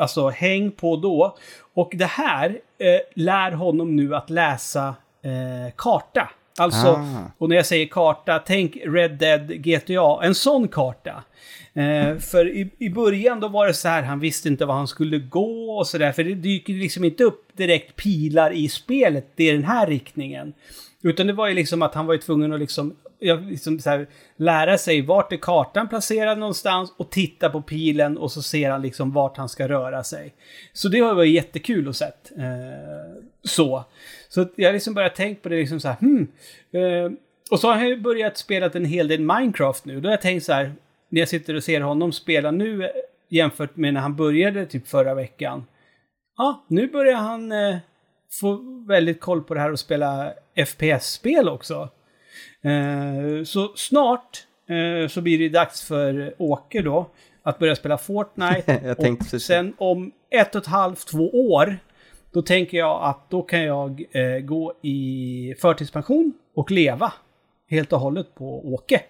alltså 0.00 0.28
häng 0.28 0.70
på 0.70 0.96
då. 0.96 1.36
Och 1.74 1.92
det 1.94 2.06
här 2.06 2.50
eh, 2.78 3.00
lär 3.14 3.52
honom 3.52 3.96
nu 3.96 4.14
att 4.14 4.30
läsa 4.30 4.94
eh, 5.22 5.74
karta. 5.76 6.30
Alltså, 6.58 6.86
Ah. 6.88 7.30
och 7.38 7.48
när 7.48 7.56
jag 7.56 7.66
säger 7.66 7.86
karta, 7.86 8.38
tänk 8.46 8.76
Red 8.86 9.10
Dead 9.18 9.62
GTA, 9.64 10.22
en 10.24 10.34
sån 10.34 10.68
karta. 10.68 11.22
Eh, 11.74 12.18
för 12.18 12.48
i, 12.48 12.70
i 12.78 12.90
början 12.90 13.40
då 13.40 13.48
var 13.48 13.66
det 13.66 13.74
så 13.74 13.88
här, 13.88 14.02
han 14.02 14.20
visste 14.20 14.48
inte 14.48 14.64
var 14.66 14.74
han 14.74 14.88
skulle 14.88 15.18
gå 15.18 15.70
och 15.78 15.86
sådär, 15.86 16.12
för 16.12 16.24
det 16.24 16.34
dyker 16.34 16.72
liksom 16.72 17.04
inte 17.04 17.24
upp 17.24 17.48
direkt 17.56 17.96
pilar 17.96 18.50
i 18.52 18.68
spelet, 18.68 19.32
det 19.36 19.48
är 19.48 19.52
den 19.52 19.64
här 19.64 19.86
riktningen. 19.86 20.52
Utan 21.02 21.26
det 21.26 21.32
var 21.32 21.48
ju 21.48 21.54
liksom 21.54 21.82
att 21.82 21.94
han 21.94 22.06
var 22.06 22.14
ju 22.14 22.20
tvungen 22.20 22.52
att 22.52 22.60
liksom, 22.60 22.94
jag, 23.22 23.42
liksom 23.42 23.78
så 23.78 23.90
här, 23.90 24.06
lära 24.36 24.78
sig 24.78 25.02
vart 25.02 25.32
är 25.32 25.36
kartan 25.36 25.88
placerad 25.88 26.38
någonstans 26.38 26.94
och 26.96 27.10
titta 27.10 27.50
på 27.50 27.62
pilen 27.62 28.18
och 28.18 28.32
så 28.32 28.42
ser 28.42 28.70
han 28.70 28.82
liksom 28.82 29.12
vart 29.12 29.36
han 29.36 29.48
ska 29.48 29.68
röra 29.68 30.04
sig. 30.04 30.34
Så 30.72 30.88
det 30.88 31.00
har 31.00 31.14
varit 31.14 31.34
jättekul 31.34 31.88
att 31.88 31.96
sett. 31.96 32.32
Eh, 32.38 33.22
så. 33.42 33.84
Så 34.28 34.46
jag 34.56 34.72
jag 34.72 34.74
liksom 34.74 34.94
börjat 34.94 35.14
tänka 35.14 35.40
på 35.42 35.48
det 35.48 35.56
liksom 35.56 35.80
så 35.80 35.88
här, 35.88 35.96
hmm. 35.96 36.28
Eh, 36.72 37.12
och 37.50 37.60
så 37.60 37.68
har 37.68 37.80
jag 37.80 37.88
ju 37.88 38.00
börjat 38.00 38.36
spela 38.36 38.70
en 38.70 38.84
hel 38.84 39.08
del 39.08 39.20
Minecraft 39.20 39.84
nu. 39.84 40.00
Då 40.00 40.08
har 40.08 40.12
jag 40.12 40.20
tänkt 40.20 40.44
så 40.44 40.52
här, 40.52 40.72
när 41.08 41.20
jag 41.20 41.28
sitter 41.28 41.54
och 41.54 41.64
ser 41.64 41.80
honom 41.80 42.12
spela 42.12 42.50
nu 42.50 42.84
eh, 42.84 42.90
jämfört 43.28 43.76
med 43.76 43.94
när 43.94 44.00
han 44.00 44.16
började 44.16 44.66
typ 44.66 44.88
förra 44.88 45.14
veckan. 45.14 45.64
Ja, 46.36 46.64
nu 46.68 46.88
börjar 46.88 47.16
han 47.16 47.52
eh, 47.52 47.76
få 48.40 48.60
väldigt 48.88 49.20
koll 49.20 49.42
på 49.42 49.54
det 49.54 49.60
här 49.60 49.72
och 49.72 49.78
spela 49.78 50.32
FPS-spel 50.66 51.48
också. 51.48 51.88
Eh, 52.64 53.44
så 53.44 53.72
snart 53.76 54.46
eh, 54.68 55.08
så 55.08 55.20
blir 55.20 55.38
det 55.38 55.48
dags 55.48 55.82
för 55.82 56.34
Åke 56.38 56.82
då 56.82 57.10
att 57.42 57.58
börja 57.58 57.76
spela 57.76 57.98
Fortnite. 57.98 58.96
Och 59.32 59.42
sen 59.42 59.74
om 59.78 60.12
ett 60.30 60.54
och 60.54 60.62
ett 60.62 60.68
halvt, 60.68 61.06
två 61.06 61.30
år, 61.30 61.78
då 62.32 62.42
tänker 62.42 62.78
jag 62.78 63.02
att 63.02 63.30
då 63.30 63.42
kan 63.42 63.62
jag 63.62 64.04
eh, 64.10 64.38
gå 64.38 64.74
i 64.82 65.54
förtidspension 65.60 66.32
och 66.54 66.70
leva 66.70 67.12
helt 67.70 67.92
och 67.92 68.00
hållet 68.00 68.34
på 68.34 68.74
Åke. 68.74 69.02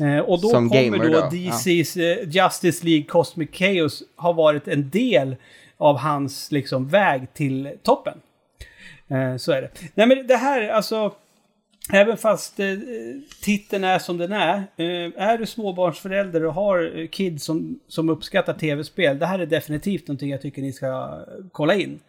Eh, 0.00 0.18
och 0.18 0.40
då 0.40 0.48
Som 0.48 0.68
kommer 0.70 0.98
då, 0.98 1.04
då, 1.04 1.10
ja. 1.12 1.30
DC's 1.30 2.00
eh, 2.00 2.28
Justice 2.28 2.86
League 2.86 3.04
Cosmic 3.04 3.50
Chaos 3.52 4.02
ha 4.16 4.32
varit 4.32 4.68
en 4.68 4.90
del 4.90 5.36
av 5.76 5.96
hans 5.96 6.52
liksom 6.52 6.88
väg 6.88 7.34
till 7.34 7.72
toppen. 7.82 8.20
Eh, 9.08 9.36
så 9.36 9.52
är 9.52 9.62
det. 9.62 9.70
Nej 9.94 10.06
men 10.06 10.26
det 10.26 10.36
här, 10.36 10.68
alltså... 10.68 11.14
Även 11.92 12.16
fast 12.16 12.60
eh, 12.60 12.66
titeln 13.42 13.84
är 13.84 13.98
som 13.98 14.18
den 14.18 14.32
är. 14.32 14.56
Eh, 14.56 15.22
är 15.22 15.38
du 15.38 15.46
småbarnsförälder 15.46 16.44
och 16.44 16.54
har 16.54 16.98
eh, 16.98 17.08
kids 17.08 17.44
som, 17.44 17.80
som 17.88 18.08
uppskattar 18.08 18.52
tv-spel. 18.54 19.18
Det 19.18 19.26
här 19.26 19.38
är 19.38 19.46
definitivt 19.46 20.08
någonting 20.08 20.30
jag 20.30 20.42
tycker 20.42 20.62
ni 20.62 20.72
ska 20.72 21.18
kolla 21.52 21.74
in. 21.74 22.00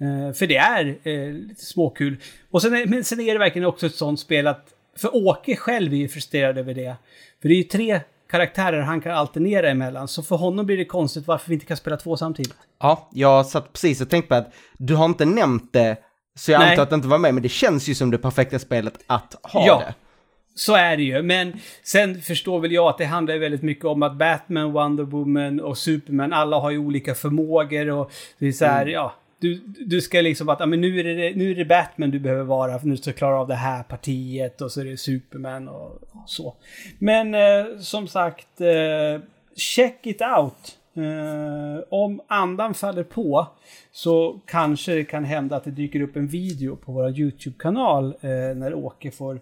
Eh, 0.00 0.32
för 0.34 0.46
det 0.46 0.56
är 0.56 0.98
eh, 1.02 1.32
lite 1.32 1.64
småkul. 1.64 2.16
Och 2.50 2.62
sen 2.62 2.74
är, 2.74 2.86
men 2.86 3.04
sen 3.04 3.20
är 3.20 3.32
det 3.32 3.38
verkligen 3.38 3.68
också 3.68 3.86
ett 3.86 3.94
sånt 3.94 4.20
spel 4.20 4.46
att... 4.46 4.74
För 4.96 5.16
Åke 5.16 5.56
själv 5.56 5.92
är 5.92 5.96
ju 5.96 6.08
frustrerad 6.08 6.58
över 6.58 6.74
det. 6.74 6.96
För 7.42 7.48
det 7.48 7.54
är 7.54 7.56
ju 7.56 7.64
tre 7.64 8.00
karaktärer 8.30 8.80
han 8.80 9.00
kan 9.00 9.12
alternera 9.12 9.70
emellan. 9.70 10.08
Så 10.08 10.22
för 10.22 10.36
honom 10.36 10.66
blir 10.66 10.76
det 10.76 10.84
konstigt 10.84 11.26
varför 11.26 11.48
vi 11.48 11.54
inte 11.54 11.66
kan 11.66 11.76
spela 11.76 11.96
två 11.96 12.16
samtidigt. 12.16 12.54
Ja, 12.80 13.08
jag 13.12 13.46
satt 13.46 13.72
precis 13.72 14.00
och 14.00 14.10
tänkte 14.10 14.28
på 14.28 14.34
att 14.34 14.52
du 14.78 14.94
har 14.94 15.04
inte 15.04 15.24
nämnt 15.24 15.72
det, 15.72 15.96
så 16.40 16.52
jag 16.52 16.58
Nej. 16.58 16.70
antar 16.70 16.82
att 16.82 16.90
det 16.90 16.94
inte 16.96 17.08
var 17.08 17.18
med, 17.18 17.34
men 17.34 17.42
det 17.42 17.48
känns 17.48 17.88
ju 17.88 17.94
som 17.94 18.10
det 18.10 18.18
perfekta 18.18 18.58
spelet 18.58 18.94
att 19.06 19.36
ha 19.42 19.66
Ja. 19.66 19.78
det. 19.86 19.94
Så 20.54 20.74
är 20.74 20.96
det 20.96 21.02
ju, 21.02 21.22
men 21.22 21.52
sen 21.82 22.20
förstår 22.22 22.60
väl 22.60 22.72
jag 22.72 22.88
att 22.88 22.98
det 22.98 23.04
handlar 23.04 23.38
väldigt 23.38 23.62
mycket 23.62 23.84
om 23.84 24.02
att 24.02 24.16
Batman, 24.16 24.72
Wonder 24.72 25.04
Woman 25.04 25.60
och 25.60 25.78
Superman, 25.78 26.32
alla 26.32 26.58
har 26.58 26.70
ju 26.70 26.78
olika 26.78 27.14
förmågor 27.14 27.90
och 27.90 28.12
det 28.38 28.46
är 28.46 28.52
så 28.52 28.64
här, 28.64 28.86
ja. 28.86 29.14
Du, 29.38 29.60
du 29.78 30.00
ska 30.00 30.20
liksom 30.20 30.48
att, 30.48 30.68
men 30.68 30.80
nu 30.80 31.00
är, 31.00 31.04
det, 31.04 31.36
nu 31.36 31.50
är 31.50 31.54
det 31.54 31.64
Batman 31.64 32.10
du 32.10 32.18
behöver 32.18 32.44
vara 32.44 32.78
för 32.78 32.86
nu 32.86 32.96
ska 32.96 33.10
du 33.10 33.16
klara 33.16 33.40
av 33.40 33.48
det 33.48 33.54
här 33.54 33.82
partiet 33.82 34.60
och 34.60 34.72
så 34.72 34.80
är 34.80 34.84
det 34.84 34.96
Superman 34.96 35.68
och, 35.68 35.90
och 35.92 36.22
så. 36.26 36.54
Men 36.98 37.34
eh, 37.34 37.78
som 37.80 38.08
sagt, 38.08 38.60
eh, 38.60 39.22
check 39.56 40.06
it 40.06 40.20
out. 40.38 40.76
Eh, 40.96 41.82
om 41.88 42.20
andan 42.26 42.74
faller 42.74 43.02
på 43.02 43.46
så 43.92 44.40
kanske 44.46 44.94
det 44.94 45.04
kan 45.04 45.24
hända 45.24 45.56
att 45.56 45.64
det 45.64 45.70
dyker 45.70 46.00
upp 46.00 46.16
en 46.16 46.26
video 46.26 46.76
på 46.76 46.92
vår 46.92 47.18
YouTube-kanal 47.18 48.14
eh, 48.20 48.30
när 48.30 48.74
Åke 48.74 49.10
får, 49.10 49.40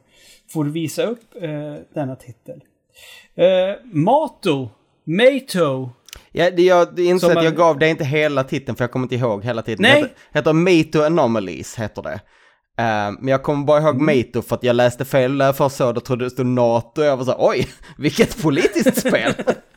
får 0.50 0.64
visa 0.64 1.02
upp 1.02 1.22
eh, 1.40 1.74
denna 1.94 2.16
titel. 2.16 2.60
Eh, 3.34 3.76
Mato, 3.84 4.68
Mato, 5.04 5.90
Ja, 6.32 6.50
det, 6.50 6.62
jag 6.62 6.98
inser 6.98 7.36
att 7.36 7.44
jag 7.44 7.56
gav 7.56 7.78
det 7.78 7.88
inte 7.88 8.04
hela 8.04 8.44
titeln, 8.44 8.76
för 8.76 8.84
jag 8.84 8.90
kommer 8.90 9.04
inte 9.04 9.14
ihåg 9.14 9.44
hela 9.44 9.62
titeln. 9.62 9.82
Nej. 9.82 10.02
Det 10.02 10.08
heter, 10.38 10.52
heter 10.52 10.52
Mato 10.52 11.02
Anomalies, 11.02 11.76
heter 11.78 12.02
det. 12.02 12.20
Eh, 12.78 13.12
men 13.18 13.28
jag 13.28 13.42
kommer 13.42 13.64
bara 13.64 13.80
ihåg 13.80 13.94
Mm. 13.94 14.06
Mato 14.06 14.42
för 14.42 14.56
att 14.56 14.62
jag 14.62 14.76
läste 14.76 15.04
fel 15.04 15.40
jag 15.40 15.56
först 15.56 15.76
såg 15.76 15.94
det, 15.94 16.00
trodde 16.00 16.24
det 16.24 16.30
stod 16.30 16.46
NATO, 16.46 17.00
och 17.00 17.06
jag 17.06 17.16
var 17.16 17.24
så 17.24 17.30
här, 17.30 17.38
oj, 17.40 17.68
vilket 17.98 18.42
politiskt 18.42 19.08
spel. 19.08 19.34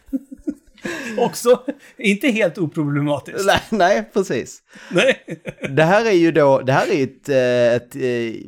också 1.18 1.64
inte 1.98 2.28
helt 2.28 2.58
oproblematiskt. 2.58 3.46
nej, 3.46 3.62
nej, 3.70 4.10
precis. 4.14 4.60
Nej. 4.92 5.44
Det 5.70 5.84
här 5.84 6.06
är 6.06 6.12
ju 6.12 6.32
då, 6.32 6.62
det 6.62 6.74
här 6.74 6.92
är 6.92 7.04
ett, 7.04 7.30
eh, 7.30 7.76
ett 7.76 7.96
eh, 7.96 8.42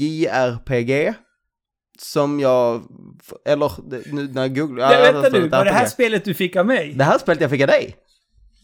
JRPG. 0.00 1.14
Som 1.98 2.40
jag, 2.40 2.82
eller 3.46 3.72
nu 4.14 4.28
när 4.32 4.42
jag 4.42 4.54
googlar. 4.56 4.92
Ja, 4.92 5.12
vänta 5.12 5.28
nu, 5.28 5.44
ett 5.44 5.52
var 5.52 5.64
det 5.64 5.70
här 5.70 5.86
spelet 5.86 6.24
du 6.24 6.34
fick 6.34 6.56
av 6.56 6.66
mig? 6.66 6.92
Det 6.96 7.04
här 7.04 7.18
spelet 7.18 7.40
jag 7.40 7.50
fick 7.50 7.60
av 7.60 7.66
dig. 7.66 7.96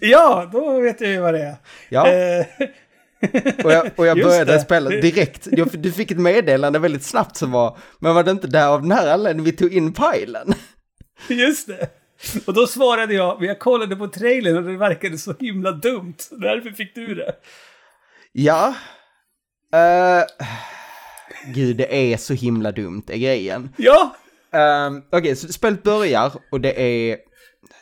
Ja, 0.00 0.50
då 0.52 0.80
vet 0.80 1.00
jag 1.00 1.10
ju 1.10 1.20
vad 1.20 1.34
det 1.34 1.42
är. 1.42 1.56
Ja. 1.88 2.08
Eh, 2.08 2.46
Och 3.64 3.72
jag, 3.72 3.90
och 3.96 4.06
jag 4.06 4.18
började 4.22 4.52
det. 4.52 4.60
spela 4.60 4.90
direkt. 4.90 5.48
Du 5.72 5.92
fick 5.92 6.10
ett 6.10 6.18
meddelande 6.18 6.78
väldigt 6.78 7.02
snabbt 7.02 7.36
som 7.36 7.50
var, 7.52 7.78
men 7.98 8.14
var 8.14 8.24
det 8.24 8.30
inte 8.30 8.46
där 8.46 8.66
av 8.68 8.82
den 8.82 8.92
här 8.92 9.12
anledningen 9.12 9.44
vi 9.44 9.52
tog 9.52 9.74
in 9.74 9.92
pilen? 9.92 10.54
Just 11.28 11.66
det. 11.66 11.88
Och 12.46 12.54
då 12.54 12.66
svarade 12.66 13.14
jag, 13.14 13.38
men 13.38 13.48
jag 13.48 13.58
kollade 13.58 13.96
på 13.96 14.08
trailern 14.08 14.56
och 14.56 14.62
det 14.62 14.76
verkade 14.76 15.18
så 15.18 15.34
himla 15.40 15.72
dumt. 15.72 16.16
Därför 16.30 16.70
fick 16.70 16.94
du 16.94 17.14
det. 17.14 17.32
Ja. 18.32 18.74
Uh, 19.74 20.48
gud, 21.54 21.76
det 21.76 22.12
är 22.12 22.16
så 22.16 22.34
himla 22.34 22.72
dumt, 22.72 23.02
är 23.08 23.18
grejen. 23.18 23.68
Ja! 23.76 24.16
Um, 24.52 25.02
Okej, 25.12 25.36
så 25.36 25.52
spelet 25.52 25.82
börjar 25.82 26.32
och 26.52 26.60
det 26.60 26.80
är, 26.82 27.16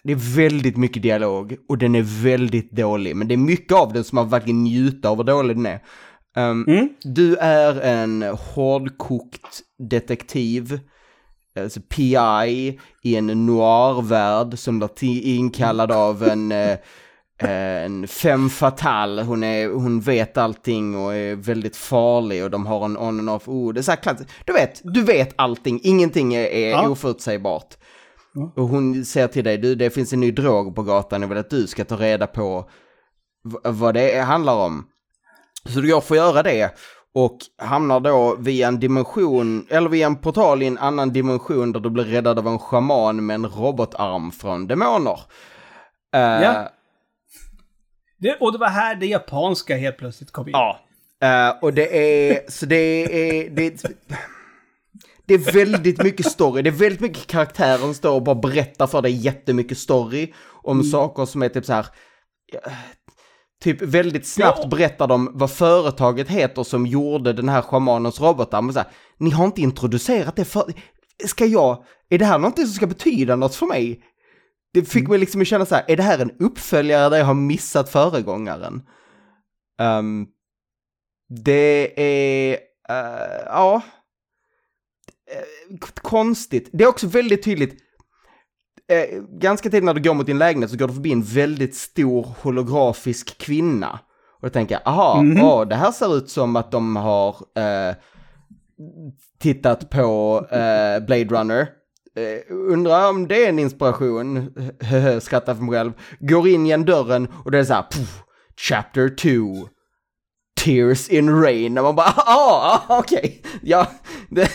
det 0.02 0.12
är 0.12 0.36
väldigt 0.36 0.76
mycket 0.76 1.02
dialog 1.02 1.56
och 1.68 1.78
den 1.78 1.94
är 1.94 2.22
väldigt 2.22 2.70
dålig. 2.72 3.16
Men 3.16 3.28
det 3.28 3.34
är 3.34 3.38
mycket 3.38 3.72
av 3.72 3.92
den 3.92 4.04
som 4.04 4.16
man 4.16 4.28
verkligen 4.28 4.62
njuter 4.62 5.08
av 5.08 5.16
hur 5.16 5.24
dålig 5.24 5.56
den 5.56 5.66
är. 5.66 5.80
Um, 6.36 6.64
Mm. 6.68 6.88
Du 7.02 7.36
är 7.36 7.80
en 7.80 8.22
hårdkokt 8.22 9.60
detektiv, 9.90 10.80
alltså 11.62 11.80
PI, 11.80 12.78
i 13.02 13.16
en 13.16 13.46
noirvärld 13.46 14.58
som 14.58 14.78
blir 14.78 15.22
inkallad 15.22 15.92
av 15.92 16.22
en, 16.22 16.52
eh, 16.52 16.78
en 17.38 18.08
femme 18.08 18.50
fatale. 18.50 19.22
Hon, 19.22 19.44
är, 19.44 19.68
hon 19.68 20.00
vet 20.00 20.36
allting 20.38 20.96
och 20.96 21.14
är 21.14 21.36
väldigt 21.36 21.76
farlig 21.76 22.44
och 22.44 22.50
de 22.50 22.66
har 22.66 22.84
en 22.84 22.96
on 22.96 23.18
and 23.18 23.30
off. 23.30 23.48
Oh, 23.48 23.72
det 23.72 23.80
är 23.80 23.82
så 23.82 23.90
här 23.90 23.96
klassiskt. 23.96 24.30
Du 24.44 24.52
vet, 24.52 24.80
du 24.84 25.02
vet 25.02 25.34
allting, 25.36 25.80
ingenting 25.82 26.34
är, 26.34 26.46
är 26.46 26.70
Ja. 26.70 26.88
oförutsägbart. 26.88 27.76
Och 28.56 28.68
hon 28.68 29.04
säger 29.04 29.28
till 29.28 29.44
dig, 29.44 29.58
du 29.58 29.74
det 29.74 29.90
finns 29.90 30.12
en 30.12 30.20
ny 30.20 30.30
drog 30.30 30.74
på 30.74 30.82
gatan, 30.82 31.20
jag 31.22 31.28
vill 31.28 31.38
att 31.38 31.50
du 31.50 31.66
ska 31.66 31.84
ta 31.84 31.96
reda 31.96 32.26
på 32.26 32.70
vad 33.64 33.94
det 33.94 34.20
handlar 34.20 34.54
om. 34.54 34.86
Så 35.64 36.00
för 36.00 36.14
att 36.14 36.18
göra 36.18 36.42
det 36.42 36.70
och 37.14 37.38
hamnar 37.58 38.00
då 38.00 38.36
via 38.38 38.68
en 38.68 38.80
dimension, 38.80 39.66
eller 39.70 39.88
via 39.88 40.06
en 40.06 40.16
portal 40.16 40.62
i 40.62 40.66
en 40.66 40.78
annan 40.78 41.12
dimension 41.12 41.72
där 41.72 41.80
du 41.80 41.90
blir 41.90 42.04
räddad 42.04 42.38
av 42.38 42.46
en 42.46 42.58
schaman 42.58 43.26
med 43.26 43.34
en 43.34 43.46
robotarm 43.46 44.30
från 44.30 44.66
demoner. 44.66 45.20
Eh, 46.14 46.20
Ja. 46.20 46.72
Det, 48.20 48.36
och 48.40 48.52
det 48.52 48.58
var 48.58 48.68
här 48.68 48.94
det 48.94 49.06
japanska 49.06 49.76
helt 49.76 49.98
plötsligt 49.98 50.30
kom 50.30 50.48
in. 50.48 50.52
Ja. 50.52 50.80
Eh, 51.22 51.54
och 51.62 51.74
det 51.74 51.98
är, 52.30 52.50
så 52.50 52.66
det 52.66 52.76
är, 52.76 53.50
det 53.50 53.66
är, 53.66 53.72
det 55.26 55.34
är 55.34 55.52
väldigt 55.52 56.02
mycket 56.02 56.26
story, 56.26 56.62
det 56.62 56.70
är 56.70 56.72
väldigt 56.72 57.00
mycket 57.00 57.26
karaktärer 57.26 57.78
som 57.78 57.94
står 57.94 58.14
och 58.14 58.22
bara 58.22 58.34
berättar 58.34 58.86
för 58.86 59.02
dig 59.02 59.12
jättemycket 59.12 59.78
story 59.78 60.32
om 60.62 60.84
saker 60.84 61.24
som 61.26 61.42
är 61.42 61.48
typ 61.48 61.64
så 61.64 61.72
här, 61.72 61.86
ja, 62.52 62.60
typ 63.62 63.82
väldigt 63.82 64.26
snabbt 64.26 64.58
Ja. 64.62 64.68
berättar 64.68 65.06
de 65.06 65.30
vad 65.34 65.50
företaget 65.50 66.28
heter 66.28 66.62
som 66.62 66.86
gjorde 66.86 67.32
den 67.32 67.48
här 67.48 67.62
schamanens 67.62 68.20
robotar, 68.20 68.62
men 68.62 68.72
så 68.72 68.78
här, 68.78 68.88
ni 69.18 69.30
har 69.30 69.44
inte 69.44 69.60
introducerat 69.60 70.36
det 70.36 70.44
för, 70.44 70.72
ska 71.26 71.46
jag, 71.46 71.84
är 72.08 72.18
det 72.18 72.24
här 72.24 72.38
någonting 72.38 72.64
som 72.66 72.74
ska 72.74 72.86
betyda 72.86 73.36
något 73.36 73.54
för 73.54 73.66
mig? 73.66 74.04
Det 74.74 74.82
fick 74.84 75.08
mig 75.08 75.18
liksom 75.18 75.40
att 75.40 75.46
känna 75.46 75.66
så 75.66 75.74
här, 75.74 75.84
är 75.88 75.96
det 75.96 76.02
här 76.02 76.18
en 76.18 76.30
uppföljare 76.38 77.08
där 77.08 77.16
jag 77.18 77.24
har 77.24 77.34
missat 77.34 77.88
föregångaren? 77.88 78.82
Ehm, 79.80 80.26
det 81.44 81.92
är, 82.00 82.58
eh, 82.88 83.44
ja, 83.46 83.82
Eh, 85.30 85.78
konstigt. 86.02 86.70
Det 86.72 86.84
är 86.84 86.88
också 86.88 87.06
väldigt 87.06 87.42
tydligt, 87.42 87.78
eh, 88.88 89.22
ganska 89.40 89.70
tidigt 89.70 89.84
när 89.84 89.94
du 89.94 90.02
går 90.02 90.14
mot 90.14 90.26
din 90.26 90.38
lägenhet 90.38 90.70
så 90.70 90.76
går 90.76 90.88
du 90.88 90.94
förbi 90.94 91.12
en 91.12 91.22
väldigt 91.22 91.74
stor 91.74 92.28
holografisk 92.42 93.38
kvinna. 93.38 93.98
Och 94.40 94.48
då 94.48 94.48
tänker 94.48 94.74
jag, 94.74 94.82
aha, 94.84 95.22
Mhm. 95.22 95.44
åh, 95.44 95.68
det 95.68 95.74
här 95.76 95.92
ser 95.92 96.16
ut 96.16 96.30
som 96.30 96.56
att 96.56 96.70
de 96.70 96.96
har, 96.96 97.28
eh, 97.56 97.94
tittat 99.40 99.90
på 99.90 100.36
eh, 100.50 101.06
Blade 101.06 101.24
Runner. 101.24 101.68
Eh, 102.16 102.54
undrar 102.72 103.10
om 103.10 103.28
det 103.28 103.44
är 103.44 103.48
en 103.48 103.58
inspiration, 103.58 104.54
skrattar 105.20 105.54
för 105.54 105.62
mig 105.62 105.70
själv. 105.74 105.92
Går 106.20 106.48
in 106.48 106.66
genom 106.66 106.86
dörren 106.86 107.28
och 107.44 107.50
det 107.50 107.58
är 107.58 107.64
så 107.64 107.74
här, 107.74 107.84
chapter 108.68 109.08
2. 109.08 109.68
Tears 110.64 111.08
in 111.08 111.42
Rain, 111.42 111.78
och 111.78 111.84
man 111.84 111.96
bara 111.96 112.06
ah, 112.16 112.82
ah 112.88 112.98
okej, 112.98 113.18
okay. 113.18 113.60
ja, 113.62 113.86
det, 114.30 114.50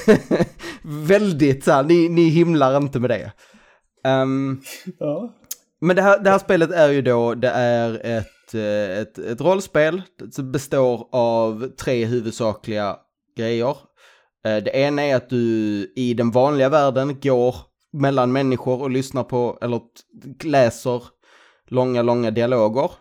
väldigt 0.84 1.64
så 1.64 1.72
här, 1.72 1.84
ni, 1.84 2.10
ni 2.10 2.30
himlar 2.30 2.78
inte 2.78 3.00
med 3.00 3.10
det. 3.10 3.32
Um, 4.04 4.62
ja. 4.99 5.34
Men 5.82 5.95
det 5.95 6.01
här, 6.01 6.20
det 6.20 6.30
här 6.30 6.39
spelet 6.39 6.72
är 6.72 6.89
ju 6.89 7.01
då, 7.01 7.36
det 7.36 7.49
är 7.49 8.06
ett, 8.06 8.54
eh, 8.54 8.99
ett, 8.99 9.18
ett 9.18 9.41
rollspel 9.41 10.01
som 10.32 10.51
består 10.51 11.08
av 11.12 11.68
tre 11.68 12.06
huvudsakliga 12.06 12.97
grejer. 13.38 13.78
Eh, 14.45 14.64
det 14.64 14.76
ena 14.76 15.01
är 15.01 15.16
att 15.16 15.30
du 15.30 15.93
i 15.95 16.14
den 16.14 16.32
vanliga 16.32 16.70
världen 16.70 17.20
går 17.20 17.56
mellan 17.93 18.32
människor 18.32 18.82
och 18.82 18.89
lyssnar 18.89 19.24
på, 19.24 19.58
eller 19.62 19.82
läser 20.43 21.04
långa, 21.68 22.01
långa 22.01 22.32
dialoger. 22.32 22.91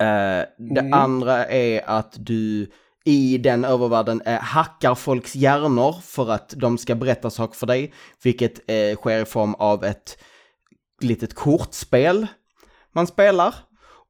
Eh, 0.00 0.46
det 0.58 0.80
mm. 0.80 0.92
andra 0.92 1.46
är 1.46 1.82
att 1.86 2.14
du 2.18 2.70
i 3.04 3.38
den 3.38 3.64
övervärlden 3.64 4.22
eh, 4.26 4.40
hackar 4.40 4.94
folks 4.94 5.34
hjärnor 5.34 5.92
för 6.02 6.30
att 6.30 6.54
de 6.56 6.78
ska 6.78 6.94
berätta 6.94 7.30
saker 7.30 7.54
för 7.54 7.66
dig, 7.66 7.92
vilket 8.22 8.70
eh, 8.70 8.96
sker 8.96 9.22
i 9.22 9.24
form 9.24 9.54
av 9.54 9.84
ett 9.84 10.18
litet 11.00 11.34
kortspel 11.34 12.26
man 12.92 13.06
spelar. 13.06 13.54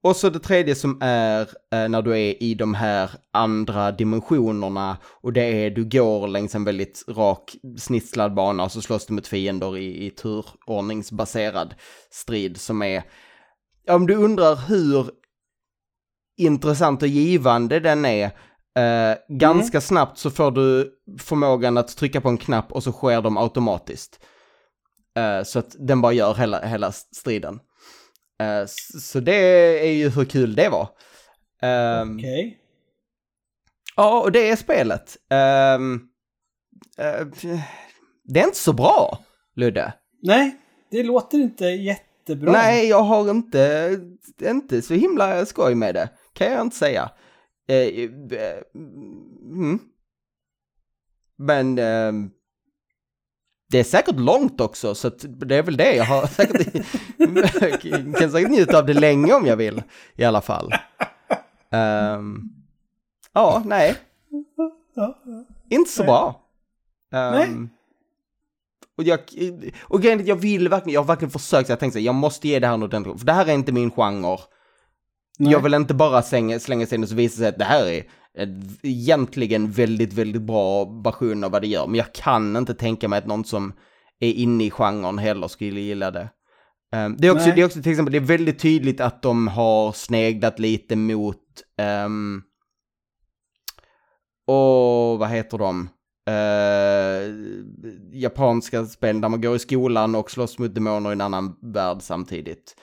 Och 0.05 0.17
så 0.17 0.31
det 0.31 0.39
tredje 0.39 0.75
som 0.75 0.99
är 1.03 1.41
eh, 1.41 1.89
när 1.89 2.03
du 2.03 2.11
är 2.11 2.43
i 2.43 2.55
de 2.55 2.75
här 2.75 3.11
andra 3.33 3.93
dimensionerna 3.93 4.97
och 5.05 5.33
det 5.33 5.65
är 5.65 5.71
du 5.71 5.85
går 5.85 6.29
längs 6.29 6.55
en 6.55 6.65
väldigt 6.65 7.05
rak 7.09 7.57
snitslad 7.79 8.35
bana 8.35 8.65
och 8.65 8.73
så 8.73 8.83
slåss 8.83 9.07
du 9.07 9.15
mot 9.15 9.27
fiender 9.27 9.77
i, 9.77 10.07
i 10.07 10.11
turordningsbaserad 10.11 11.75
strid 12.11 12.61
som 12.61 12.83
är, 12.83 13.03
om 13.89 14.07
du 14.07 14.15
undrar 14.15 14.57
hur 14.69 15.11
intressant 16.37 17.03
och 17.03 17.09
givande 17.09 17.81
den 17.81 18.05
är, 18.05 18.31
eh, 18.77 19.19
ganska 19.29 19.77
mm. 19.77 19.83
snabbt 19.83 20.19
så 20.19 20.31
får 20.31 20.51
du 20.51 20.93
förmågan 21.19 21.79
att 21.79 21.97
trycka 21.97 22.21
på 22.21 22.29
en 22.29 22.39
knapp 22.39 22.73
och 22.73 22.83
så 22.83 22.93
sker 22.93 23.23
de 23.23 23.37
automatiskt. 23.39 24.21
Eh, 25.17 25.43
så 25.43 25.59
att 25.59 25.77
den 25.79 26.01
bara 26.01 26.13
gör 26.13 26.35
hela, 26.35 26.67
hela 26.67 26.93
striden. 26.93 27.61
Eh, 28.41 28.67
så 29.01 29.21
det 29.21 29.37
är 29.89 29.93
ju 29.93 30.09
hur 30.09 30.25
kul 30.25 30.55
det 30.55 30.69
var. 30.69 30.89
Um, 31.63 32.17
Okej. 32.17 32.47
Okay. 32.47 32.59
Ja, 33.97 34.21
och 34.21 34.33
det 34.33 34.51
är 34.51 34.57
spelet. 34.57 35.17
Um, 35.77 35.95
uh, 37.01 37.59
det 38.25 38.41
är 38.41 38.45
inte 38.45 38.59
så 38.59 38.73
bra, 38.73 39.19
Ludde. 39.57 39.93
Nej, 40.23 40.57
det 40.91 41.03
låter 41.03 41.39
inte 41.39 41.65
jättebra. 41.65 42.53
Nej, 42.53 42.89
jag 42.89 43.03
har 43.03 43.31
inte, 43.31 43.91
inte 44.41 44.83
så 44.83 44.95
himla 44.95 45.47
skoj 45.47 45.75
med 45.75 45.95
det, 45.95 46.09
kan 46.33 46.53
jag 46.53 46.61
inte 46.61 46.77
säga. 46.77 47.11
Uh, 47.71 48.11
uh, 48.33 48.63
mm. 48.75 49.79
Men 51.37 51.79
ehm, 51.79 52.31
det 53.71 53.79
är 53.79 53.85
säkert 53.85 54.19
långt 54.19 54.61
också, 54.61 54.95
så 54.95 55.09
det 55.09 55.57
är 55.57 55.63
väl 55.63 55.77
det. 55.77 55.97
Jag 55.97 56.05
har 56.05 56.27
säkert, 56.27 56.73
kan 58.19 58.31
säkert 58.31 58.51
njuta 58.51 58.79
av 58.79 58.87
det 58.87 58.95
länge 58.95 59.33
om 59.35 59.47
jag 59.47 59.57
vill, 59.57 59.83
i 60.17 60.25
alla 60.25 60.41
fall. 60.41 60.73
Um, 61.71 62.53
ja, 63.33 63.63
nej. 63.67 63.97
Inte 65.69 65.91
så 65.91 66.05
bra. 66.05 66.41
Um, 67.11 67.71
och 68.97 69.05
jag, 69.05 69.21
och 69.83 70.03
grejen 70.03 70.21
är 70.21 70.25
jag 70.25 70.37
vill 70.37 70.69
verkligen, 70.69 70.95
jag 70.95 71.01
har 71.01 71.07
verkligen 71.07 71.31
försökt, 71.31 71.69
jag 71.69 71.79
tänkte 71.81 72.01
jag 72.01 72.15
måste 72.15 72.49
ge 72.49 72.59
det 72.59 72.67
här 72.67 72.77
något 72.77 73.21
för 73.21 73.27
det 73.27 73.33
här 73.33 73.47
är 73.47 73.55
inte 73.55 73.73
min 73.73 73.91
genre. 73.91 74.39
Nej. 75.39 75.53
Jag 75.53 75.61
vill 75.61 75.75
inte 75.75 75.95
bara 75.95 76.23
slänga, 76.23 76.61
slänga 76.61 76.87
sig 76.87 76.97
in 76.97 77.03
och 77.03 77.09
så 77.09 77.15
visar 77.15 77.37
sig 77.37 77.49
att 77.49 77.59
det 77.59 77.65
här 77.65 77.87
är 77.87 78.05
egentligen 78.83 79.71
väldigt, 79.71 80.13
väldigt 80.13 80.43
bra 80.43 80.85
version 80.85 81.45
av 81.45 81.51
vad 81.51 81.63
det 81.63 81.69
gör. 81.69 81.87
Men 81.87 81.95
jag 81.95 82.13
kan 82.13 82.57
inte 82.57 82.75
tänka 82.75 83.09
mig 83.09 83.19
att 83.19 83.27
någon 83.27 83.45
som 83.45 83.73
är 84.21 84.33
inne 84.33 84.65
i 84.65 84.71
genren 84.71 85.19
heller 85.19 85.49
skulle 85.49 85.81
gilla 85.81 86.11
det. 86.11 86.29
Um, 86.97 87.17
det, 87.19 87.27
är 87.27 87.33
också, 87.33 87.51
det 87.55 87.61
är 87.61 87.65
också 87.65 87.83
till 87.83 87.93
exempel, 87.93 88.13
det 88.13 88.19
är 88.19 88.21
väldigt 88.21 88.59
tydligt 88.59 89.01
att 89.01 89.23
de 89.23 89.49
har 89.49 89.93
sneglat 89.93 90.59
lite 90.59 90.97
mot, 90.97 91.39
um, 92.05 92.43
och 94.47 95.19
vad 95.19 95.29
heter 95.29 95.59
de? 95.59 95.89
Uh, 96.31 97.35
japanska 98.13 98.87
spel 98.87 99.21
där 99.21 99.29
man 99.29 99.41
går 99.41 99.57
i 99.57 99.59
skolan 99.59 100.15
och 100.15 100.31
slåss 100.31 100.59
mot 100.59 100.75
demoner 100.75 101.11
i 101.11 101.13
en 101.13 101.21
annan 101.21 101.57
värld 101.63 101.99
samtidigt. 102.01 102.77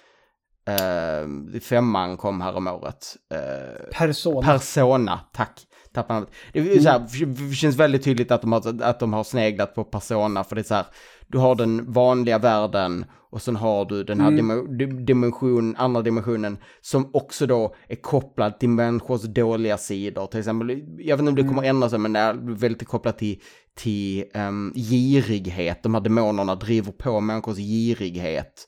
Uh, 0.70 1.60
femman 1.60 2.18
kom 2.18 2.42
här 2.42 2.56
om 2.56 2.68
året. 2.68 3.18
Uh, 3.34 3.92
Persona. 3.94 4.48
Persona, 4.48 5.20
tack. 5.34 5.66
Tappar 5.94 6.26
det, 6.54 6.84
så 6.84 6.90
här, 6.90 7.54
känns 7.54 7.76
väldigt 7.76 8.04
tydligt 8.04 8.32
att 8.32 8.42
de, 8.42 8.52
har, 8.52 8.84
att 8.84 9.00
de 9.00 9.14
har 9.14 9.24
sneglat 9.24 9.76
på 9.76 9.84
Persona, 9.84 10.44
för 10.44 10.56
det 10.56 10.62
är 10.62 10.64
så 10.64 10.76
här, 10.76 10.86
du 11.28 11.38
har 11.38 11.56
den 11.56 11.92
vanliga 11.92 12.38
världen 12.38 13.06
och 13.32 13.42
sen 13.42 13.56
har 13.56 13.86
du 13.86 14.04
den 14.04 14.20
här 14.20 14.28
mm. 14.28 15.06
dimension, 15.06 15.76
andra 15.76 16.02
dimensionen 16.02 16.58
som 16.82 17.10
också 17.14 17.46
då 17.46 17.76
är 17.88 17.96
kopplad 17.96 18.60
till 18.60 18.70
människors 18.70 19.22
dåliga 19.22 19.78
sidor. 19.78 20.28
Till 20.28 20.40
exempel, 20.40 20.70
jag 20.98 21.18
vet 21.18 21.20
inte 21.20 21.30
om 21.30 21.36
det 21.36 21.42
kommer 21.42 21.64
mm. 21.64 21.70
ändra 21.70 21.90
sig, 21.90 22.00
men 22.00 22.14
det 22.14 22.20
är 22.20 22.34
väldigt 22.56 22.88
kopplat 22.88 23.18
till, 23.18 23.42
till 23.76 24.26
um, 24.34 24.74
girighet. 24.76 25.84
De 25.84 25.94
här 25.94 26.02
demonerna 26.02 26.56
driver 26.56 26.92
på 26.92 27.20
människors 27.20 27.58
girighet. 27.58 28.68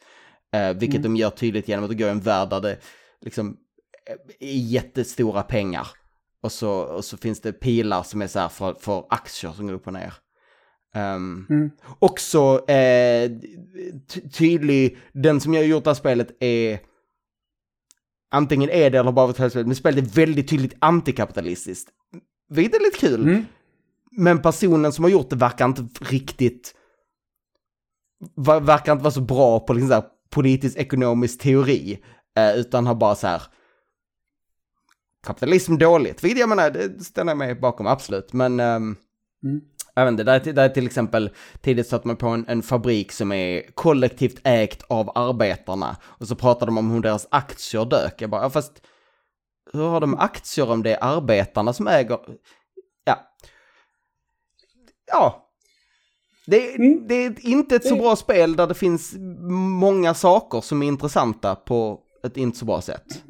Eh, 0.54 0.74
vilket 0.74 1.00
mm. 1.00 1.02
de 1.02 1.16
gör 1.16 1.30
tydligt 1.30 1.68
genom 1.68 1.84
att 1.84 1.90
det 1.90 1.96
går 1.96 2.08
en 2.08 2.20
värld 2.20 2.50
där 2.50 2.62
det 2.62 2.78
liksom 3.22 3.58
är 4.40 4.58
jättestora 4.58 5.44
pengar. 5.44 5.88
Och 6.42 6.52
så, 6.52 6.72
och 6.72 7.06
så 7.06 7.18
finns 7.18 7.42
det 7.42 7.54
pilar 7.54 8.04
som 8.04 8.22
är 8.22 8.28
så 8.28 8.40
här 8.40 8.50
för, 8.50 8.74
för 8.74 9.06
aktier 9.10 9.52
som 9.52 9.68
går 9.68 9.74
upp 9.74 9.88
och 9.88 9.94
ner. 9.94 10.14
Um, 10.96 11.48
mm. 11.50 11.72
Också 12.00 12.70
eh, 12.70 13.32
tydlig, 14.38 14.98
den 15.14 15.42
som 15.42 15.54
jag 15.54 15.62
har 15.62 15.68
gjort 15.68 15.84
det 15.84 15.90
här 15.90 15.96
spelet 15.96 16.38
är 16.40 16.80
antingen 18.32 18.70
är 18.70 18.90
det 18.90 19.00
eller 19.00 19.12
bara 19.12 19.30
ett 19.30 19.52
spel, 19.52 19.66
men 19.66 19.76
spelet 19.76 20.06
är 20.06 20.10
väldigt 20.10 20.50
tydligt 20.50 20.74
antikapitalistiskt. 20.80 21.90
Vilket 22.50 22.76
är 22.76 22.86
lite 22.86 22.98
kul. 22.98 23.22
Mm. 23.22 23.46
Men 24.12 24.42
personen 24.42 24.92
som 24.92 25.04
har 25.04 25.12
gjort 25.12 25.30
det 25.30 25.36
verkar 25.36 25.66
inte 25.66 25.88
riktigt, 26.02 26.76
verkar 28.62 28.92
inte 28.92 29.04
vara 29.04 29.12
så 29.12 29.22
bra 29.22 29.60
på 29.60 29.74
liksom 29.74 29.88
så 29.90 29.94
här 29.94 30.04
politisk 30.32 30.78
ekonomisk 30.78 31.40
teori, 31.40 32.00
eh, 32.38 32.56
utan 32.56 32.88
har 32.88 32.96
bara 32.96 33.16
så 33.16 33.28
här 33.28 33.42
kapitalism 35.24 35.78
dåligt, 35.78 36.24
vilket 36.24 36.40
jag 36.40 36.50
menar, 36.50 36.70
det 36.70 37.04
ställer 37.04 37.32
jag 37.32 37.38
mig 37.38 37.56
bakom, 37.56 37.88
absolut, 37.88 38.34
men 38.34 38.60
um, 38.60 38.96
mm. 39.44 39.62
jag 39.94 40.06
vet 40.06 40.12
inte, 40.12 40.24
där, 40.24 40.54
där 40.54 40.64
är 40.64 40.70
till 40.70 40.86
exempel 40.86 41.30
tidigt 41.62 41.88
satt 41.88 42.06
man 42.06 42.16
på 42.16 42.28
en, 42.28 42.46
en, 42.48 42.62
fabrik 42.62 43.12
som 43.12 43.32
är 43.32 43.72
kollektivt 43.76 44.42
ägt 44.44 44.84
av 44.88 45.12
arbetarna 45.16 45.98
och 46.04 46.28
så 46.28 46.36
pratade 46.36 46.66
de 46.66 46.78
om 46.78 46.92
hur 46.92 47.02
deras 47.02 47.28
aktier 47.32 47.86
dök. 47.86 48.22
Jag 48.22 48.30
bara, 48.30 48.42
ja, 48.42 48.50
fast 48.50 48.82
hur 49.74 49.88
har 49.88 50.02
de 50.02 50.18
aktier 50.18 50.72
om 50.72 50.84
det 50.84 50.94
är 50.94 51.04
arbetarna 51.04 51.74
som 51.74 51.88
äger? 51.88 52.20
Ja. 53.04 53.20
Ja, 55.08 55.51
det, 56.46 56.76
mm. 56.76 57.08
det, 57.08 57.16
är 57.16 57.48
inte 57.48 57.76
ett 57.76 57.88
så 57.88 57.96
bra 57.96 58.16
spel 58.16 58.56
där 58.56 58.68
det 58.68 58.74
finns 58.74 59.16
många 59.80 60.14
saker 60.14 60.62
som 60.62 60.84
är 60.84 60.88
intressanta 60.88 61.56
på 61.56 62.00
ett 62.24 62.38
inte 62.38 62.58
så 62.58 62.66
bra 62.66 62.82
sätt. 62.82 63.24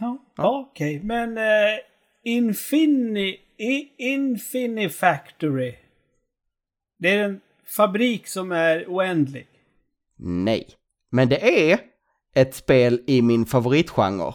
Ja, 0.00 0.18
ja. 0.36 0.66
okej. 0.70 0.96
Okay. 0.96 1.06
Men 1.06 1.38
uh, 1.38 1.78
Infini, 2.24 3.36
Infini 3.98 4.88
Factory. 4.88 5.74
Det 6.98 7.10
är 7.10 7.24
en 7.24 7.40
fabrik 7.76 8.26
som 8.26 8.52
är 8.52 8.84
oändlig. 8.88 9.46
Nej. 10.16 10.66
Men 11.10 11.28
det 11.28 11.70
är 11.70 11.78
ett 12.34 12.54
spel 12.54 13.02
i 13.06 13.22
min 13.22 13.46
favoritgenre. 13.46 14.34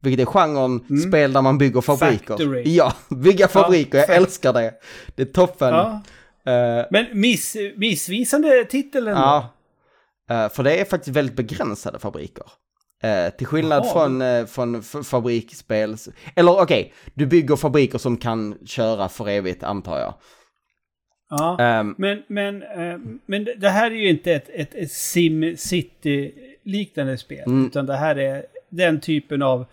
Vilket 0.00 0.28
är 0.28 0.32
genren 0.32 0.84
mm. 0.90 1.02
spel 1.08 1.32
där 1.32 1.42
man 1.42 1.58
bygger 1.58 1.80
fabriker. 1.80 2.26
Factory. 2.26 2.62
Ja, 2.76 2.92
bygga 3.08 3.48
fabriker. 3.48 3.98
Ja, 3.98 4.04
jag 4.08 4.16
älskar 4.16 4.52
det. 4.52 4.74
Det 5.14 5.22
är 5.22 5.26
toppen. 5.26 5.68
Ja. 5.68 6.02
Uh, 6.48 6.84
Men 6.90 7.06
miss, 7.12 7.56
missvisande 7.76 8.64
titeln 8.64 9.06
Ja. 9.06 9.52
Uh, 10.30 10.48
för 10.48 10.62
det 10.62 10.80
är 10.80 10.84
faktiskt 10.84 11.16
väldigt 11.16 11.36
begränsade 11.36 11.98
fabriker. 11.98 12.44
Uh, 13.04 13.30
till 13.36 13.46
skillnad 13.46 13.84
Jaha. 13.84 13.92
från, 13.92 14.22
uh, 14.22 14.46
från 14.46 14.82
fabriksspel. 15.04 15.96
Eller 16.36 16.52
okej, 16.52 16.62
okay, 16.62 16.92
du 17.14 17.26
bygger 17.26 17.56
fabriker 17.56 17.98
som 17.98 18.16
kan 18.16 18.58
köra 18.66 19.08
för 19.08 19.28
evigt 19.28 19.62
antar 19.62 19.98
jag. 19.98 20.14
Ja, 21.30 21.80
um, 21.80 21.94
men, 21.98 22.22
men, 22.28 22.64
men 23.26 23.44
det 23.56 23.68
här 23.68 23.90
är 23.90 23.94
ju 23.94 24.08
inte 24.08 24.32
ett, 24.32 24.48
ett, 24.48 24.74
ett 24.74 24.92
Sim 24.92 25.56
City-liknande 25.56 27.18
spel. 27.18 27.44
Mm. 27.46 27.66
Utan 27.66 27.86
det 27.86 27.96
här 27.96 28.18
är 28.18 28.46
den 28.70 29.00
typen 29.00 29.42
av 29.42 29.66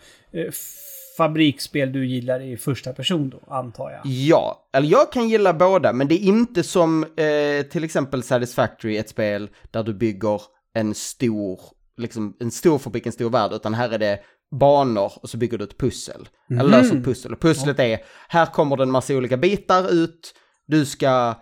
fabriksspel 1.18 1.92
du 1.92 2.08
gillar 2.08 2.40
i 2.40 2.58
första 2.58 2.94
person 2.94 3.30
då, 3.30 3.54
antar 3.54 3.92
jag. 3.92 4.02
Ja, 4.06 4.70
eller 4.74 4.88
jag 4.88 5.12
kan 5.12 5.30
gilla 5.30 5.54
båda, 5.54 5.94
men 5.94 6.08
det 6.08 6.16
är 6.16 6.28
inte 6.28 6.64
som 6.64 7.04
eh, 7.04 7.66
till 7.72 7.84
exempel 7.84 8.24
Satisfactory, 8.24 8.98
ett 8.98 9.10
spel 9.10 9.50
där 9.72 9.84
du 9.84 9.94
bygger 9.94 10.42
en 10.74 10.96
stor, 10.96 11.60
liksom 11.98 12.38
en 12.40 12.52
stor 12.52 12.78
fabrik, 12.78 13.06
en 13.06 13.12
stor 13.12 13.30
värld, 13.30 13.52
utan 13.54 13.74
här 13.74 13.90
är 13.90 14.00
det 14.00 14.20
banor 14.60 15.12
och 15.16 15.30
så 15.30 15.38
bygger 15.38 15.58
du 15.58 15.64
ett 15.64 15.78
pussel. 15.78 16.30
Mm. 16.50 16.60
Eller 16.60 16.70
löser 16.78 16.98
ett 16.98 17.06
pussel. 17.06 17.34
Och 17.34 17.40
pusslet 17.40 17.80
är, 17.80 18.00
här 18.28 18.46
kommer 18.46 18.78
det 18.78 18.84
en 18.84 18.92
massa 18.92 19.16
olika 19.16 19.38
bitar 19.38 19.94
ut, 19.94 20.34
du 20.68 20.86
ska 20.86 21.34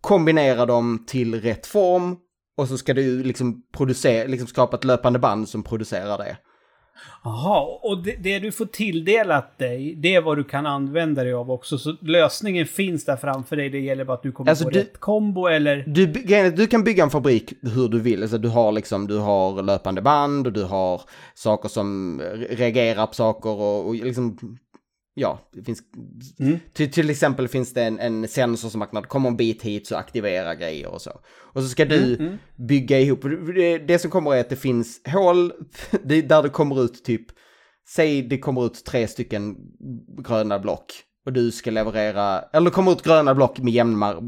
kombinera 0.00 0.66
dem 0.66 1.04
till 1.08 1.40
rätt 1.40 1.66
form 1.66 2.16
och 2.56 2.68
så 2.68 2.78
ska 2.78 2.94
du 2.94 3.22
liksom 3.22 3.62
producera, 3.72 4.26
liksom 4.26 4.48
skapa 4.48 4.76
ett 4.76 4.84
löpande 4.84 5.18
band 5.18 5.48
som 5.48 5.62
producerar 5.62 6.18
det. 6.18 6.36
Jaha, 7.24 7.60
och 7.82 8.02
det, 8.02 8.16
det, 8.18 8.38
du 8.38 8.52
får 8.52 8.66
tilldelat 8.66 9.58
dig, 9.58 9.94
det 9.94 10.14
är 10.14 10.20
vad 10.20 10.38
du 10.38 10.44
kan 10.44 10.66
använda 10.66 11.24
dig 11.24 11.32
av 11.32 11.50
också. 11.50 11.78
Så 11.78 11.96
lösningen 12.00 12.66
finns 12.66 13.04
där 13.04 13.16
framför 13.16 13.56
dig, 13.56 13.70
det 13.70 13.80
gäller 13.80 14.04
bara 14.04 14.14
att 14.14 14.22
du 14.22 14.32
kommer 14.32 14.50
alltså 14.50 14.64
på 14.64 14.70
du, 14.70 14.78
rätt 14.78 15.00
kombo 15.00 15.46
eller... 15.46 15.84
Du, 15.86 16.06
du 16.50 16.66
kan 16.66 16.84
bygga 16.84 17.04
en 17.04 17.10
fabrik 17.10 17.52
hur 17.62 17.88
du 17.88 18.00
vill, 18.00 18.22
alltså 18.22 18.38
du 18.38 18.48
har 18.48 18.72
liksom, 18.72 19.06
du 19.06 19.18
har 19.18 19.62
löpande 19.62 20.02
band 20.02 20.46
och 20.46 20.52
du 20.52 20.64
har 20.64 21.00
saker 21.34 21.68
som 21.68 22.20
reagerar 22.50 23.06
på 23.06 23.14
saker 23.14 23.50
och, 23.50 23.86
och 23.86 23.94
liksom 23.94 24.58
ja, 25.14 25.50
det 25.52 25.62
finns, 25.62 25.82
mm. 26.38 26.58
till, 26.72 26.92
till 26.92 27.10
exempel 27.10 27.48
finns 27.48 27.72
det 27.72 27.82
en, 27.82 27.98
en 27.98 28.28
sensor 28.28 28.68
som 28.68 28.86
det 28.92 29.02
kommer 29.02 29.28
en 29.28 29.36
bit 29.36 29.62
hit 29.62 29.86
så 29.86 29.96
aktiverar 29.96 30.54
grejer 30.54 30.88
och 30.88 31.02
så. 31.02 31.20
Och 31.52 31.62
så 31.62 31.68
ska 31.68 31.84
du 31.84 32.14
mm, 32.14 32.26
mm. 32.26 32.38
bygga 32.56 33.00
ihop, 33.00 33.22
det, 33.54 33.78
det, 33.78 33.98
som 33.98 34.10
kommer 34.10 34.34
är 34.34 34.40
att 34.40 34.48
det 34.48 34.56
finns 34.56 35.00
hål 35.06 35.52
det, 36.04 36.22
där 36.22 36.42
det 36.42 36.48
kommer 36.48 36.84
ut 36.84 37.04
typ, 37.04 37.26
säg 37.88 38.22
det 38.22 38.38
kommer 38.38 38.66
ut 38.66 38.84
tre 38.84 39.08
stycken 39.08 39.56
gröna 40.26 40.58
block. 40.58 40.92
Och 41.26 41.32
du 41.32 41.50
ska 41.50 41.70
leverera, 41.70 42.40
eller 42.52 42.64
det 42.64 42.74
kommer 42.74 42.92
ut 42.92 43.02
gröna 43.02 43.34
block 43.34 43.58
med 43.58 43.72
jämna 43.72 44.20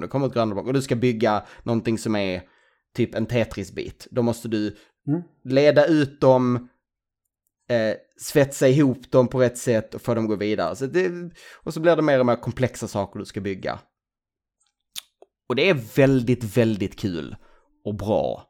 det 0.00 0.08
kommer 0.08 0.26
ut 0.26 0.34
gröna 0.34 0.54
block 0.54 0.66
och 0.66 0.72
du 0.72 0.82
ska 0.82 0.96
bygga 0.96 1.42
någonting 1.62 1.98
som 1.98 2.16
är 2.16 2.42
typ 2.96 3.14
en 3.14 3.26
Tetris-bit. 3.26 4.06
Då 4.10 4.22
måste 4.22 4.48
du 4.48 4.76
mm. 5.08 5.22
leda 5.44 5.86
ut 5.86 6.20
dem, 6.20 6.68
eh, 7.70 7.94
svetsa 8.20 8.68
ihop 8.68 9.10
dem 9.10 9.28
på 9.28 9.40
rätt 9.40 9.58
sätt 9.58 9.94
och 9.94 10.02
få 10.02 10.14
dem 10.14 10.24
att 10.24 10.30
gå 10.30 10.36
vidare. 10.36 10.76
Så 10.76 10.86
det, 10.86 11.30
och 11.54 11.74
så 11.74 11.80
blir 11.80 11.96
det 11.96 12.02
mer 12.02 12.20
och 12.20 12.26
mer 12.26 12.36
komplexa 12.36 12.88
saker 12.88 13.18
du 13.18 13.24
ska 13.24 13.40
bygga. 13.40 13.78
Och 15.48 15.56
det 15.56 15.68
är 15.68 15.74
väldigt, 15.96 16.56
väldigt 16.56 16.98
kul 16.98 17.36
och 17.84 17.94
bra. 17.94 18.46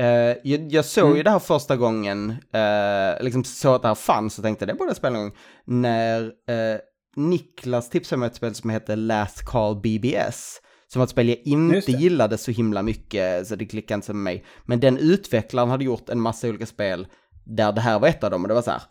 Uh, 0.00 0.06
jag, 0.44 0.72
jag, 0.72 0.84
såg 0.84 1.04
mm. 1.04 1.16
ju 1.16 1.22
det 1.22 1.30
här 1.30 1.38
första 1.38 1.76
gången, 1.76 2.30
uh, 2.30 3.24
liksom 3.24 3.44
såg 3.44 3.74
att 3.74 3.82
det 3.82 3.88
här 3.88 3.94
fanns 3.94 4.38
och 4.38 4.44
tänkte 4.44 4.66
det 4.66 4.74
borde 4.74 4.90
jag 4.90 4.96
spela 4.96 5.18
en 5.18 5.22
gång. 5.22 5.36
När 5.64 6.22
uh, 6.22 6.78
Niklas 7.16 7.90
tipsade 7.90 8.20
mig 8.20 8.26
ett 8.26 8.34
spel 8.34 8.54
som 8.54 8.70
heter 8.70 8.96
Last 8.96 9.44
Call 9.44 9.80
BBS. 9.80 10.60
Som 10.92 11.00
var 11.00 11.04
ett 11.04 11.10
spel 11.10 11.28
jag 11.28 11.38
inte 11.38 11.92
gillade 11.92 12.38
så 12.38 12.50
himla 12.50 12.82
mycket, 12.82 13.46
så 13.46 13.56
det 13.56 13.66
klickade 13.66 13.94
inte 13.94 14.12
med 14.12 14.22
mig. 14.22 14.44
Men 14.64 14.80
den 14.80 14.98
utvecklaren 14.98 15.70
hade 15.70 15.84
gjort 15.84 16.08
en 16.08 16.20
massa 16.20 16.48
olika 16.48 16.66
spel 16.66 17.06
där 17.48 17.72
det 17.72 17.80
här 17.80 17.98
var 17.98 18.08
ett 18.08 18.24
av 18.24 18.30
dem 18.30 18.42
och 18.42 18.48
det 18.48 18.54
var 18.54 18.62
så 18.62 18.70
här, 18.70 18.82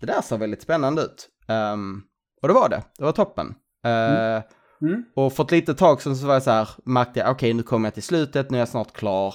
det 0.00 0.06
där 0.06 0.20
ser 0.20 0.38
väldigt 0.38 0.62
spännande 0.62 1.02
ut. 1.02 1.28
Um, 1.48 2.02
och 2.42 2.48
det 2.48 2.54
var 2.54 2.68
det, 2.68 2.82
det 2.98 3.04
var 3.04 3.12
toppen. 3.12 3.46
Uh, 3.86 3.92
mm. 3.92 4.42
Mm. 4.82 5.04
Och 5.16 5.32
för 5.32 5.44
ett 5.44 5.50
litet 5.50 5.78
tag 5.78 6.02
sedan 6.02 6.16
så 6.16 6.26
var 6.26 6.34
jag 6.34 6.42
så 6.42 6.50
här, 6.50 6.68
märkte 6.84 7.20
jag, 7.20 7.30
okej 7.30 7.34
okay, 7.34 7.54
nu 7.54 7.62
kommer 7.62 7.86
jag 7.86 7.94
till 7.94 8.02
slutet, 8.02 8.50
nu 8.50 8.56
är 8.56 8.60
jag 8.60 8.68
snart 8.68 8.92
klar. 8.92 9.34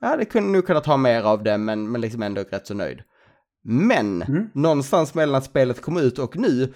Ja, 0.00 0.16
det 0.16 0.24
kunde 0.24 0.50
nog 0.50 0.66
kunna 0.66 0.80
ta 0.80 0.96
mer 0.96 1.22
av 1.22 1.42
det, 1.42 1.58
men, 1.58 1.90
men 1.90 2.00
liksom 2.00 2.22
ändå 2.22 2.42
rätt 2.42 2.66
så 2.66 2.74
nöjd. 2.74 3.02
Men, 3.64 4.22
mm. 4.22 4.50
någonstans 4.54 5.14
mellan 5.14 5.34
att 5.34 5.44
spelet 5.44 5.82
kom 5.82 5.96
ut 5.96 6.18
och 6.18 6.36
nu, 6.36 6.74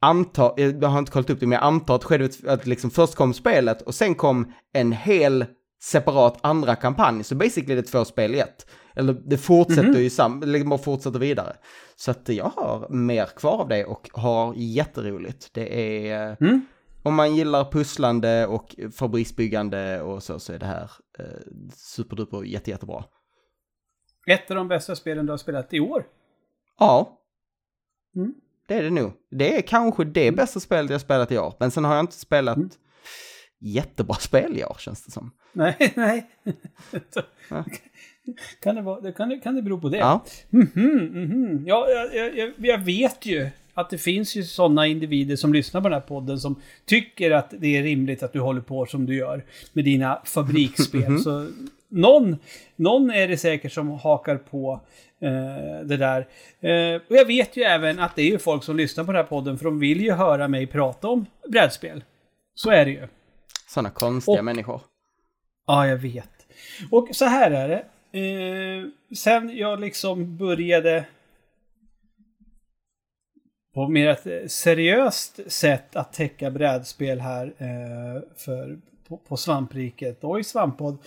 antar, 0.00 0.54
jag 0.56 0.88
har 0.88 0.98
inte 0.98 1.12
kollat 1.12 1.30
upp 1.30 1.40
det, 1.40 1.46
men 1.46 1.56
jag 1.56 1.66
antar 1.66 1.94
att, 1.94 2.04
skedde, 2.04 2.30
att 2.46 2.66
liksom 2.66 2.90
först 2.90 3.14
kom 3.14 3.34
spelet 3.34 3.82
och 3.82 3.94
sen 3.94 4.14
kom 4.14 4.52
en 4.72 4.92
hel 4.92 5.44
separat 5.82 6.38
andra 6.40 6.76
kampanj. 6.76 7.24
Så 7.24 7.34
basically 7.34 7.74
det 7.74 7.80
är 7.80 7.92
två 7.92 8.04
spel 8.04 8.34
i 8.34 8.40
ett. 8.40 8.66
Eller 8.98 9.12
det 9.12 9.38
fortsätter 9.38 9.82
mm 9.82 9.94
-hmm. 9.94 10.00
ju 10.00 10.10
sam, 10.10 10.42
liksom 10.46 10.68
bara 10.68 10.78
fortsätter 10.78 11.18
vidare. 11.18 11.56
Så 11.96 12.10
att 12.10 12.28
jag 12.28 12.52
har 12.56 12.88
mer 12.88 13.26
kvar 13.26 13.60
av 13.60 13.68
det 13.68 13.84
och 13.84 14.10
har 14.12 14.54
jätteroligt. 14.56 15.54
Det 15.54 16.08
är, 16.10 16.36
mm. 16.40 16.66
om 17.02 17.14
man 17.14 17.36
gillar 17.36 17.70
pusslande 17.72 18.46
och 18.46 18.74
fabriksbyggande 18.92 20.02
och 20.02 20.22
så, 20.22 20.38
så 20.38 20.52
är 20.52 20.58
det 20.58 20.66
här 20.66 20.90
eh, 21.18 21.24
superduper 21.74 22.42
jätte, 22.42 22.70
jättebra. 22.70 23.04
Ett 24.26 24.50
av 24.50 24.56
de 24.56 24.68
bästa 24.68 24.96
spelen 24.96 25.26
du 25.26 25.32
har 25.32 25.38
spelat 25.38 25.74
i 25.74 25.80
år? 25.80 26.04
Ja. 26.78 27.18
Mm. 28.16 28.34
Det 28.68 28.74
är 28.74 28.82
det 28.82 28.90
nog. 28.90 29.12
Det 29.30 29.56
är 29.56 29.62
kanske 29.62 30.04
det 30.04 30.32
bästa 30.32 30.60
spelet 30.60 30.90
jag 30.90 31.00
spelat 31.00 31.32
i 31.32 31.38
år. 31.38 31.54
Men 31.58 31.70
sen 31.70 31.84
har 31.84 31.94
jag 31.94 32.02
inte 32.02 32.18
spelat 32.18 32.56
mm. 32.56 32.70
jättebra 33.60 34.14
spel 34.20 34.58
i 34.58 34.64
år 34.64 34.76
känns 34.78 35.04
det 35.04 35.10
som. 35.10 35.30
Nej, 35.52 35.92
nej. 35.96 36.30
kan, 38.62 38.74
det 38.74 38.82
vara, 38.82 39.12
kan, 39.12 39.28
det, 39.28 39.38
kan 39.38 39.54
det 39.54 39.62
bero 39.62 39.80
på 39.80 39.88
det? 39.88 39.98
Ja. 39.98 40.24
Mm 40.52 40.66
-hmm, 40.74 41.00
mm 41.00 41.32
-hmm. 41.32 41.62
ja 41.66 41.88
jag, 41.88 42.36
jag, 42.36 42.52
jag, 42.58 42.78
vet 42.78 43.26
ju 43.26 43.48
att 43.74 43.90
det 43.90 43.98
finns 43.98 44.36
ju 44.36 44.42
sådana 44.44 44.86
individer 44.86 45.36
som 45.36 45.52
lyssnar 45.52 45.80
på 45.80 45.88
den 45.88 46.00
här 46.00 46.08
podden 46.08 46.40
som 46.40 46.60
tycker 46.84 47.30
att 47.30 47.54
det 47.58 47.76
är 47.76 47.82
rimligt 47.82 48.22
att 48.22 48.32
du 48.32 48.40
håller 48.40 48.60
på 48.60 48.86
som 48.86 49.06
du 49.06 49.16
gör 49.16 49.44
med 49.72 49.84
dina 49.84 50.22
fabriksspel. 50.24 51.02
Mm 51.02 51.16
-hmm. 51.16 51.22
Så 51.22 51.46
någon, 51.88 52.36
någon 52.76 53.10
är 53.10 53.28
det 53.28 53.36
säkert 53.36 53.72
som 53.72 53.90
hakar 53.90 54.36
på 54.36 54.80
eh, 55.20 55.86
det 55.86 55.96
där. 55.96 56.26
Eh, 56.60 57.00
och 57.08 57.16
jag 57.16 57.24
vet 57.24 57.56
ju 57.56 57.62
även 57.62 57.98
att 57.98 58.16
det 58.16 58.22
är 58.22 58.30
ju 58.30 58.38
folk 58.38 58.64
som 58.64 58.76
lyssnar 58.76 59.04
på 59.04 59.12
den 59.12 59.22
här 59.22 59.28
podden 59.28 59.58
för 59.58 59.64
de 59.64 59.78
vill 59.78 60.00
ju 60.00 60.12
höra 60.12 60.48
mig 60.48 60.66
prata 60.66 61.08
om 61.08 61.26
brädspel. 61.48 62.04
Så 62.54 62.70
är 62.70 62.84
det 62.84 62.90
ju. 62.90 63.08
Sådana 63.68 63.90
konstiga 63.90 64.38
och, 64.38 64.44
människor. 64.44 64.80
Ja, 65.66 65.86
jag 65.86 65.96
vet. 65.96 66.46
Och 66.90 67.08
så 67.12 67.24
här 67.24 67.50
är 67.50 67.68
det. 67.68 67.84
Eh, 68.18 68.84
sen 69.14 69.56
jag 69.56 69.80
liksom 69.80 70.36
började 70.36 71.04
på 73.74 73.88
mer 73.88 74.08
ett 74.08 74.26
eh, 74.26 74.46
seriöst 74.46 75.40
sätt 75.46 75.96
att 75.96 76.12
täcka 76.12 76.50
brädspel 76.50 77.20
här 77.20 77.46
eh, 77.58 78.22
för, 78.36 78.78
på, 79.08 79.16
på 79.16 79.36
Svampriket 79.36 80.24
och 80.24 80.40
i 80.40 80.44
Svamppodd 80.44 80.98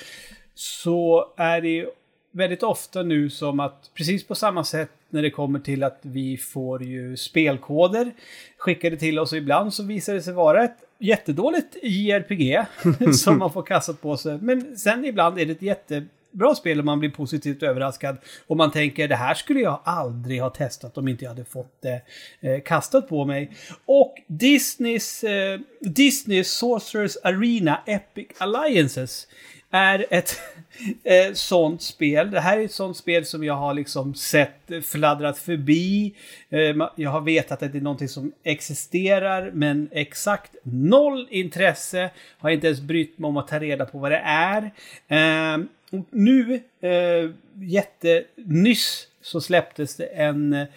så 0.53 1.33
är 1.37 1.61
det 1.61 1.85
väldigt 2.31 2.63
ofta 2.63 3.03
nu 3.03 3.29
som 3.29 3.59
att 3.59 3.91
precis 3.93 4.27
på 4.27 4.35
samma 4.35 4.63
sätt 4.63 4.91
när 5.09 5.21
det 5.21 5.31
kommer 5.31 5.59
till 5.59 5.83
att 5.83 5.99
vi 6.01 6.37
får 6.37 6.83
ju 6.83 7.17
spelkoder 7.17 8.11
skickade 8.57 8.97
till 8.97 9.19
oss 9.19 9.31
och 9.31 9.37
ibland 9.37 9.73
så 9.73 9.83
visar 9.83 10.13
det 10.13 10.21
sig 10.21 10.33
vara 10.33 10.63
ett 10.63 10.77
jättedåligt 10.99 11.77
JRPG 11.83 12.65
som 13.13 13.39
man 13.39 13.53
får 13.53 13.63
kastat 13.63 14.01
på 14.01 14.17
sig. 14.17 14.37
Men 14.41 14.77
sen 14.77 15.05
ibland 15.05 15.39
är 15.39 15.45
det 15.45 15.51
ett 15.51 15.61
jätte 15.61 16.05
bra 16.31 16.55
spel 16.55 16.79
och 16.79 16.85
man 16.85 16.99
blir 16.99 17.09
positivt 17.09 17.63
överraskad. 17.63 18.17
Och 18.47 18.57
man 18.57 18.71
tänker 18.71 19.07
det 19.07 19.15
här 19.15 19.33
skulle 19.33 19.59
jag 19.59 19.81
aldrig 19.83 20.41
ha 20.41 20.49
testat 20.49 20.97
om 20.97 21.07
inte 21.07 21.23
jag 21.23 21.31
hade 21.31 21.45
fått 21.45 21.81
det 21.81 22.01
eh, 22.39 22.61
kastat 22.61 23.09
på 23.09 23.25
mig. 23.25 23.51
Och 23.85 24.15
Disneys, 24.27 25.23
eh, 25.23 25.59
Disneys 25.79 26.51
Sorcerers 26.51 27.17
Arena 27.23 27.81
Epic 27.85 28.27
Alliances 28.37 29.27
är 29.71 30.05
ett 30.09 30.39
eh, 31.03 31.33
sånt 31.33 31.81
spel. 31.81 32.31
Det 32.31 32.39
här 32.39 32.57
är 32.57 32.65
ett 32.65 32.71
sånt 32.71 32.97
spel 32.97 33.25
som 33.25 33.43
jag 33.43 33.53
har 33.53 33.73
liksom 33.73 34.13
sett 34.13 34.71
eh, 34.71 34.81
fladdrat 34.81 35.37
förbi. 35.37 36.15
Eh, 36.49 36.87
jag 36.95 37.09
har 37.09 37.21
vetat 37.21 37.63
att 37.63 37.71
det 37.71 37.77
är 37.77 37.81
någonting 37.81 38.09
som 38.09 38.31
existerar, 38.43 39.51
men 39.53 39.89
exakt 39.91 40.55
noll 40.63 41.27
intresse. 41.31 42.09
Har 42.37 42.49
inte 42.49 42.67
ens 42.67 42.81
brytt 42.81 43.19
mig 43.19 43.27
om 43.27 43.37
att 43.37 43.47
ta 43.47 43.59
reda 43.59 43.85
på 43.85 43.97
vad 43.97 44.11
det 44.11 44.21
är. 44.25 44.71
Eh, 45.07 45.63
nu, 46.09 46.61
eh, 46.81 47.29
jättenyss, 47.55 49.07
så 49.21 49.41
släpptes 49.41 49.95
det 49.95 50.05
en 50.05 50.53
eh, 50.53 50.67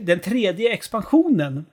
den 0.00 0.20
tredje 0.20 0.72
expansionen 0.72 1.66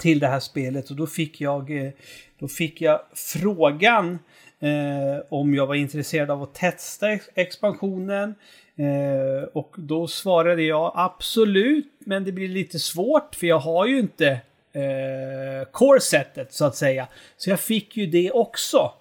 till 0.00 0.18
det 0.18 0.26
här 0.26 0.40
spelet 0.40 0.90
och 0.90 0.96
då 0.96 1.06
fick 1.06 1.40
jag, 1.40 1.84
eh, 1.84 1.90
då 2.38 2.48
fick 2.48 2.80
jag 2.80 3.00
frågan 3.14 4.18
eh, 4.60 5.24
om 5.28 5.54
jag 5.54 5.66
var 5.66 5.74
intresserad 5.74 6.30
av 6.30 6.42
att 6.42 6.54
testa 6.54 7.18
expansionen. 7.34 8.34
Eh, 8.76 9.48
och 9.52 9.74
då 9.78 10.06
svarade 10.06 10.62
jag 10.62 10.92
absolut, 10.94 11.92
men 11.98 12.24
det 12.24 12.32
blir 12.32 12.48
lite 12.48 12.78
svårt 12.78 13.34
för 13.34 13.46
jag 13.46 13.58
har 13.58 13.86
ju 13.86 13.98
inte 13.98 14.28
eh, 14.72 15.68
core-setet 15.72 16.52
så 16.52 16.64
att 16.64 16.76
säga. 16.76 17.08
Så 17.36 17.50
jag 17.50 17.60
fick 17.60 17.96
ju 17.96 18.06
det 18.06 18.30
också. 18.30 18.92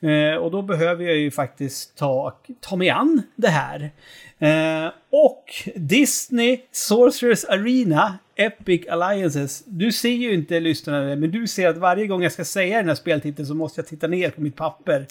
Eh, 0.00 0.36
och 0.36 0.50
då 0.50 0.62
behöver 0.62 1.04
jag 1.04 1.16
ju 1.16 1.30
faktiskt 1.30 1.96
ta, 1.96 2.40
ta 2.60 2.76
mig 2.76 2.90
an 2.90 3.22
det 3.36 3.48
här. 3.48 3.90
Eh, 4.38 4.92
och 5.10 5.44
Disney 5.74 6.60
Sorcerers 6.72 7.44
Arena 7.44 8.18
Epic 8.36 8.88
Alliances. 8.88 9.62
Du 9.66 9.92
ser 9.92 10.08
ju 10.08 10.34
inte 10.34 10.60
lyssnarna, 10.60 11.16
men 11.16 11.30
du 11.30 11.46
ser 11.46 11.68
att 11.68 11.76
varje 11.76 12.06
gång 12.06 12.22
jag 12.22 12.32
ska 12.32 12.44
säga 12.44 12.76
den 12.76 12.88
här 12.88 12.94
speltiteln 12.94 13.46
så 13.46 13.54
måste 13.54 13.80
jag 13.80 13.88
titta 13.88 14.06
ner 14.06 14.30
på 14.30 14.40
mitt 14.40 14.56
papper. 14.56 15.06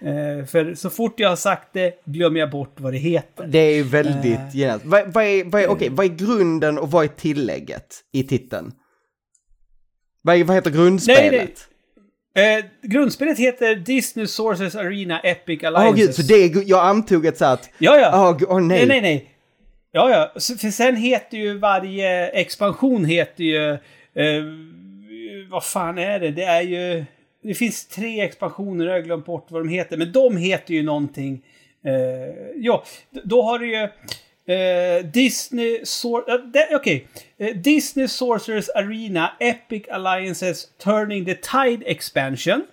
Eh, 0.00 0.46
för 0.46 0.74
så 0.74 0.90
fort 0.90 1.20
jag 1.20 1.28
har 1.28 1.36
sagt 1.36 1.68
det 1.72 2.02
glömmer 2.04 2.40
jag 2.40 2.50
bort 2.50 2.80
vad 2.80 2.92
det 2.92 2.98
heter. 2.98 3.46
Det 3.46 3.58
är 3.58 3.82
väldigt 3.84 4.38
uh, 4.40 4.56
genant. 4.56 4.84
Vad, 4.84 5.12
vad, 5.12 5.24
är, 5.24 5.44
vad, 5.44 5.62
är, 5.62 5.70
okay, 5.70 5.88
vad 5.88 6.06
är 6.06 6.10
grunden 6.10 6.78
och 6.78 6.90
vad 6.90 7.04
är 7.04 7.08
tillägget 7.08 7.96
i 8.12 8.22
titeln? 8.22 8.72
Vad, 10.22 10.40
vad 10.40 10.56
heter 10.56 10.70
grundspelet? 10.70 11.30
Nej, 11.32 11.40
nej. 11.40 11.54
Eh, 12.34 12.64
grundspelet 12.82 13.38
heter 13.38 13.74
Disney 13.74 14.26
Sources 14.26 14.74
Arena 14.74 15.20
Epic 15.20 15.64
Alliances. 15.64 15.88
Åh 15.88 15.94
oh, 15.94 15.96
gud, 15.96 16.14
så 16.14 16.22
det 16.22 16.34
är, 16.34 16.68
jag 16.70 16.86
antog 16.86 17.26
ett 17.26 17.38
så 17.38 17.44
att... 17.44 17.70
Ja, 17.78 17.98
ja. 17.98 18.36
Åh 18.48 18.56
oh, 18.56 18.60
nej. 18.60 18.78
nej. 18.78 18.86
Nej, 18.86 19.00
nej, 19.00 19.30
Ja, 19.92 20.10
ja. 20.10 20.40
För 20.40 20.70
sen 20.70 20.96
heter 20.96 21.38
ju 21.38 21.58
varje 21.58 22.28
expansion 22.28 23.04
heter 23.04 23.44
ju... 23.44 23.72
Eh, 24.14 24.44
vad 25.50 25.64
fan 25.64 25.98
är 25.98 26.20
det? 26.20 26.30
Det 26.30 26.42
är 26.42 26.62
ju... 26.62 27.04
Det 27.42 27.54
finns 27.54 27.86
tre 27.86 28.20
expansioner, 28.20 28.86
jag 28.86 28.92
har 28.92 29.00
glömt 29.00 29.26
bort 29.26 29.46
vad 29.48 29.60
de 29.60 29.68
heter. 29.68 29.96
Men 29.96 30.12
de 30.12 30.36
heter 30.36 30.74
ju 30.74 30.82
någonting... 30.82 31.44
Eh, 31.84 32.54
ja, 32.56 32.84
då 33.10 33.42
har 33.42 33.58
du 33.58 33.70
ju... 33.70 33.88
Eh, 34.46 35.02
Disney... 35.02 35.84
Sor 35.84 36.24
uh, 36.28 36.38
Okej. 36.38 36.74
Okay. 36.74 37.06
Uh, 37.40 37.52
Disney 37.52 38.06
Sorcerers 38.06 38.70
Arena 38.74 39.32
Epic 39.40 39.86
Alliances 39.90 40.68
Turning 40.78 41.24
the 41.24 41.34
Tide 41.34 41.84
Expansion. 41.86 42.66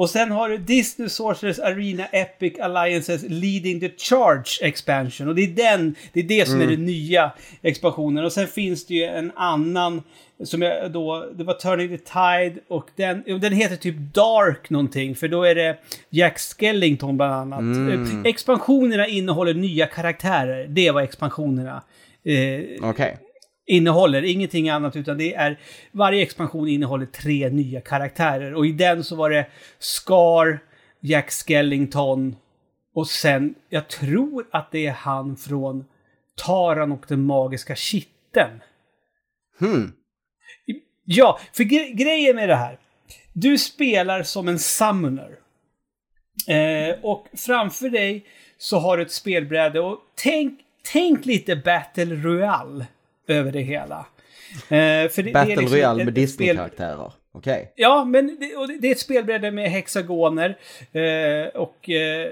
Och 0.00 0.10
sen 0.10 0.30
har 0.30 0.48
du 0.48 0.58
Disney 0.58 1.08
Sorcerers 1.08 1.58
Arena 1.58 2.04
Epic 2.04 2.58
Alliances 2.60 3.22
Leading 3.28 3.80
the 3.80 3.90
Charge 3.96 4.68
Expansion. 4.68 5.28
Och 5.28 5.34
det 5.34 5.42
är 5.42 5.48
den, 5.48 5.94
det 6.12 6.20
är 6.20 6.24
det 6.24 6.46
som 6.46 6.54
mm. 6.54 6.68
är 6.68 6.72
den 6.76 6.84
nya 6.84 7.32
expansionen. 7.62 8.24
Och 8.24 8.32
sen 8.32 8.46
finns 8.46 8.86
det 8.86 8.94
ju 8.94 9.04
en 9.04 9.32
annan 9.36 10.02
som 10.44 10.62
jag 10.62 10.92
då, 10.92 11.26
det 11.34 11.44
var 11.44 11.54
Turning 11.54 11.88
the 11.88 11.98
Tide 11.98 12.60
och 12.68 12.86
den, 12.96 13.40
den 13.40 13.52
heter 13.52 13.76
typ 13.76 13.96
Dark 14.14 14.70
någonting. 14.70 15.14
För 15.14 15.28
då 15.28 15.44
är 15.44 15.54
det 15.54 15.78
Jack 16.10 16.38
Skellington 16.38 17.16
bland 17.16 17.32
annat. 17.32 17.60
Mm. 17.60 18.24
Expansionerna 18.24 19.06
innehåller 19.06 19.54
nya 19.54 19.86
karaktärer. 19.86 20.66
Det 20.68 20.90
var 20.90 21.02
expansionerna. 21.02 21.82
Eh, 22.24 22.34
Okej. 22.34 22.88
Okay 22.90 23.14
innehåller 23.70 24.22
ingenting 24.22 24.68
annat 24.68 24.96
utan 24.96 25.18
det 25.18 25.34
är 25.34 25.58
varje 25.92 26.22
expansion 26.22 26.68
innehåller 26.68 27.06
tre 27.06 27.50
nya 27.50 27.80
karaktärer 27.80 28.54
och 28.54 28.66
i 28.66 28.72
den 28.72 29.04
så 29.04 29.16
var 29.16 29.30
det 29.30 29.46
Scar, 29.78 30.58
Jack 31.00 31.30
Skellington 31.30 32.36
och 32.94 33.06
sen, 33.06 33.54
jag 33.68 33.88
tror 33.88 34.46
att 34.50 34.72
det 34.72 34.86
är 34.86 34.92
han 34.92 35.36
från 35.36 35.84
Taran 36.36 36.92
och 36.92 37.04
den 37.08 37.26
magiska 37.26 37.74
kitteln. 37.74 38.60
Hmm. 39.58 39.92
Ja, 41.04 41.40
för 41.52 41.64
gre 41.64 41.90
grejen 41.90 42.36
med 42.36 42.48
det 42.48 42.56
här. 42.56 42.78
Du 43.32 43.58
spelar 43.58 44.22
som 44.22 44.48
en 44.48 44.58
summoner. 44.58 45.38
Eh, 46.48 46.96
och 47.02 47.26
framför 47.36 47.88
dig 47.88 48.24
så 48.58 48.78
har 48.78 48.96
du 48.96 49.02
ett 49.02 49.12
spelbräde 49.12 49.80
och 49.80 49.98
tänk, 50.14 50.60
tänk 50.92 51.26
lite 51.26 51.56
Battle 51.56 52.14
Royale 52.14 52.86
över 53.30 53.52
det 53.52 53.60
hela. 53.60 54.06
Eh, 54.68 55.08
för 55.10 55.22
det, 55.22 55.32
Battle 55.32 55.54
det 55.54 55.60
liksom 55.60 55.76
Royale 55.76 56.04
med 56.04 56.14
Disney-karaktärer. 56.14 57.12
Okej. 57.32 57.52
Okay. 57.52 57.66
Ja, 57.76 58.04
men 58.04 58.26
det, 58.26 58.78
det, 58.80 58.88
är 58.88 58.92
ett 58.92 58.98
spelbräde 58.98 59.50
med 59.50 59.70
hexagoner. 59.70 60.58
Eh, 60.92 61.60
och 61.60 61.90
eh, 61.90 62.28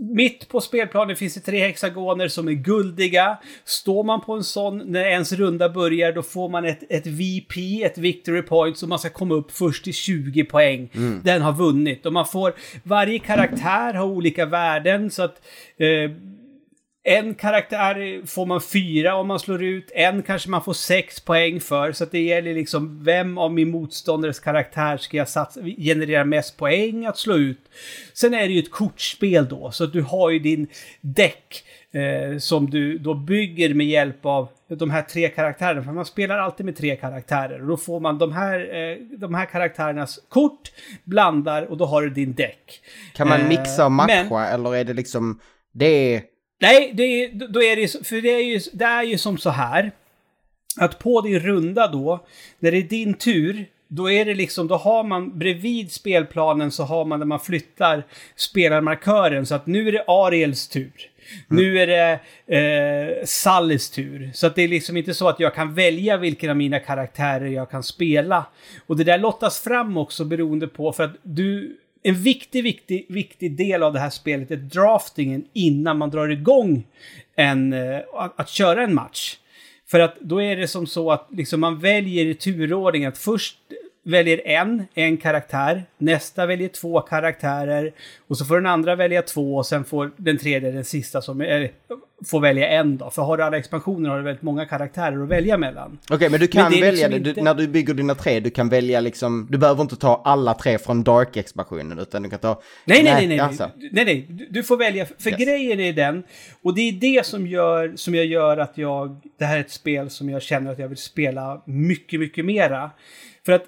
mitt 0.00 0.48
på 0.48 0.60
spelplanen 0.60 1.16
finns 1.16 1.34
det 1.34 1.40
tre 1.40 1.58
hexagoner 1.58 2.28
som 2.28 2.48
är 2.48 2.52
guldiga. 2.52 3.38
Står 3.64 4.04
man 4.04 4.20
på 4.20 4.32
en 4.32 4.44
sån 4.44 4.78
när 4.78 5.04
ens 5.04 5.32
runda 5.32 5.68
börjar 5.68 6.12
då 6.12 6.22
får 6.22 6.48
man 6.48 6.64
ett, 6.64 6.82
ett 6.88 7.06
VP, 7.06 7.82
ett 7.82 7.98
Victory 7.98 8.42
Point, 8.42 8.78
så 8.78 8.86
man 8.86 8.98
ska 8.98 9.08
komma 9.10 9.34
upp 9.34 9.50
först 9.50 9.84
till 9.84 9.94
20 9.94 10.44
poäng. 10.44 10.90
Mm. 10.94 11.20
Den 11.24 11.42
har 11.42 11.52
vunnit. 11.52 12.06
Och 12.06 12.12
man 12.12 12.26
får, 12.26 12.54
varje 12.82 13.18
karaktär 13.18 13.94
har 13.94 14.06
olika 14.06 14.46
värden 14.46 15.10
så 15.10 15.22
att 15.22 15.42
eh, 15.76 16.10
en 17.02 17.34
karaktär 17.34 18.26
får 18.26 18.46
man 18.46 18.60
fyra 18.60 19.14
om 19.14 19.28
man 19.28 19.38
slår 19.38 19.62
ut, 19.62 19.90
en 19.94 20.22
kanske 20.22 20.50
man 20.50 20.64
får 20.64 20.72
sex 20.72 21.20
poäng 21.20 21.60
för. 21.60 21.92
Så 21.92 22.04
att 22.04 22.10
det 22.10 22.22
gäller 22.22 22.54
liksom 22.54 23.04
vem 23.04 23.38
av 23.38 23.52
min 23.52 23.70
motståndares 23.70 24.40
karaktär 24.40 24.96
ska 24.96 25.16
jag 25.16 25.28
satsa, 25.28 25.60
generera 25.78 26.24
mest 26.24 26.56
poäng 26.56 27.06
att 27.06 27.18
slå 27.18 27.34
ut. 27.34 27.60
Sen 28.12 28.34
är 28.34 28.40
det 28.40 28.52
ju 28.52 28.58
ett 28.58 28.70
kortspel 28.70 29.48
då, 29.48 29.70
så 29.70 29.84
att 29.84 29.92
du 29.92 30.02
har 30.02 30.30
ju 30.30 30.38
din 30.38 30.66
däck 31.00 31.64
eh, 31.92 32.38
som 32.38 32.70
du 32.70 32.98
då 32.98 33.14
bygger 33.14 33.74
med 33.74 33.86
hjälp 33.86 34.26
av 34.26 34.48
de 34.68 34.90
här 34.90 35.02
tre 35.02 35.28
karaktärerna. 35.28 35.82
För 35.82 35.92
man 35.92 36.04
spelar 36.04 36.38
alltid 36.38 36.66
med 36.66 36.76
tre 36.76 36.96
karaktärer 36.96 37.60
och 37.60 37.68
då 37.68 37.76
får 37.76 38.00
man 38.00 38.18
de 38.18 38.32
här, 38.32 38.60
eh, 38.74 39.18
de 39.18 39.34
här 39.34 39.46
karaktärernas 39.46 40.20
kort, 40.28 40.72
blandar 41.04 41.62
och 41.62 41.76
då 41.76 41.84
har 41.84 42.02
du 42.02 42.10
din 42.10 42.34
däck. 42.34 42.80
Kan 43.14 43.28
man 43.28 43.48
mixa 43.48 43.84
och 43.84 43.92
matcha 43.92 44.24
men, 44.30 44.54
eller 44.54 44.76
är 44.76 44.84
det 44.84 44.94
liksom, 44.94 45.40
det 45.72 46.14
är 46.14 46.22
Nej, 46.60 46.90
det 46.94 47.02
är, 47.02 47.48
då 47.48 47.62
är 47.62 47.76
det 47.76 48.06
för 48.06 48.22
det 48.22 48.34
är, 48.34 48.44
ju, 48.44 48.60
det 48.72 48.84
är 48.84 49.02
ju 49.02 49.18
som 49.18 49.38
så 49.38 49.50
här. 49.50 49.92
Att 50.76 50.98
på 50.98 51.20
din 51.20 51.38
runda 51.40 51.88
då, 51.88 52.26
när 52.58 52.70
det 52.70 52.78
är 52.78 52.82
din 52.82 53.14
tur, 53.14 53.66
då 53.88 54.10
är 54.10 54.24
det 54.24 54.34
liksom, 54.34 54.68
då 54.68 54.76
har 54.76 55.04
man 55.04 55.38
bredvid 55.38 55.92
spelplanen 55.92 56.70
så 56.70 56.84
har 56.84 57.04
man 57.04 57.18
där 57.18 57.26
man 57.26 57.40
flyttar 57.40 58.02
spelarmarkören. 58.36 59.46
Så 59.46 59.54
att 59.54 59.66
nu 59.66 59.88
är 59.88 59.92
det 59.92 60.04
Ariels 60.06 60.68
tur. 60.68 60.92
Mm. 61.50 61.62
Nu 61.62 61.78
är 61.78 61.86
det 61.86 62.20
eh, 62.56 63.24
Sallys 63.24 63.90
tur. 63.90 64.30
Så 64.34 64.46
att 64.46 64.54
det 64.54 64.62
är 64.62 64.68
liksom 64.68 64.96
inte 64.96 65.14
så 65.14 65.28
att 65.28 65.40
jag 65.40 65.54
kan 65.54 65.74
välja 65.74 66.16
vilken 66.16 66.50
av 66.50 66.56
mina 66.56 66.78
karaktärer 66.78 67.46
jag 67.46 67.70
kan 67.70 67.82
spela. 67.82 68.46
Och 68.86 68.96
det 68.96 69.04
där 69.04 69.18
lottas 69.18 69.60
fram 69.60 69.96
också 69.96 70.24
beroende 70.24 70.68
på 70.68 70.92
för 70.92 71.04
att 71.04 71.16
du 71.22 71.76
en 72.02 72.14
viktig, 72.14 72.62
viktig, 72.64 73.06
viktig 73.08 73.56
del 73.56 73.82
av 73.82 73.92
det 73.92 74.00
här 74.00 74.10
spelet 74.10 74.50
är 74.50 74.56
draftingen 74.56 75.44
innan 75.52 75.98
man 75.98 76.10
drar 76.10 76.28
igång 76.28 76.86
en, 77.36 77.72
eh, 77.72 77.98
att, 78.14 78.40
att, 78.40 78.48
köra 78.48 78.82
en 78.82 78.94
match. 78.94 79.36
För 79.86 80.00
att 80.00 80.20
då 80.20 80.42
är 80.42 80.56
det 80.56 80.68
som 80.68 80.86
så 80.86 81.10
att 81.10 81.28
liksom 81.32 81.60
man 81.60 81.78
väljer 81.78 82.26
i 82.26 82.34
turordning 82.34 83.04
att 83.04 83.18
först 83.18 83.58
väljer 84.10 84.40
en, 84.44 84.84
en 84.94 85.16
karaktär, 85.16 85.84
nästa 85.98 86.46
väljer 86.46 86.68
två 86.68 87.00
karaktärer 87.00 87.92
och 88.28 88.38
så 88.38 88.44
får 88.44 88.54
den 88.54 88.66
andra 88.66 88.96
välja 88.96 89.22
två 89.22 89.56
och 89.56 89.66
sen 89.66 89.84
får 89.84 90.10
den 90.16 90.38
tredje, 90.38 90.70
den 90.70 90.84
sista, 90.84 91.22
som 91.22 91.40
är, 91.40 91.70
får 92.26 92.40
välja 92.40 92.68
en 92.68 92.96
då. 92.96 93.10
För 93.10 93.22
har 93.22 93.36
du 93.36 93.42
alla 93.42 93.56
expansioner 93.56 94.10
har 94.10 94.16
du 94.16 94.22
väldigt 94.22 94.42
många 94.42 94.66
karaktärer 94.66 95.22
att 95.22 95.28
välja 95.28 95.58
mellan. 95.58 95.98
Okej, 96.04 96.16
okay, 96.16 96.28
men 96.28 96.40
du 96.40 96.46
kan 96.46 96.70
men 96.70 96.80
välja 96.80 97.08
liksom 97.08 97.22
det, 97.22 97.28
inte... 97.30 97.42
när 97.42 97.54
du 97.54 97.68
bygger 97.68 97.94
dina 97.94 98.14
tre, 98.14 98.40
du 98.40 98.50
kan 98.50 98.68
välja 98.68 99.00
liksom, 99.00 99.46
du 99.50 99.58
behöver 99.58 99.82
inte 99.82 99.96
ta 99.96 100.22
alla 100.24 100.54
tre 100.54 100.78
från 100.78 101.02
Dark-expansionen 101.02 101.98
utan 101.98 102.22
du 102.22 102.30
kan 102.30 102.38
ta... 102.38 102.62
Nej, 102.84 103.02
nej, 103.02 103.14
nej, 103.14 103.26
nej, 103.26 103.38
alltså. 103.38 103.70
nej, 103.76 104.04
nej, 104.04 104.26
du, 104.28 104.46
du 104.50 104.62
får 104.62 104.76
välja, 104.76 105.06
för 105.18 105.30
yes. 105.30 105.38
grejen 105.38 105.80
är 105.80 105.92
den, 105.92 106.22
och 106.62 106.74
det 106.74 106.80
är 106.80 106.92
det 106.92 107.26
som 107.26 107.46
gör, 107.46 107.92
som 107.96 108.14
jag 108.14 108.26
gör 108.26 108.56
att 108.56 108.78
jag, 108.78 109.20
det 109.38 109.44
här 109.44 109.56
är 109.56 109.60
ett 109.60 109.70
spel 109.70 110.10
som 110.10 110.30
jag 110.30 110.42
känner 110.42 110.72
att 110.72 110.78
jag 110.78 110.88
vill 110.88 110.98
spela 110.98 111.62
mycket, 111.66 112.20
mycket 112.20 112.44
mera. 112.44 112.90
För 113.46 113.52
att 113.52 113.64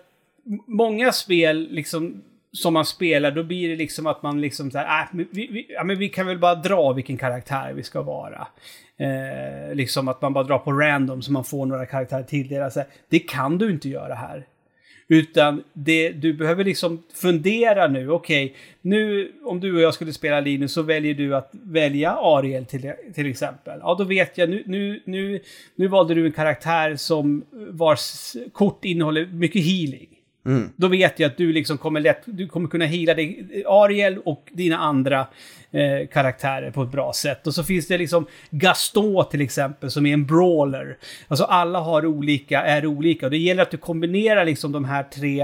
många 0.67 1.13
spel 1.13 1.69
liksom 1.71 2.23
som 2.53 2.75
man 2.75 2.85
spelar, 2.85 3.31
då 3.31 3.43
blir 3.43 3.69
det 3.69 3.77
liksom 3.77 4.07
att 4.07 4.23
man 4.23 4.41
liksom 4.41 4.71
så 4.71 4.79
här, 4.79 5.03
äh, 5.03 5.09
vi, 5.13 5.49
vi, 5.51 5.67
ja, 5.69 5.85
men 5.85 5.99
vi 5.99 6.09
kan 6.09 6.27
väl 6.27 6.39
bara 6.39 6.55
dra 6.55 6.93
vilken 6.93 7.17
karaktär 7.17 7.73
vi 7.73 7.83
ska 7.83 8.03
vara. 8.03 8.47
Eh, 8.97 9.75
liksom 9.75 10.09
att 10.09 10.23
man 10.23 10.33
bara 10.33 10.45
drar 10.45 10.59
på 10.59 10.73
random 10.73 11.23
så 11.23 11.33
man 11.33 11.45
får 11.45 11.67
några 11.67 11.87
karaktärer 11.87 12.23
tilldelade. 12.23 12.65
Alltså, 12.65 12.83
det 13.09 13.19
kan 13.19 13.59
du 13.59 13.71
inte 13.71 13.89
göra 13.89 14.15
här. 14.15 14.47
Utan 15.09 15.63
det, 15.73 16.11
du 16.11 16.33
behöver 16.33 16.65
liksom 16.65 17.03
fundera 17.15 17.89
nu, 17.89 18.11
okej, 18.11 18.45
okay, 18.45 18.57
nu 18.81 19.33
om 19.45 19.61
du 19.61 19.75
och 19.75 19.81
jag 19.81 19.95
skulle 19.95 20.13
spela 20.13 20.41
Linus 20.41 20.73
så 20.73 20.83
väljer 20.83 21.15
du 21.15 21.37
att 21.37 21.51
välja 21.53 22.11
Ariel 22.11 22.67
till, 22.67 22.93
till 23.15 23.27
exempel. 23.27 23.79
Ja, 23.83 23.95
då 23.99 24.05
vet 24.05 24.39
jag, 24.39 24.51
nu, 24.51 24.63
nu, 24.67 25.03
nu, 25.05 25.41
nu 25.75 25.87
valde 25.87 26.15
du 26.15 26.27
en 26.27 26.33
karaktär 26.33 26.97
som 26.97 27.45
vars 27.51 28.37
kort 28.53 28.85
innehåller 28.85 29.27
mycket 29.27 29.65
healing. 29.65 30.12
Mm. 30.47 30.71
Då 30.77 30.89
vet 30.89 31.19
jag 31.19 31.31
att 31.31 31.37
du 31.37 31.53
liksom 31.53 31.79
kommer 31.79 32.01
lätt, 32.01 32.23
du 32.25 32.49
kommer 32.49 32.69
kunna 32.69 32.85
hila 32.85 33.15
dig, 33.15 33.65
Ariel 33.67 34.19
och 34.19 34.49
dina 34.53 34.79
andra 34.79 35.27
eh, 35.71 36.09
karaktärer 36.13 36.71
på 36.71 36.83
ett 36.83 36.93
bra 36.93 37.13
sätt. 37.13 37.47
Och 37.47 37.55
så 37.55 37.65
finns 37.65 37.87
det 37.87 37.99
liksom 37.99 38.27
Gaston 38.51 39.25
till 39.31 39.41
exempel 39.41 39.91
som 39.91 40.07
är 40.07 40.13
en 40.13 40.27
brawler. 40.27 40.99
Alltså 41.29 41.45
alla 41.45 41.81
har 41.81 42.07
olika, 42.07 42.63
är 42.63 42.87
olika 42.87 43.27
och 43.27 43.31
det 43.31 43.39
gäller 43.39 43.63
att 43.63 43.71
du 43.71 43.77
kombinerar 43.77 44.45
liksom 44.45 44.73
de 44.73 44.85
här 44.85 45.03
tre. 45.03 45.41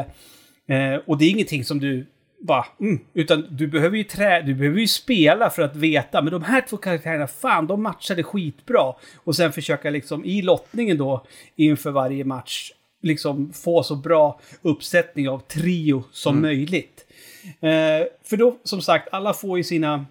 Eh, 0.68 1.00
och 1.06 1.18
det 1.18 1.24
är 1.24 1.30
ingenting 1.30 1.64
som 1.64 1.80
du 1.80 2.06
bara, 2.40 2.66
mm, 2.80 3.00
utan 3.14 3.46
du 3.50 3.66
behöver 3.66 3.96
ju 3.96 4.04
trä, 4.04 4.42
du 4.42 4.54
behöver 4.54 4.80
ju 4.80 4.86
spela 4.86 5.50
för 5.50 5.62
att 5.62 5.76
veta, 5.76 6.22
men 6.22 6.32
de 6.32 6.42
här 6.42 6.60
två 6.60 6.76
karaktärerna, 6.76 7.26
fan, 7.26 7.66
de 7.66 7.82
matchade 7.82 8.22
skitbra. 8.22 8.94
Och 9.16 9.36
sen 9.36 9.52
försöka 9.52 9.90
liksom 9.90 10.24
i 10.24 10.42
lottningen 10.42 10.98
då 10.98 11.26
inför 11.56 11.90
varje 11.90 12.24
match 12.24 12.72
liksom 13.02 13.52
få 13.52 13.82
så 13.82 13.96
bra 13.96 14.40
uppsättning 14.62 15.28
av 15.28 15.38
trio 15.38 16.04
som 16.12 16.38
mm. 16.38 16.42
möjligt. 16.42 17.06
Eh, 17.44 18.06
för 18.24 18.36
då, 18.36 18.56
som 18.64 18.82
sagt, 18.82 19.08
alla 19.12 19.34
får 19.34 19.58
ju 19.58 19.64
sina 19.64 20.06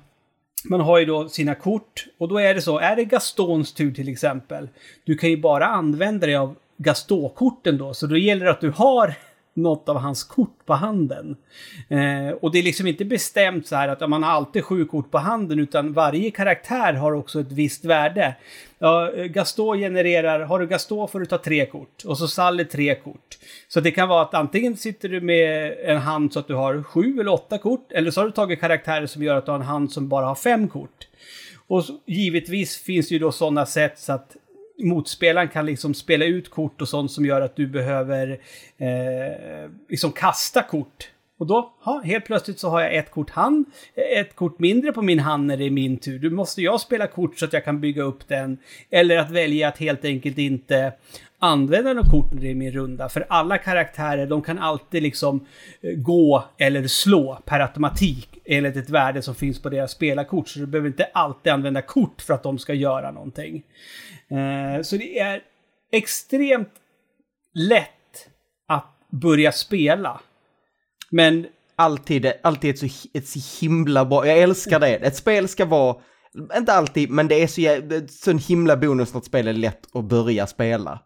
man 0.69 0.81
har 0.81 0.99
ju 0.99 1.05
då 1.05 1.29
sina 1.29 1.55
kort 1.55 2.05
och 2.17 2.27
då 2.27 2.38
är 2.38 2.53
det 2.53 2.61
så, 2.61 2.79
är 2.79 2.95
det 2.95 3.05
Gastons 3.05 3.73
tur 3.73 3.93
till 3.93 4.09
exempel, 4.09 4.69
du 5.03 5.17
kan 5.17 5.29
ju 5.29 5.38
bara 5.38 5.65
använda 5.65 6.27
dig 6.27 6.35
av 6.35 6.55
Gaston-korten 6.77 7.77
då, 7.77 7.93
så 7.93 8.07
då 8.07 8.17
gäller 8.17 8.45
det 8.45 8.51
att 8.51 8.61
du 8.61 8.69
har 8.69 9.13
något 9.58 9.89
av 9.89 9.97
hans 9.97 10.24
kort 10.24 10.66
på 10.66 10.74
handen. 10.74 11.38
Eh, 11.89 12.30
och 12.41 12.51
det 12.51 12.60
är 12.60 12.64
liksom 12.64 12.88
inte 12.88 13.05
bestämt 13.05 13.68
så 13.68 13.76
här 13.76 13.88
att 13.88 14.10
man 14.10 14.24
har 14.24 14.32
alltid 14.32 14.64
sju 14.64 14.86
kort 14.86 15.12
på 15.12 15.18
handen 15.18 15.60
utan 15.60 15.93
varje 15.93 16.32
karaktär 16.32 16.93
har 16.93 17.12
också 17.12 17.39
ett 17.39 17.51
visst 17.51 17.86
värde. 17.86 18.36
Ja, 18.80 19.12
Gaston 19.16 19.78
genererar, 19.78 20.39
har 20.39 20.60
du 20.60 20.68
Gaston 20.68 21.08
får 21.08 21.20
du 21.20 21.26
ta 21.26 21.38
tre 21.38 21.66
kort 21.66 22.03
och 22.05 22.18
så 22.18 22.28
Sally 22.28 22.66
tre 22.66 22.95
kort. 22.95 23.38
Så 23.68 23.80
det 23.80 23.91
kan 23.91 24.10
vara 24.10 24.22
att 24.22 24.34
antingen 24.34 24.78
sitter 24.78 25.10
du 25.10 25.22
med 25.22 25.76
en 25.84 25.97
hand 25.97 26.34
så 26.34 26.39
att 26.39 26.47
du 26.47 26.53
har 26.53 26.84
sju 26.84 27.20
eller 27.20 27.34
åtta 27.34 27.58
kort 27.58 27.91
eller 27.91 28.12
så 28.12 28.22
har 28.22 28.26
du 28.26 28.32
tagit 28.32 28.60
karaktärer 28.60 29.05
som 29.05 29.24
gör 29.24 29.36
att 29.36 29.45
du 29.45 29.51
har 29.51 29.60
en 29.60 29.66
hand 29.66 29.91
som 29.91 30.08
bara 30.08 30.26
har 30.26 30.36
fem 30.36 30.68
kort. 30.68 31.08
Och 31.68 31.86
så, 31.86 31.93
givetvis 32.05 32.78
finns 32.84 33.10
det 33.10 33.14
ju 33.14 33.20
då 33.20 33.32
sådana 33.32 33.66
sätt 33.66 33.99
så 33.99 34.14
att 34.14 34.36
motspelaren 34.80 35.49
kan 35.49 35.65
liksom 35.65 35.93
spela 35.93 36.25
ut 36.25 36.49
kort 36.49 36.82
och 36.82 36.89
sånt 36.89 37.11
som 37.11 37.25
gör 37.25 37.41
att 37.41 37.55
du 37.55 37.67
behöver 37.67 38.30
eh, 38.78 39.69
liksom 39.89 40.11
kasta 40.11 40.63
kort. 40.63 41.09
Och 41.39 41.47
då, 41.47 41.73
ha, 41.80 42.01
helt 42.01 42.25
plötsligt 42.25 42.59
så 42.59 42.69
har 42.69 42.82
jag 42.82 42.95
ett 42.95 43.11
kort 43.11 43.30
hand, 43.30 43.65
ett 43.95 44.36
kort 44.36 44.59
mindre 44.59 44.91
på 44.91 45.01
min 45.01 45.19
hand 45.19 45.45
när 45.45 45.57
det 45.57 45.65
är 45.65 45.69
min 45.69 45.97
tur. 45.97 46.19
Då 46.19 46.30
måste 46.30 46.61
jag 46.61 46.82
spela 46.82 47.07
kort 47.07 47.39
så 47.39 47.45
att 47.45 47.53
jag 47.53 47.65
kan 47.65 47.82
bygga 47.82 48.03
upp 48.03 48.28
den. 48.28 48.57
Eller 48.89 49.17
att 49.17 49.32
välja 49.32 49.67
att 49.67 49.78
helt 49.78 50.05
enkelt 50.05 50.38
inte 50.38 50.93
använda 51.39 51.93
något 51.93 52.11
kort 52.11 52.33
i 52.33 52.55
min 52.55 52.71
runda. 52.71 53.09
För 53.09 53.25
alla 53.29 53.57
karaktärer, 53.57 54.27
de 54.27 54.41
kan 54.41 54.59
alltid 54.59 55.03
liksom 55.03 55.45
eh, 55.81 55.93
gå 55.93 56.43
eller 56.57 56.88
slå 56.88 57.41
per 57.45 57.59
automatik 57.59 58.29
enligt 58.45 58.75
ett 58.75 58.89
värde 58.89 59.21
som 59.21 59.35
finns 59.35 59.61
på 59.61 59.69
deras 59.69 59.91
spelarkort. 59.91 60.47
Så 60.47 60.59
du 60.59 60.65
behöver 60.65 60.88
inte 60.88 61.09
alltid 61.13 61.53
använda 61.53 61.81
kort 61.81 62.21
för 62.21 62.33
att 62.33 62.43
de 62.43 62.59
ska 62.59 62.73
göra 62.73 63.11
någonting. 63.11 63.63
Eh, 64.29 64.81
så 64.81 64.97
det 64.97 65.19
är 65.19 65.41
extremt 65.91 66.73
lätt 67.53 68.29
att 68.67 68.97
börja 69.09 69.51
spela. 69.51 70.19
Men... 71.09 71.47
Alltid, 71.79 72.31
alltid 72.43 72.69
ett, 72.69 72.79
så, 72.79 72.85
ett 73.13 73.27
så 73.27 73.65
himla 73.65 74.05
bra, 74.05 74.27
jag 74.27 74.38
älskar 74.38 74.79
det. 74.79 74.95
Ett 74.95 75.15
spel 75.15 75.47
ska 75.47 75.65
vara, 75.65 75.97
inte 76.57 76.73
alltid, 76.73 77.09
men 77.09 77.27
det 77.27 77.43
är 77.43 77.47
så, 77.47 77.97
så 78.09 78.31
en 78.31 78.39
himla 78.39 78.77
bonus 78.77 79.13
när 79.13 79.19
ett 79.19 79.25
spel 79.25 79.47
är 79.47 79.53
lätt 79.53 79.95
att 79.95 80.05
börja 80.05 80.47
spela. 80.47 80.99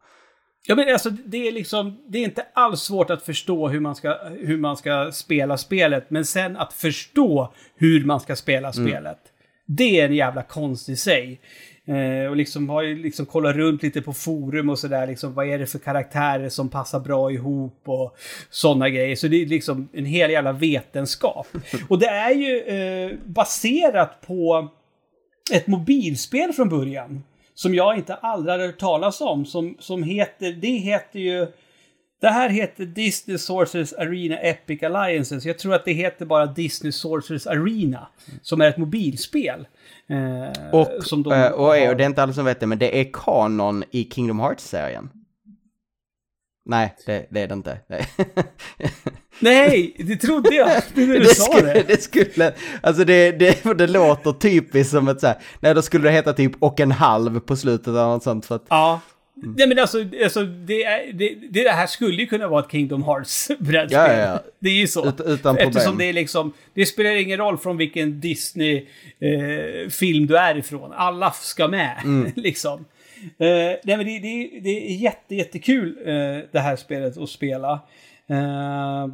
Ja, 0.67 0.75
men 0.75 0.93
alltså 0.93 1.09
det 1.09 1.47
är 1.47 1.51
liksom, 1.51 1.97
det 2.07 2.17
är 2.17 2.23
inte 2.23 2.45
alls 2.53 2.81
svårt 2.81 3.09
att 3.09 3.23
förstå 3.23 3.67
hur 3.67 3.79
man 3.79 3.95
ska, 3.95 4.17
hur 4.39 4.57
man 4.57 4.77
ska 4.77 5.11
spela 5.11 5.57
spelet, 5.57 6.05
men 6.09 6.25
sen 6.25 6.57
att 6.57 6.73
förstå 6.73 7.53
hur 7.75 8.05
man 8.05 8.19
ska 8.19 8.35
spela 8.35 8.71
mm. 8.71 8.87
spelet. 8.87 9.19
Det 9.65 9.99
är 9.99 10.05
en 10.05 10.15
jävla 10.15 10.43
konst 10.43 10.89
i 10.89 10.95
sig. 10.95 11.39
Eh, 11.85 12.29
och 12.29 12.35
liksom 12.35 12.69
har 12.69 12.81
ju 12.81 13.03
liksom 13.03 13.25
kollat 13.25 13.55
runt 13.55 13.83
lite 13.83 14.01
på 14.01 14.13
forum 14.13 14.69
och 14.69 14.79
sådär. 14.79 15.07
Liksom, 15.07 15.33
vad 15.33 15.47
är 15.47 15.59
det 15.59 15.65
för 15.65 15.79
karaktärer 15.79 16.49
som 16.49 16.69
passar 16.69 16.99
bra 16.99 17.31
ihop 17.31 17.81
och 17.85 18.17
sådana 18.49 18.89
grejer. 18.89 19.15
Så 19.15 19.27
det 19.27 19.41
är 19.41 19.45
liksom 19.45 19.89
en 19.93 20.05
hel 20.05 20.31
jävla 20.31 20.51
vetenskap. 20.51 21.47
Och 21.87 21.99
det 21.99 22.07
är 22.07 22.31
ju 22.31 22.59
eh, 22.59 23.17
baserat 23.25 24.21
på 24.27 24.69
ett 25.53 25.67
mobilspel 25.67 26.53
från 26.53 26.69
början. 26.69 27.23
Som 27.61 27.75
jag 27.75 27.97
inte 27.97 28.15
aldrig 28.15 28.51
hade 28.51 28.65
hört 28.65 28.79
talas 28.79 29.21
om. 29.21 29.45
Som, 29.45 29.75
som 29.79 30.03
heter, 30.03 30.51
det 30.53 30.67
heter 30.67 31.19
ju... 31.19 31.47
Det 32.21 32.27
här 32.27 32.49
heter 32.49 32.85
Disney 32.85 33.37
Sorcerers 33.37 33.93
Arena 33.93 34.37
Epic 34.37 34.83
Alliances. 34.83 35.45
Jag 35.45 35.59
tror 35.59 35.73
att 35.73 35.85
det 35.85 35.93
heter 35.93 36.25
bara 36.25 36.45
Disney 36.45 36.91
Sorcerers 36.91 37.47
Arena. 37.47 38.07
Som 38.41 38.61
är 38.61 38.67
ett 38.67 38.77
mobilspel. 38.77 39.67
Eh, 40.07 40.73
och, 40.73 41.03
som 41.03 41.23
de 41.23 41.33
eh, 41.33 41.51
och, 41.51 41.77
är, 41.77 41.89
och 41.89 41.97
det 41.97 42.03
är 42.03 42.05
inte 42.05 42.23
alla 42.23 42.33
som 42.33 42.45
vet 42.45 42.59
det, 42.59 42.67
men 42.67 42.79
det 42.79 42.99
är 42.99 43.09
kanon 43.13 43.83
i 43.91 44.09
Kingdom 44.11 44.39
Hearts-serien. 44.39 45.09
Nej, 46.65 46.95
det, 47.05 47.27
det, 47.29 47.41
är 47.41 47.47
det 47.47 47.53
inte. 47.53 47.79
Nej. 49.41 49.93
Det 49.97 50.15
trodde 50.15 50.55
jag. 50.55 50.67
Det, 50.93 51.05
det, 51.05 51.19
det 51.19 51.35
sa 51.35 51.43
skulle, 51.43 51.73
det. 51.73 51.83
det 51.87 52.01
skulle, 52.01 52.53
alltså 52.81 53.03
det, 53.03 53.31
det, 53.31 53.77
det 53.77 53.87
låter 53.87 54.31
typiskt 54.31 54.91
som 54.91 55.07
ett 55.07 55.19
så 55.19 55.27
här, 55.27 55.35
nej 55.59 55.73
då 55.73 55.81
skulle 55.81 56.03
det 56.03 56.11
heta 56.11 56.33
typ 56.33 56.51
och 56.59 56.79
en 56.79 56.91
halv 56.91 57.39
på 57.39 57.55
slutet 57.55 57.87
eller 57.87 58.05
något 58.05 58.23
sånt. 58.23 58.45
För 58.45 58.55
att, 58.55 58.65
ja. 58.69 59.01
Mm. 59.43 59.55
Nej 59.57 59.67
men 59.67 59.79
alltså, 59.79 60.05
alltså 60.23 60.43
det, 60.43 60.83
är, 60.83 61.13
det, 61.13 61.35
det 61.49 61.69
här 61.69 61.87
skulle 61.87 62.21
ju 62.21 62.27
kunna 62.27 62.47
vara 62.47 62.63
ett 62.63 62.71
Kingdom 62.71 63.03
Hearts-brädspel. 63.03 63.91
Ja, 63.91 64.13
ja, 64.13 64.19
ja. 64.19 64.43
Det 64.59 64.69
är 64.69 64.73
ju 64.73 64.87
så. 64.87 65.07
Ut, 65.07 65.21
utan 65.25 65.55
problem. 65.55 65.67
Eftersom 65.67 65.97
det 65.97 66.05
är 66.05 66.13
liksom, 66.13 66.53
det 66.73 66.85
spelar 66.85 67.11
ingen 67.11 67.37
roll 67.37 67.57
från 67.57 67.77
vilken 67.77 68.19
Disney-film 68.19 70.23
eh, 70.23 70.27
du 70.27 70.37
är 70.37 70.57
ifrån. 70.57 70.91
Alla 70.93 71.31
ska 71.31 71.67
med, 71.67 72.01
mm. 72.03 72.31
liksom. 72.35 72.85
Eh, 73.21 73.77
nej 73.83 73.97
men 73.97 74.05
det, 74.05 74.19
det, 74.19 74.59
det 74.59 74.91
är 74.91 74.95
jätte, 74.95 75.35
jättekul 75.35 75.97
eh, 76.05 76.13
det 76.51 76.59
här 76.59 76.75
spelet 76.75 77.17
att 77.17 77.29
spela. 77.29 77.79
Eh, 78.27 79.07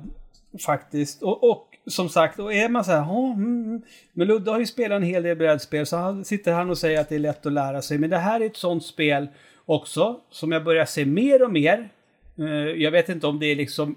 faktiskt. 0.66 1.24
Och, 1.24 1.50
och 1.50 1.78
som 1.88 2.10
sagt, 2.10 2.40
och 2.40 2.54
är 2.54 2.70
man 2.70 2.86
så 2.86 2.92
här, 2.92 3.04
oh, 3.04 3.34
mm. 3.34 3.82
men 4.14 4.28
Ludde 4.28 4.52
har 4.52 4.60
ju 4.60 4.66
spelat 4.66 4.96
en 4.96 5.04
hel 5.04 5.24
del 5.24 5.38
brädspel 5.38 5.86
så 5.86 5.98
han 5.98 6.26
sitter 6.26 6.54
han 6.54 6.70
och 6.70 6.78
säger 6.78 7.02
att 7.02 7.10
det 7.10 7.16
är 7.16 7.20
lätt 7.20 7.46
att 7.46 7.54
lära 7.54 7.82
sig. 7.82 7.98
Men 7.98 8.10
det 8.10 8.18
här 8.18 8.42
är 8.42 8.46
ett 8.46 8.58
sånt 8.58 8.86
spel 8.86 9.28
också, 9.66 10.20
som 10.30 10.52
jag 10.52 10.64
börjar 10.64 10.86
se 10.86 11.06
mer 11.06 11.44
och 11.44 11.52
mer. 11.52 11.90
Eh, 12.38 12.46
jag 12.84 12.92
vet 12.92 13.10
inte 13.10 13.28
om 13.28 13.40
det 13.40 13.46
är 13.46 13.56
liksom 13.56 13.96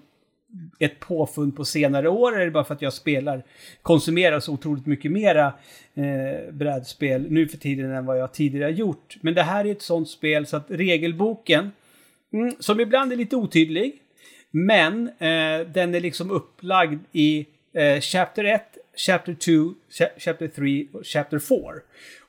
ett 0.79 1.01
påfund 1.01 1.57
på 1.57 1.65
senare 1.65 2.09
år 2.09 2.41
eller 2.41 2.51
bara 2.51 2.65
för 2.65 2.75
att 2.75 2.83
jag 2.83 2.93
spelar, 2.93 3.43
konsumerar 3.83 4.41
så 4.41 4.53
otroligt 4.53 4.87
mycket 4.87 5.13
mera 5.13 5.53
eh, 5.95 6.53
brädspel 6.53 7.27
nu 7.31 7.49
för 7.49 7.59
tiden 7.59 7.91
än 7.91 8.07
vad 8.07 8.19
jag 8.19 8.33
tidigare 8.33 8.73
gjort. 8.73 9.17
Men 9.21 9.35
det 9.35 9.43
här 9.43 9.65
är 9.65 9.73
ett 9.73 9.83
sånt 9.83 10.09
spel 10.09 10.47
så 10.47 10.57
att 10.57 10.67
regelboken, 10.69 11.73
mm, 12.33 12.55
som 12.59 12.81
ibland 12.81 13.13
är 13.13 13.17
lite 13.17 13.37
otydlig, 13.37 13.99
men 14.51 15.09
eh, 15.09 15.67
den 15.67 15.95
är 15.95 16.01
liksom 16.01 16.31
upplagd 16.31 17.01
i 17.13 17.47
eh, 17.73 18.01
Chapter 18.01 18.45
1, 18.45 18.63
Chapter 19.07 19.35
2, 19.35 19.75
Chapter 20.19 20.49
3 20.49 20.87
och 20.93 21.07
Chapter 21.07 21.39
4. 21.39 21.59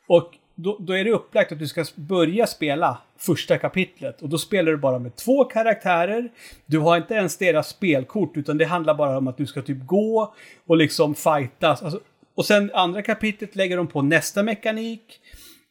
Och 0.08 0.34
då, 0.56 0.78
då, 0.80 0.94
är 0.94 1.04
det 1.04 1.12
upplagt 1.12 1.52
att 1.52 1.60
du 1.60 1.68
ska 1.68 1.86
börja 1.96 2.48
spela 2.48 2.98
första 3.18 3.58
kapitlet. 3.58 4.22
Och 4.22 4.30
då 4.30 4.38
spelar 4.38 4.72
du 4.72 4.78
bara 4.78 5.00
med 5.00 5.16
två 5.16 5.44
karaktärer. 5.44 6.30
Du 6.66 6.80
har 6.80 6.98
inte 6.98 7.14
ens 7.14 7.38
deras 7.38 7.70
spelkort, 7.70 8.38
utan 8.38 8.58
det 8.58 8.66
handlar 8.66 8.94
bara 8.94 9.18
om 9.18 9.28
att 9.28 9.38
du 9.38 9.46
ska 9.46 9.62
typ 9.62 9.86
gå 9.86 10.34
och 10.66 10.78
liksom 10.78 11.16
fightas. 11.16 11.82
Alltså, 11.82 12.00
och 12.36 12.46
sen 12.46 12.72
andra 12.74 13.02
kapitlet 13.02 13.56
lägger 13.56 13.78
de 13.78 13.88
på 13.88 14.02
nästa 14.02 14.44
mekanik. 14.44 15.20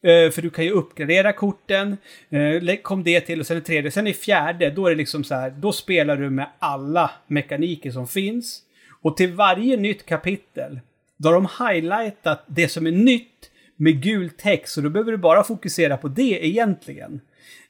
Uh, 0.07 0.31
för 0.31 0.41
du 0.41 0.49
kan 0.49 0.65
ju 0.65 0.71
uppgradera 0.71 1.33
korten. 1.33 1.97
Uh, 2.33 2.75
kom 2.75 3.03
det 3.03 3.21
till 3.21 3.39
och 3.39 3.47
sen 3.47 3.57
det 3.57 3.63
tredje. 3.63 3.91
Sen 3.91 4.07
i 4.07 4.13
fjärde, 4.13 4.69
då 4.69 4.85
är 4.85 4.89
det 4.89 4.95
liksom 4.97 5.23
så 5.23 5.35
här, 5.35 5.49
då 5.49 5.71
spelar 5.71 6.17
du 6.17 6.29
med 6.29 6.47
alla 6.59 7.11
mekaniker 7.27 7.91
som 7.91 8.07
finns. 8.07 8.61
Och 9.01 9.17
till 9.17 9.33
varje 9.33 9.77
nytt 9.77 10.05
kapitel, 10.05 10.79
då 11.17 11.29
har 11.29 11.33
de 11.33 11.47
highlightat 11.69 12.43
det 12.47 12.67
som 12.67 12.87
är 12.87 12.91
nytt 12.91 13.51
med 13.75 14.01
gul 14.01 14.29
text. 14.29 14.73
Så 14.73 14.81
då 14.81 14.89
behöver 14.89 15.11
du 15.11 15.17
bara 15.17 15.43
fokusera 15.43 15.97
på 15.97 16.07
det 16.07 16.47
egentligen. 16.47 17.21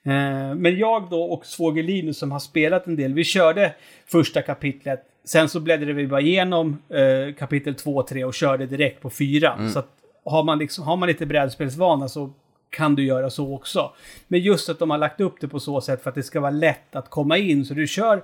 Eh, 0.03 0.55
men 0.55 0.77
jag 0.77 1.09
då 1.09 1.23
och 1.23 1.45
svåger 1.45 1.83
Linus 1.83 2.17
som 2.17 2.31
har 2.31 2.39
spelat 2.39 2.87
en 2.87 2.95
del, 2.95 3.13
vi 3.13 3.23
körde 3.23 3.73
första 4.05 4.41
kapitlet. 4.41 5.03
Sen 5.25 5.49
så 5.49 5.59
bläddrade 5.59 5.93
vi 5.93 6.07
bara 6.07 6.21
igenom 6.21 6.81
eh, 6.89 7.35
kapitel 7.35 7.75
2 7.75 7.95
och 7.95 8.07
3 8.07 8.23
och 8.23 8.33
körde 8.33 8.65
direkt 8.65 9.01
på 9.01 9.09
4. 9.09 9.53
Mm. 9.53 9.69
Så 9.69 9.79
att 9.79 10.00
har 10.25 10.43
man, 10.43 10.59
liksom, 10.59 10.83
har 10.83 10.97
man 10.97 11.07
lite 11.07 11.25
brädspelsvana 11.25 12.09
så 12.09 12.33
kan 12.69 12.95
du 12.95 13.05
göra 13.05 13.29
så 13.29 13.55
också. 13.55 13.93
Men 14.27 14.39
just 14.39 14.69
att 14.69 14.79
de 14.79 14.89
har 14.89 14.97
lagt 14.97 15.21
upp 15.21 15.35
det 15.41 15.47
på 15.47 15.59
så 15.59 15.81
sätt 15.81 16.03
för 16.03 16.09
att 16.09 16.15
det 16.15 16.23
ska 16.23 16.39
vara 16.39 16.51
lätt 16.51 16.95
att 16.95 17.09
komma 17.09 17.37
in. 17.37 17.65
Så 17.65 17.73
du 17.73 17.87
kör 17.87 18.23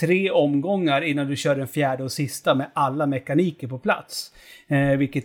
tre 0.00 0.30
omgångar 0.30 1.02
innan 1.02 1.26
du 1.26 1.36
kör 1.36 1.56
den 1.56 1.68
fjärde 1.68 2.04
och 2.04 2.12
sista 2.12 2.54
med 2.54 2.70
alla 2.74 3.06
mekaniker 3.06 3.68
på 3.68 3.78
plats. 3.78 4.32
Eh, 4.68 4.98
vilket 4.98 5.24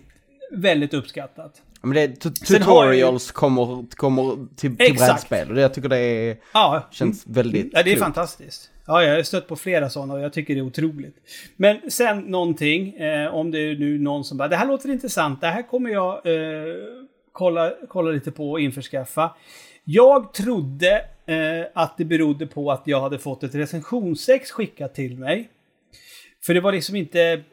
väldigt 0.52 0.94
uppskattat. 0.94 1.62
Men 1.82 1.94
det, 1.94 2.08
tutorials 2.08 3.30
ju... 3.30 3.34
kommer, 3.34 3.96
kommer 3.96 4.56
till, 4.56 4.78
till 4.78 4.96
brädspel 4.96 5.50
och 5.50 5.56
det, 5.56 5.62
jag 5.62 5.74
tycker 5.74 5.90
det 5.90 5.98
är, 5.98 6.38
ja. 6.54 6.88
känns 6.92 7.28
väldigt 7.28 7.70
Ja, 7.74 7.84
det 7.84 7.90
är 7.90 7.96
klokt. 7.96 8.04
fantastiskt. 8.04 8.70
Ja, 8.88 9.04
jag 9.04 9.16
har 9.16 9.24
stött 9.24 9.48
på 9.48 9.56
flera 9.56 9.90
sådana 9.90 10.14
och 10.14 10.20
jag 10.20 10.34
tycker 10.34 10.54
det 10.56 10.60
är 10.60 10.66
otroligt. 10.66 11.16
Men 11.56 11.92
sen 11.92 12.20
någonting, 12.20 12.94
eh, 12.94 13.36
om 13.36 13.52
det 13.52 13.60
är 13.60 13.76
nu 13.76 14.00
någon 14.00 14.24
som 14.24 14.38
bara, 14.38 14.48
det 14.48 14.56
här 14.56 14.68
låter 14.68 14.90
intressant, 14.90 15.42
det 15.42 15.48
här 15.48 15.62
kommer 15.62 15.90
jag 15.90 16.14
eh, 16.26 16.76
kolla, 17.32 17.74
kolla 17.88 18.12
lite 18.12 18.32
på 18.32 18.52
och 18.52 18.60
införskaffa. 18.60 19.36
Jag 19.84 20.34
trodde 20.34 21.06
eh, 21.26 21.66
att 21.74 21.98
det 21.98 22.06
berodde 22.06 22.48
på 22.48 22.72
att 22.72 22.82
jag 22.86 23.02
hade 23.02 23.20
fått 23.20 23.44
ett 23.44 23.56
recensionsex 23.56 24.52
skickat 24.52 24.96
till 24.96 25.18
mig. 25.18 25.50
För 26.46 26.54
det 26.54 26.62
var 26.62 26.72
liksom 26.72 26.96
inte 26.96 27.44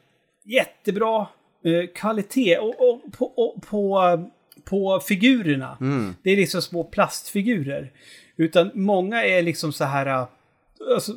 jättebra 0.45 1.26
eh, 1.64 1.87
kvalitet 1.95 2.59
och, 2.59 2.91
och, 2.91 3.12
på, 3.18 3.26
och, 3.26 3.62
på, 3.62 4.24
på 4.64 5.01
figurerna. 5.01 5.76
Mm. 5.81 6.14
Det 6.22 6.31
är 6.31 6.37
liksom 6.37 6.62
små 6.62 6.85
plastfigurer. 6.85 7.93
Utan 8.37 8.70
många 8.74 9.24
är 9.24 9.43
liksom 9.43 9.72
så 9.72 9.85
här... 9.85 10.26
Alltså, 10.95 11.12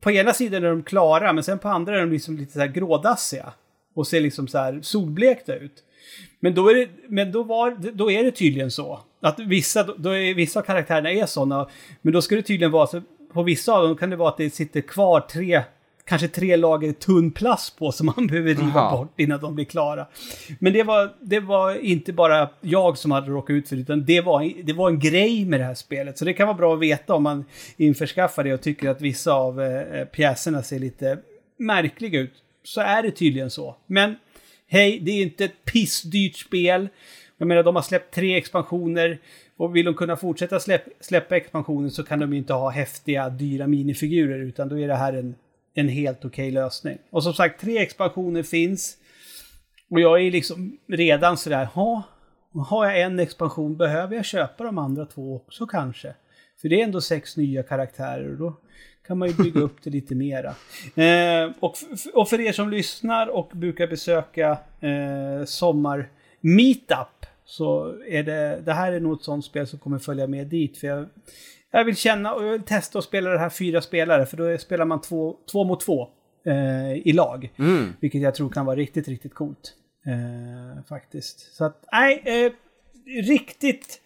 på 0.00 0.10
ena 0.10 0.32
sidan 0.32 0.64
är 0.64 0.68
de 0.68 0.82
klara, 0.82 1.32
men 1.32 1.44
sen 1.44 1.58
på 1.58 1.68
andra 1.68 1.96
är 1.96 2.00
de 2.00 2.12
liksom 2.12 2.36
lite 2.36 2.52
så 2.52 2.60
här 2.60 2.66
grådassiga. 2.66 3.52
Och 3.94 4.06
ser 4.06 4.20
liksom 4.20 4.48
så 4.48 4.58
här 4.58 4.80
solblekta 4.82 5.54
ut. 5.54 5.84
Men 6.40 6.54
då 6.54 6.68
är 6.68 6.74
det, 6.74 6.88
men 7.08 7.32
då 7.32 7.42
var, 7.42 7.76
då 7.92 8.10
är 8.10 8.24
det 8.24 8.30
tydligen 8.30 8.70
så. 8.70 9.00
Att 9.20 9.38
vissa, 9.38 9.82
då 9.82 10.10
är, 10.10 10.34
vissa 10.34 10.60
av 10.60 10.64
karaktärerna 10.64 11.10
är 11.10 11.26
sådana. 11.26 11.68
Men 12.02 12.12
då 12.12 12.22
ska 12.22 12.36
det 12.36 12.42
tydligen 12.42 12.70
vara 12.72 12.86
så, 12.86 13.02
på 13.32 13.42
vissa 13.42 13.72
av 13.72 13.88
dem 13.88 13.96
kan 13.96 14.10
det 14.10 14.16
vara 14.16 14.28
att 14.28 14.36
det 14.36 14.50
sitter 14.50 14.80
kvar 14.80 15.20
tre 15.20 15.62
kanske 16.04 16.28
tre 16.28 16.56
lager 16.56 16.92
tunn 16.92 17.30
plast 17.30 17.78
på 17.78 17.92
som 17.92 18.06
man 18.06 18.26
behöver 18.30 18.54
riva 18.54 18.80
Aha. 18.80 18.96
bort 18.96 19.20
innan 19.20 19.40
de 19.40 19.54
blir 19.54 19.64
klara. 19.64 20.06
Men 20.58 20.72
det 20.72 20.82
var, 20.82 21.12
det 21.20 21.40
var 21.40 21.84
inte 21.84 22.12
bara 22.12 22.48
jag 22.60 22.98
som 22.98 23.10
hade 23.10 23.30
råkat 23.30 23.54
ut 23.54 23.68
för 23.68 23.76
det, 23.76 23.82
utan 23.82 24.04
det 24.04 24.20
var, 24.20 24.62
det 24.64 24.72
var 24.72 24.88
en 24.88 24.98
grej 24.98 25.44
med 25.44 25.60
det 25.60 25.64
här 25.64 25.74
spelet. 25.74 26.18
Så 26.18 26.24
det 26.24 26.32
kan 26.32 26.46
vara 26.46 26.56
bra 26.56 26.74
att 26.74 26.80
veta 26.80 27.14
om 27.14 27.22
man 27.22 27.44
införskaffar 27.76 28.44
det 28.44 28.54
och 28.54 28.62
tycker 28.62 28.88
att 28.88 29.00
vissa 29.00 29.32
av 29.32 29.62
eh, 29.62 30.04
pjäserna 30.04 30.62
ser 30.62 30.78
lite 30.78 31.18
märkliga 31.58 32.20
ut. 32.20 32.32
Så 32.64 32.80
är 32.80 33.02
det 33.02 33.10
tydligen 33.10 33.50
så. 33.50 33.76
Men 33.86 34.16
hej, 34.66 34.98
det 35.02 35.10
är 35.10 35.22
inte 35.22 35.44
ett 35.44 35.64
pissdyrt 35.64 36.36
spel. 36.36 36.88
Jag 37.38 37.48
menar, 37.48 37.62
de 37.62 37.76
har 37.76 37.82
släppt 37.82 38.14
tre 38.14 38.36
expansioner. 38.36 39.18
Och 39.56 39.76
vill 39.76 39.84
de 39.84 39.94
kunna 39.94 40.16
fortsätta 40.16 40.60
släpp, 40.60 40.82
släppa 41.00 41.36
expansioner 41.36 41.88
så 41.88 42.02
kan 42.02 42.18
de 42.18 42.32
ju 42.32 42.38
inte 42.38 42.52
ha 42.52 42.70
häftiga, 42.70 43.28
dyra 43.28 43.66
minifigurer. 43.66 44.38
Utan 44.38 44.68
då 44.68 44.78
är 44.78 44.88
det 44.88 44.94
här 44.94 45.12
en, 45.12 45.34
en 45.74 45.88
helt 45.88 46.24
okej 46.24 46.50
lösning. 46.50 46.98
Och 47.10 47.22
som 47.22 47.34
sagt, 47.34 47.60
tre 47.60 47.78
expansioner 47.78 48.42
finns. 48.42 48.96
Och 49.90 50.00
jag 50.00 50.22
är 50.22 50.30
liksom 50.30 50.78
redan 50.88 51.36
sådär, 51.36 51.64
ha, 51.64 52.02
har 52.68 52.86
jag 52.86 53.00
en 53.00 53.20
expansion, 53.20 53.76
behöver 53.76 54.16
jag 54.16 54.24
köpa 54.24 54.64
de 54.64 54.78
andra 54.78 55.06
två 55.06 55.36
också 55.36 55.66
kanske? 55.66 56.14
För 56.60 56.68
det 56.68 56.80
är 56.80 56.84
ändå 56.84 57.00
sex 57.00 57.36
nya 57.36 57.62
karaktärer 57.62 58.30
och 58.30 58.38
då 58.38 58.56
kan 59.06 59.18
man 59.18 59.28
ju 59.28 59.34
bygga 59.34 59.60
upp 59.60 59.82
det 59.82 59.90
lite 59.90 60.14
mera. 60.14 60.54
Eh, 60.94 61.50
och, 61.60 61.74
och 62.14 62.28
för 62.28 62.40
er 62.40 62.52
som 62.52 62.70
lyssnar 62.70 63.26
och 63.26 63.50
brukar 63.54 63.86
besöka 63.86 64.58
eh, 64.80 65.44
sommar 65.44 66.08
meetup 66.40 67.26
så 67.44 67.94
är 68.08 68.22
det, 68.22 68.62
det 68.64 68.72
här 68.72 68.92
är 68.92 69.00
nog 69.00 69.18
ett 69.18 69.24
sånt 69.24 69.44
spel 69.44 69.66
som 69.66 69.78
kommer 69.78 69.98
följa 69.98 70.26
med 70.26 70.46
dit. 70.46 70.78
För 70.78 70.86
jag, 70.86 71.08
jag 71.72 71.84
vill 71.84 71.96
känna 71.96 72.34
och 72.34 72.44
jag 72.44 72.52
vill 72.52 72.62
testa 72.62 72.98
att 72.98 73.04
spela 73.04 73.30
det 73.30 73.38
här 73.38 73.50
fyra 73.50 73.80
spelare 73.80 74.26
för 74.26 74.36
då 74.36 74.58
spelar 74.58 74.84
man 74.84 75.00
två, 75.00 75.36
två 75.52 75.64
mot 75.64 75.80
två 75.80 76.08
eh, 76.46 76.92
i 76.92 77.12
lag. 77.12 77.50
Mm. 77.58 77.92
Vilket 78.00 78.20
jag 78.20 78.34
tror 78.34 78.50
kan 78.50 78.66
vara 78.66 78.76
riktigt, 78.76 79.08
riktigt 79.08 79.34
coolt. 79.34 79.74
Eh, 80.06 80.84
faktiskt. 80.88 81.54
Så 81.54 81.64
att, 81.64 81.84
nej, 81.92 82.22
eh, 82.24 82.52
riktigt 83.22 84.00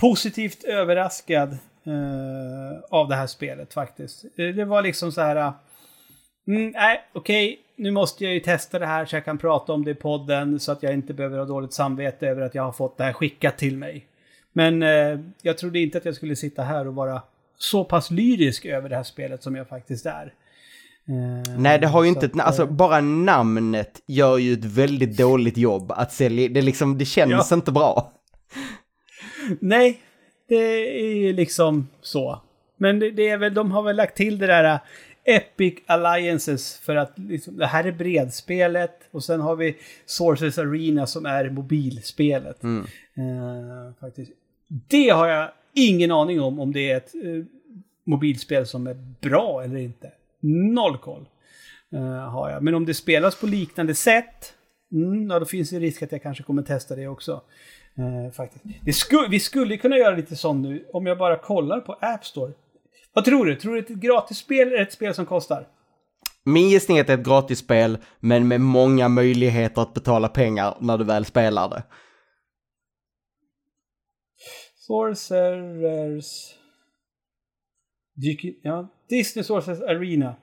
positivt 0.00 0.64
överraskad 0.64 1.52
eh, 1.86 2.80
av 2.90 3.08
det 3.08 3.14
här 3.14 3.26
spelet 3.26 3.74
faktiskt. 3.74 4.24
Eh, 4.24 4.46
Det 4.54 4.64
var 4.64 4.82
liksom 4.82 5.12
så 5.12 5.20
här... 5.20 5.52
Mm, 6.48 6.70
nej, 6.70 7.00
okej, 7.12 7.58
nu 7.76 7.90
måste 7.90 8.24
jag 8.24 8.34
ju 8.34 8.40
testa 8.40 8.78
det 8.78 8.86
här 8.86 9.04
så 9.04 9.16
jag 9.16 9.24
kan 9.24 9.38
prata 9.38 9.72
om 9.72 9.84
det 9.84 9.90
i 9.90 9.94
podden 9.94 10.60
så 10.60 10.72
att 10.72 10.82
jag 10.82 10.94
inte 10.94 11.14
behöver 11.14 11.38
ha 11.38 11.44
dåligt 11.44 11.72
samvete 11.72 12.28
över 12.28 12.42
att 12.42 12.54
jag 12.54 12.62
har 12.62 12.72
fått 12.72 12.98
det 12.98 13.04
här 13.04 13.12
skickat 13.12 13.58
till 13.58 13.76
mig. 13.76 14.06
Men 14.56 14.82
eh, 14.82 15.20
jag 15.42 15.58
trodde 15.58 15.78
inte 15.78 15.98
att 15.98 16.04
jag 16.04 16.14
skulle 16.14 16.36
sitta 16.36 16.62
här 16.62 16.86
och 16.88 16.94
vara 16.94 17.22
så 17.58 17.84
pass 17.84 18.10
lyrisk 18.10 18.64
över 18.64 18.88
det 18.88 18.96
här 18.96 19.02
spelet 19.02 19.42
som 19.42 19.56
jag 19.56 19.68
faktiskt 19.68 20.06
är. 20.06 20.32
Eh, 21.08 21.58
Nej, 21.58 21.78
det 21.78 21.86
har 21.86 22.02
ju 22.02 22.08
inte, 22.08 22.26
att, 22.26 22.40
alltså 22.40 22.62
eh, 22.62 22.70
bara 22.70 23.00
namnet 23.00 24.02
gör 24.06 24.38
ju 24.38 24.52
ett 24.52 24.64
väldigt 24.64 25.16
dåligt 25.16 25.56
jobb 25.56 25.92
att 25.92 26.12
sälja, 26.12 26.48
det 26.48 26.62
liksom, 26.62 26.98
det 26.98 27.04
känns 27.04 27.50
Ja. 27.50 27.56
inte 27.56 27.72
bra. 27.72 28.12
Nej, 29.60 30.00
det 30.48 30.56
är 31.00 31.14
ju 31.14 31.32
liksom 31.32 31.88
så. 32.02 32.42
Men 32.76 32.98
det, 32.98 33.10
det 33.10 33.28
är 33.28 33.38
väl, 33.38 33.54
de 33.54 33.70
har 33.72 33.82
väl 33.82 33.96
lagt 33.96 34.16
till 34.16 34.38
det 34.38 34.46
där 34.46 34.74
uh, 34.74 34.80
Epic 35.24 35.74
Alliances 35.86 36.78
för 36.78 36.96
att 36.96 37.18
liksom, 37.18 37.56
det 37.56 37.66
här 37.66 37.84
är 37.84 37.92
bredspelet 37.92 39.00
och 39.10 39.24
sen 39.24 39.40
har 39.40 39.56
vi 39.56 39.76
Sources 40.06 40.58
Arena 40.58 41.06
som 41.06 41.26
är 41.26 41.50
mobilspelet. 41.50 42.62
Mm. 42.62 42.86
Eh, 43.16 43.92
faktiskt. 44.00 44.32
Det 44.68 45.08
har 45.08 45.26
jag 45.26 45.50
ingen 45.74 46.10
aning 46.10 46.40
om 46.40 46.60
om 46.60 46.72
det 46.72 46.90
är 46.90 46.96
ett 46.96 47.14
eh, 47.14 47.44
mobilspel 48.04 48.66
som 48.66 48.86
är 48.86 48.94
bra 49.20 49.62
eller 49.64 49.76
inte. 49.76 50.12
Noll 50.40 50.98
koll 50.98 51.28
eh, 51.92 52.30
har 52.30 52.50
jag. 52.50 52.62
Men 52.62 52.74
om 52.74 52.86
det 52.86 52.94
spelas 52.94 53.40
på 53.40 53.46
liknande 53.46 53.94
sätt, 53.94 54.54
mm, 54.92 55.30
ja, 55.30 55.38
då 55.38 55.46
finns 55.46 55.70
det 55.70 55.78
risk 55.78 56.02
att 56.02 56.12
jag 56.12 56.22
kanske 56.22 56.42
kommer 56.42 56.62
testa 56.62 56.96
det 56.96 57.08
också. 57.08 57.42
Eh, 57.98 58.32
faktiskt. 58.32 58.64
Det 58.82 58.92
sku, 58.92 59.16
vi 59.30 59.40
skulle 59.40 59.76
kunna 59.76 59.96
göra 59.96 60.16
lite 60.16 60.36
sånt 60.36 60.62
nu 60.62 60.84
om 60.92 61.06
jag 61.06 61.18
bara 61.18 61.38
kollar 61.38 61.80
på 61.80 61.92
App 61.92 62.24
Store. 62.24 62.52
Vad 63.12 63.24
tror 63.24 63.46
du? 63.46 63.56
Tror 63.56 63.74
du 63.74 63.80
att 63.80 63.90
ett 63.90 63.96
gratisspel 63.96 64.72
är 64.72 64.82
ett 64.82 64.92
spel 64.92 65.14
som 65.14 65.26
kostar? 65.26 65.66
Min 66.44 66.68
gissning 66.68 66.96
är 66.96 67.00
att 67.00 67.06
det 67.06 67.12
är 67.12 67.18
ett 67.18 67.26
gratisspel, 67.26 67.98
men 68.20 68.48
med 68.48 68.60
många 68.60 69.08
möjligheter 69.08 69.82
att 69.82 69.94
betala 69.94 70.28
pengar 70.28 70.74
när 70.80 70.98
du 70.98 71.04
väl 71.04 71.24
spelar 71.24 71.68
det. 71.68 71.82
Sorcerers... 74.86 76.54
Dyker, 78.14 78.52
ja, 78.62 78.88
Disney 79.08 79.44
Sorcerers 79.44 79.80
Arena. 79.80 80.36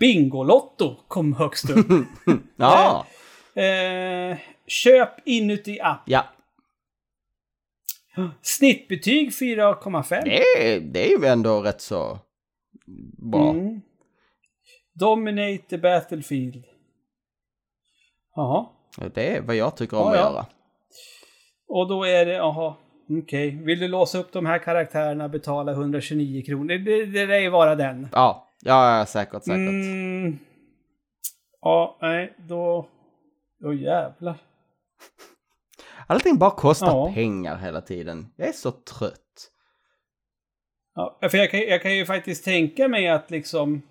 Bingolotto 0.00 0.96
kom 1.08 1.32
högst 1.32 1.70
upp. 1.70 1.86
Ja, 2.56 3.06
eh, 3.54 4.38
köp 4.66 5.10
inuti 5.24 5.80
app. 5.80 6.02
ja. 6.06 6.24
Snittbetyg 8.42 9.30
4,5. 9.30 10.24
Det 10.24 10.78
det 10.80 11.12
är 11.12 11.18
ju 11.18 11.26
ändå 11.26 11.60
rätt 11.62 11.80
så 11.80 12.18
bra. 13.30 13.50
Mm. 13.50 13.80
Dominate 14.94 15.58
the 15.68 15.78
battlefield. 15.78 16.64
Jaha. 18.34 18.66
Det 19.14 19.36
är 19.36 19.40
vad 19.42 19.56
jag 19.56 19.76
tycker 19.76 19.96
om 19.96 20.02
Ja, 20.02 20.10
att 20.10 20.16
ja. 20.16 20.30
göra. 20.32 20.46
Och 21.68 21.88
då 21.88 22.04
är 22.04 22.26
det, 22.26 22.32
jaha. 22.32 22.76
Okej. 23.10 23.50
Vill 23.50 23.78
du 23.78 23.88
låsa 23.88 24.18
upp 24.18 24.32
de 24.32 24.46
här 24.46 24.58
karaktärerna, 24.58 25.28
betala 25.28 25.72
129 25.72 26.42
kronor. 26.42 26.68
Det, 26.78 27.06
det, 27.06 27.26
lär 27.26 27.38
ju 27.38 27.48
vara 27.50 27.74
den. 27.74 28.08
Ja, 28.12 28.48
ja, 28.62 28.98
ja 28.98 29.06
säkert, 29.06 29.44
säkert. 29.44 29.58
Mm. 29.58 30.38
Ja, 31.60 31.98
nej, 32.00 32.34
då... 32.38 32.88
Åh 33.64 33.76
jävlar. 33.76 34.34
Allting 36.06 36.38
bara 36.38 36.50
kostar 36.50 36.86
Ja. 36.86 37.12
pengar 37.14 37.56
hela 37.56 37.80
tiden. 37.80 38.32
Jag 38.36 38.48
är 38.48 38.52
så 38.52 38.70
trött. 38.70 39.50
Ja, 40.94 41.18
för 41.30 41.38
jag 41.38 41.50
kan, 41.50 41.60
jag 41.60 41.82
kan 41.82 41.96
ju 41.96 42.06
faktiskt 42.06 42.44
tänka 42.44 42.88
mig 42.88 43.08
att 43.08 43.30
liksom... 43.30 43.82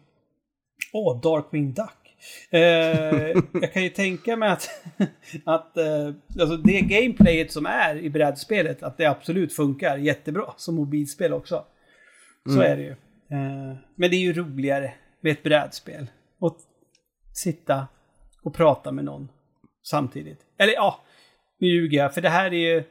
Åh, 0.94 1.22
Darkwing 1.22 1.74
Duck. 1.74 2.03
Eh, 2.50 3.28
jag 3.62 3.74
kan 3.74 3.84
ju 3.84 3.90
tänka 3.90 4.36
mig 4.36 4.50
att, 4.50 4.70
att 5.46 5.78
eh, 5.78 6.14
alltså 6.40 6.58
det 6.58 6.82
gameplayet 6.82 7.52
som 7.52 7.66
är 7.66 7.96
i 7.96 8.10
brädspelet, 8.10 8.84
att 8.84 8.98
det 8.98 9.06
absolut 9.06 9.54
funkar 9.54 9.98
jättebra 9.98 10.54
som 10.58 10.76
mobilspel 10.76 11.34
också. 11.34 11.66
Så 12.50 12.62
är 12.62 12.78
det 12.78 12.84
ju. 12.84 12.92
Eh, 13.32 13.78
men 13.96 14.10
det 14.10 14.16
är 14.16 14.22
ju 14.22 14.34
roligare 14.34 14.94
med 15.22 15.32
ett 15.32 15.44
brädspel. 15.44 16.08
Och 16.40 16.58
sitta 17.34 17.88
och 18.44 18.54
prata 18.54 18.92
med 18.92 19.06
någon 19.06 19.30
samtidigt. 19.84 20.40
Eller 20.58 20.74
ja, 20.74 21.04
nu 21.60 21.68
ljuger 21.68 21.98
jag, 21.98 22.14
för 22.14 22.22
det 22.22 22.30
här 22.30 22.54
är 22.54 22.76
ju... 22.76 22.84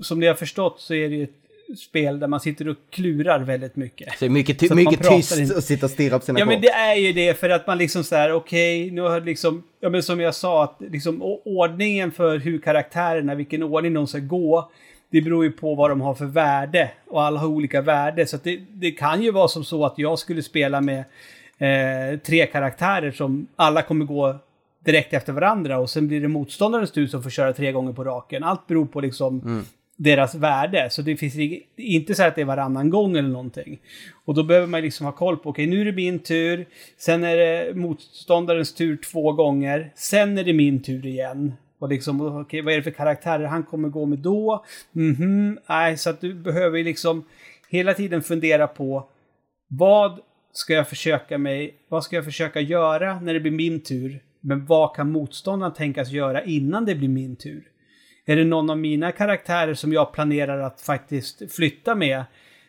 Som 0.00 0.20
ni 0.20 0.26
har 0.26 0.34
förstått 0.34 0.80
så 0.80 0.94
är 0.94 1.08
det 1.08 1.16
ju 1.16 1.24
ett 1.24 1.45
spel 1.78 2.18
där 2.20 2.26
man 2.26 2.40
sitter 2.40 2.68
och 2.68 2.76
klurar 2.90 3.40
väldigt 3.40 3.76
mycket. 3.76 4.08
Så 4.08 4.16
det 4.20 4.26
är 4.26 4.30
mycket, 4.30 4.58
ty- 4.58 4.74
mycket 4.74 5.08
tyst 5.08 5.38
inte. 5.38 5.54
och 5.54 5.62
sitta 5.64 5.86
och 5.86 5.90
stirra 5.90 6.18
på 6.18 6.24
sina 6.24 6.38
Ja 6.38 6.44
men 6.44 6.54
kort. 6.56 6.62
det 6.62 6.70
är 6.70 6.94
ju 6.94 7.12
det 7.12 7.34
för 7.40 7.50
att 7.50 7.66
man 7.66 7.78
liksom 7.78 8.04
så 8.04 8.16
här, 8.16 8.32
okej, 8.32 8.90
nu 8.90 9.00
har 9.00 9.20
liksom, 9.20 9.62
ja 9.80 9.88
men 9.88 10.02
som 10.02 10.20
jag 10.20 10.34
sa, 10.34 10.64
att 10.64 10.76
liksom 10.90 11.22
ordningen 11.44 12.12
för 12.12 12.38
hur 12.38 12.58
karaktärerna, 12.58 13.34
vilken 13.34 13.62
ordning 13.62 13.94
de 13.94 14.06
ska 14.06 14.18
gå, 14.18 14.70
det 15.10 15.20
beror 15.20 15.44
ju 15.44 15.52
på 15.52 15.74
vad 15.74 15.90
de 15.90 16.00
har 16.00 16.14
för 16.14 16.24
värde. 16.26 16.90
Och 17.06 17.22
alla 17.22 17.40
har 17.40 17.48
olika 17.48 17.80
värde. 17.80 18.26
Så 18.26 18.36
det, 18.42 18.60
det 18.72 18.90
kan 18.90 19.22
ju 19.22 19.30
vara 19.30 19.48
som 19.48 19.64
så 19.64 19.84
att 19.84 19.94
jag 19.96 20.18
skulle 20.18 20.42
spela 20.42 20.80
med 20.80 20.98
eh, 21.58 22.18
tre 22.18 22.46
karaktärer 22.46 23.10
som 23.12 23.46
alla 23.56 23.82
kommer 23.82 24.04
gå 24.04 24.36
direkt 24.84 25.12
efter 25.14 25.32
varandra 25.32 25.78
och 25.78 25.90
sen 25.90 26.08
blir 26.08 26.20
det 26.20 26.28
motståndarens 26.28 26.90
tur 26.92 27.06
som 27.06 27.22
får 27.22 27.30
köra 27.30 27.52
tre 27.52 27.72
gånger 27.72 27.92
på 27.92 28.04
raken. 28.04 28.44
Allt 28.44 28.66
beror 28.66 28.86
på 28.86 29.00
liksom 29.00 29.64
deras 29.96 30.34
värde. 30.34 30.90
Så 30.90 31.02
det 31.02 31.16
finns 31.16 31.62
inte 31.76 32.14
så 32.14 32.22
att 32.22 32.34
det 32.34 32.40
är 32.40 32.44
varannan 32.44 32.90
gång 32.90 33.16
eller 33.16 33.28
någonting. 33.28 33.78
Och 34.24 34.34
då 34.34 34.42
behöver 34.42 34.66
man 34.66 34.82
liksom 34.82 35.06
ha 35.06 35.12
koll 35.12 35.36
på, 35.36 35.50
okej 35.50 35.66
nu 35.66 35.80
är 35.80 35.84
det 35.84 35.92
min 35.92 36.18
tur, 36.18 36.66
sen 36.98 37.24
är 37.24 37.36
det 37.36 37.74
motståndarens 37.74 38.74
tur 38.74 38.96
två 38.96 39.32
gånger, 39.32 39.92
sen 39.94 40.38
är 40.38 40.44
det 40.44 40.52
min 40.52 40.82
tur 40.82 41.06
igen. 41.06 41.52
Och 41.78 41.88
liksom, 41.88 42.20
okej 42.20 42.62
vad 42.62 42.72
är 42.72 42.76
det 42.76 42.82
för 42.82 42.90
karaktärer 42.90 43.44
han 43.44 43.62
kommer 43.62 43.88
gå 43.88 44.06
med 44.06 44.18
då? 44.18 44.64
Mhm, 44.92 45.58
nej, 45.68 45.96
så 45.96 46.10
att 46.10 46.20
du 46.20 46.34
behöver 46.34 46.84
liksom 46.84 47.24
hela 47.68 47.94
tiden 47.94 48.22
fundera 48.22 48.66
på 48.66 49.08
vad 49.68 50.20
ska 50.52 50.72
jag 50.72 50.88
försöka 50.88 51.38
mig, 51.38 51.74
vad 51.88 52.04
ska 52.04 52.16
jag 52.16 52.24
försöka 52.24 52.60
göra 52.60 53.20
när 53.20 53.34
det 53.34 53.40
blir 53.40 53.52
min 53.52 53.80
tur? 53.80 54.22
Men 54.40 54.66
vad 54.66 54.96
kan 54.96 55.10
motståndaren 55.10 55.74
tänkas 55.74 56.10
göra 56.10 56.44
innan 56.44 56.84
det 56.84 56.94
blir 56.94 57.08
min 57.08 57.36
tur? 57.36 57.64
Är 58.26 58.36
det 58.36 58.44
någon 58.44 58.70
av 58.70 58.78
mina 58.78 59.12
karaktärer 59.12 59.74
som 59.74 59.92
jag 59.92 60.12
planerar 60.12 60.58
att 60.58 60.80
faktiskt 60.80 61.52
flytta 61.52 61.94
med 61.94 62.24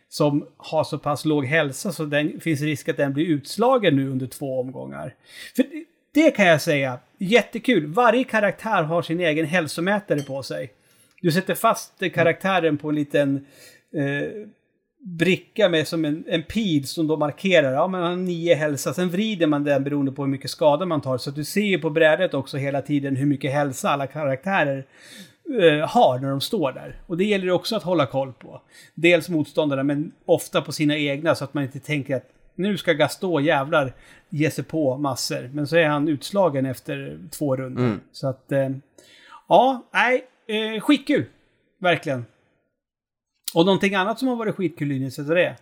som 0.09 0.47
har 0.57 0.83
så 0.83 0.97
pass 0.97 1.25
låg 1.25 1.45
hälsa 1.45 1.91
så 1.91 2.05
det 2.05 2.43
finns 2.43 2.61
risk 2.61 2.89
att 2.89 2.97
den 2.97 3.13
blir 3.13 3.25
utslagen 3.25 3.95
nu 3.95 4.09
under 4.09 4.27
två 4.27 4.59
omgångar? 4.59 5.15
För 5.55 5.63
det, 5.63 5.83
det 6.13 6.31
kan 6.31 6.45
jag 6.45 6.61
säga. 6.61 6.99
Jättekul. 7.17 7.85
Varje 7.85 8.23
karaktär 8.23 8.83
har 8.83 9.01
sin 9.01 9.19
egen 9.19 9.45
hälsomätare 9.45 10.21
på 10.21 10.43
sig. 10.43 10.71
Du 11.21 11.31
sätter 11.31 11.55
fast 11.55 11.93
karaktären 12.13 12.77
på 12.77 12.89
en 12.89 12.95
liten 12.95 13.45
eh, 13.93 14.47
bricka 14.99 15.69
med 15.69 15.87
som 15.87 16.05
en, 16.05 16.23
en 16.27 16.43
pil 16.43 16.87
som 16.87 17.07
då 17.07 17.17
markerar, 17.17 17.73
ja 17.73 17.87
men 17.87 18.01
han 18.01 18.09
har 18.09 18.17
nio 18.17 18.55
hälsa. 18.55 18.93
Sen 18.93 19.09
vrider 19.09 19.47
man 19.47 19.63
den 19.63 19.83
beroende 19.83 20.11
på 20.11 20.23
hur 20.23 20.29
mycket 20.29 20.49
skada 20.49 20.85
man 20.85 21.01
tar. 21.01 21.17
Så 21.17 21.29
att 21.29 21.35
du 21.35 21.45
ser 21.45 21.61
ju 21.61 21.79
på 21.79 21.89
brädet 21.89 22.33
också 22.33 22.57
hela 22.57 22.81
tiden 22.81 23.15
hur 23.15 23.25
mycket 23.25 23.51
hälsa 23.51 23.89
alla 23.89 24.07
karaktärer 24.07 24.85
eh, 25.61 25.87
har 25.89 26.19
när 26.19 26.29
de 26.29 26.41
står 26.41 26.71
där. 26.71 27.01
Och 27.07 27.17
det 27.17 27.23
gäller 27.25 27.51
också 27.51 27.75
att 27.75 27.83
hålla 27.83 28.05
koll 28.05 28.33
på. 28.33 28.61
Dels 28.95 29.29
motståndarna 29.29 29.83
men 29.83 30.11
ofta 30.25 30.61
på 30.61 30.71
sina 30.71 30.97
egna 30.97 31.35
så 31.35 31.43
att 31.43 31.53
man 31.53 31.63
inte 31.63 31.79
tänker 31.79 32.15
att 32.15 32.29
nu 32.55 32.77
ska 32.77 32.93
Gaston 32.93 33.43
jävlar 33.43 33.93
ge 34.29 34.51
sig 34.51 34.63
på 34.63 34.97
massor. 34.97 35.49
Men 35.53 35.67
så 35.67 35.75
är 35.77 35.87
han 35.87 36.07
utslagen 36.07 36.65
efter 36.65 37.19
två 37.31 37.55
runder. 37.55 37.83
Mm. 37.83 37.99
Så 38.11 38.27
att, 38.27 38.51
eh, 38.51 38.69
ja, 39.47 39.85
nej, 39.93 40.25
eh, 40.47 40.81
skitkul. 40.81 41.25
Verkligen. 41.79 42.25
Och 43.55 43.65
någonting 43.65 43.95
annat 43.95 44.19
som 44.19 44.27
har 44.27 44.35
varit 44.35 44.55
skitkul 44.55 44.87
Linus, 44.87 45.19
är 45.19 45.35
det? 45.35 45.55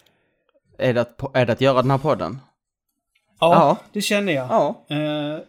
Är 0.77 0.93
det, 0.93 1.01
att, 1.01 1.35
är 1.35 1.45
det 1.45 1.53
att 1.53 1.61
göra 1.61 1.81
den 1.81 1.91
här 1.91 1.97
podden? 1.97 2.39
Ja, 3.39 3.53
Ja. 3.53 3.77
det 3.93 4.01
känner 4.01 4.33
jag. 4.33 4.47
Ja. 4.49 4.85
Eh, 4.95 5.39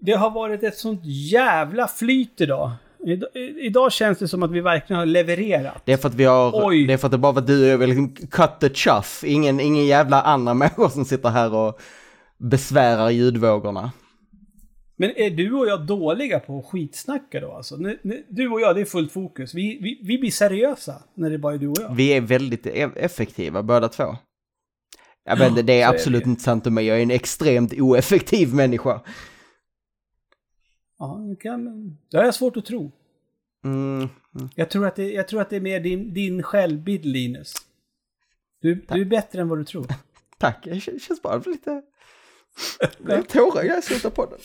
det 0.00 0.12
har 0.12 0.30
varit 0.30 0.62
ett 0.62 0.76
sånt 0.76 1.00
jävla 1.04 1.88
flyt 1.88 2.40
idag. 2.40 2.70
Idag, 3.06 3.28
idag 3.60 3.92
känns 3.92 4.18
det 4.18 4.28
som 4.28 4.42
att 4.42 4.50
vi 4.50 4.60
verkligen 4.60 4.98
har 4.98 5.06
levererat. 5.06 5.82
Det 5.84 5.92
är 5.92 5.96
för 5.96 6.08
att 6.08 6.14
vi 6.14 6.24
har, 6.24 6.66
Oj. 6.66 6.86
det 6.86 6.92
är 6.92 6.96
för 6.96 7.06
att 7.06 7.12
det 7.12 7.18
bara 7.18 7.32
var 7.32 7.42
du 7.42 7.74
och 7.74 7.82
jag, 7.82 7.88
liksom 7.88 8.14
cut 8.14 8.60
the 8.60 8.68
chuff. 8.68 9.24
Ingen, 9.26 9.60
ingen 9.60 9.86
jävla 9.86 10.22
andra 10.22 10.54
människor 10.54 10.88
som 10.88 11.04
sitter 11.04 11.28
här 11.28 11.54
och 11.54 11.80
besvärar 12.38 13.10
ljudvågorna. 13.10 13.92
Men 14.96 15.10
är 15.16 15.30
du 15.30 15.52
och 15.52 15.66
jag 15.66 15.86
dåliga 15.86 16.40
på 16.40 16.58
att 16.58 16.66
skitsnacka 16.66 17.40
då 17.40 17.52
alltså? 17.52 17.76
Du 18.28 18.48
och 18.48 18.60
jag, 18.60 18.74
det 18.76 18.80
är 18.80 18.84
fullt 18.84 19.12
fokus. 19.12 19.54
Vi, 19.54 19.78
vi, 19.82 20.00
vi 20.08 20.18
blir 20.18 20.30
seriösa 20.30 20.94
när 21.14 21.30
det 21.30 21.38
bara 21.38 21.54
är 21.54 21.58
du 21.58 21.68
och 21.68 21.78
jag. 21.80 21.94
Vi 21.94 22.12
är 22.12 22.20
väldigt 22.20 22.66
e- 22.66 22.90
effektiva 22.96 23.62
båda 23.62 23.88
två. 23.88 24.16
Jag 25.24 25.36
vet 25.36 25.66
det 25.66 25.72
är 25.72 25.86
så 25.86 25.90
är 25.90 25.94
absolut 25.94 26.24
det 26.24 26.30
inte 26.30 26.42
sant 26.42 26.66
om 26.66 26.74
mig. 26.74 26.86
Jag 26.86 26.98
är 26.98 27.02
en 27.02 27.10
extremt 27.10 27.72
oeffektiv 27.72 28.54
människa. 28.54 29.00
Ja, 30.98 31.20
det, 31.30 31.36
kan, 31.36 31.64
det 32.10 32.16
har 32.16 32.24
jag 32.24 32.34
svårt 32.34 32.56
att 32.56 32.66
tro. 32.66 32.90
Mm, 33.64 34.08
Jag 34.54 34.70
tror 34.70 34.86
att 34.86 34.96
det, 34.96 35.12
jag 35.12 35.28
tror 35.28 35.40
att 35.40 35.50
det 35.50 35.56
är 35.56 35.60
mer 35.60 35.80
din, 35.80 36.14
din 36.14 36.42
självbild, 36.42 37.04
Linus. 37.04 37.52
Du, 38.60 38.74
du 38.88 39.00
är 39.00 39.04
bättre 39.04 39.40
än 39.40 39.48
vad 39.48 39.58
du 39.58 39.64
tror. 39.64 39.86
tack, 40.38 40.66
kän- 40.66 40.98
känns 40.98 41.22
bara 41.22 41.42
lite... 41.46 41.82
Jag 43.08 43.18
är 43.18 43.22
tårögd, 43.22 43.70
jag 43.70 43.84
slutar 43.84 44.10
på 44.10 44.26
den. 44.26 44.38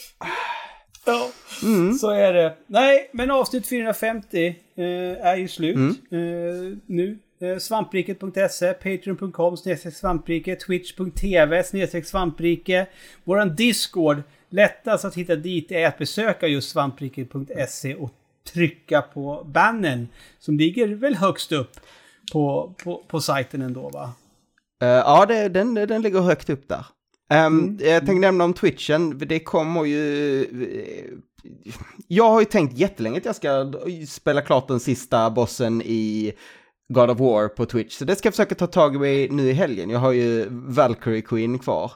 Ja, 1.06 1.30
Mm. 1.64 1.94
så 1.94 2.10
är 2.10 2.34
det. 2.34 2.58
Nej, 2.68 3.10
men 3.14 3.32
avsnitt 3.32 3.68
450 3.68 4.48
eh, 4.76 4.84
är 5.28 5.36
ju 5.38 5.48
slut 5.48 5.76
Mm. 5.76 5.96
eh, 6.72 6.78
nu. 6.86 7.20
Eh, 7.42 7.58
svampriket.se, 7.58 8.74
patreon.com 8.74 9.58
snedstreck 9.58 9.94
svampriket, 9.96 10.60
twitch.tv 10.60 11.64
snedstreck 11.64 12.06
svamprike. 12.06 12.88
Våran 13.24 13.56
Discord, 13.56 14.24
lättast 14.50 15.06
att 15.06 15.16
hitta 15.16 15.36
dit 15.36 15.72
är 15.72 15.88
att 15.88 15.98
besöka 15.98 16.48
just 16.48 16.70
svampriket.se 16.70 17.96
och 17.96 18.12
trycka 18.54 19.02
på 19.02 19.44
bannen 19.46 20.08
som 20.40 20.58
ligger 20.58 20.88
väl 20.88 21.16
högst 21.16 21.52
upp 21.52 21.80
på, 22.34 22.74
på, 22.84 23.04
på 23.08 23.22
sajten 23.22 23.62
ändå 23.62 23.90
va? 23.90 24.14
Eh, 24.82 24.88
ja, 24.88 25.26
det, 25.26 25.50
den, 25.50 25.74
den 25.74 26.02
ligger 26.02 26.22
högt 26.22 26.50
upp 26.50 26.68
där. 26.68 26.86
Um, 27.34 27.60
Mm. 27.60 27.78
Jag 27.82 28.06
tänkte 28.06 28.14
nämna 28.14 28.44
om 28.44 28.54
Twitchen, 28.54 29.18
det 29.18 29.40
kommer 29.40 29.86
ju... 29.86 30.42
eh, 30.44 31.14
Jag 32.08 32.30
har 32.30 32.40
ju 32.40 32.46
tänkt 32.46 32.78
jättelänge 32.78 33.18
att 33.18 33.26
jag 33.26 33.36
ska 33.36 33.74
spela 34.08 34.42
klart 34.42 34.68
den 34.68 34.80
sista 34.80 35.30
bossen 35.30 35.82
i 35.82 36.34
God 36.94 37.10
of 37.10 37.20
War 37.20 37.48
på 37.48 37.66
Twitch, 37.66 37.94
så 37.98 38.06
det 38.06 38.16
ska 38.16 38.28
jag 38.28 38.34
försöka 38.34 38.56
ta 38.56 38.68
tag 38.68 39.06
i 39.08 39.28
nu 39.32 39.50
i 39.50 39.54
helgen. 39.54 39.90
Jag 39.90 40.00
har 40.00 40.12
ju 40.12 40.48
Valkyrie 40.50 41.22
Queen 41.22 41.60
kvar. 41.60 41.92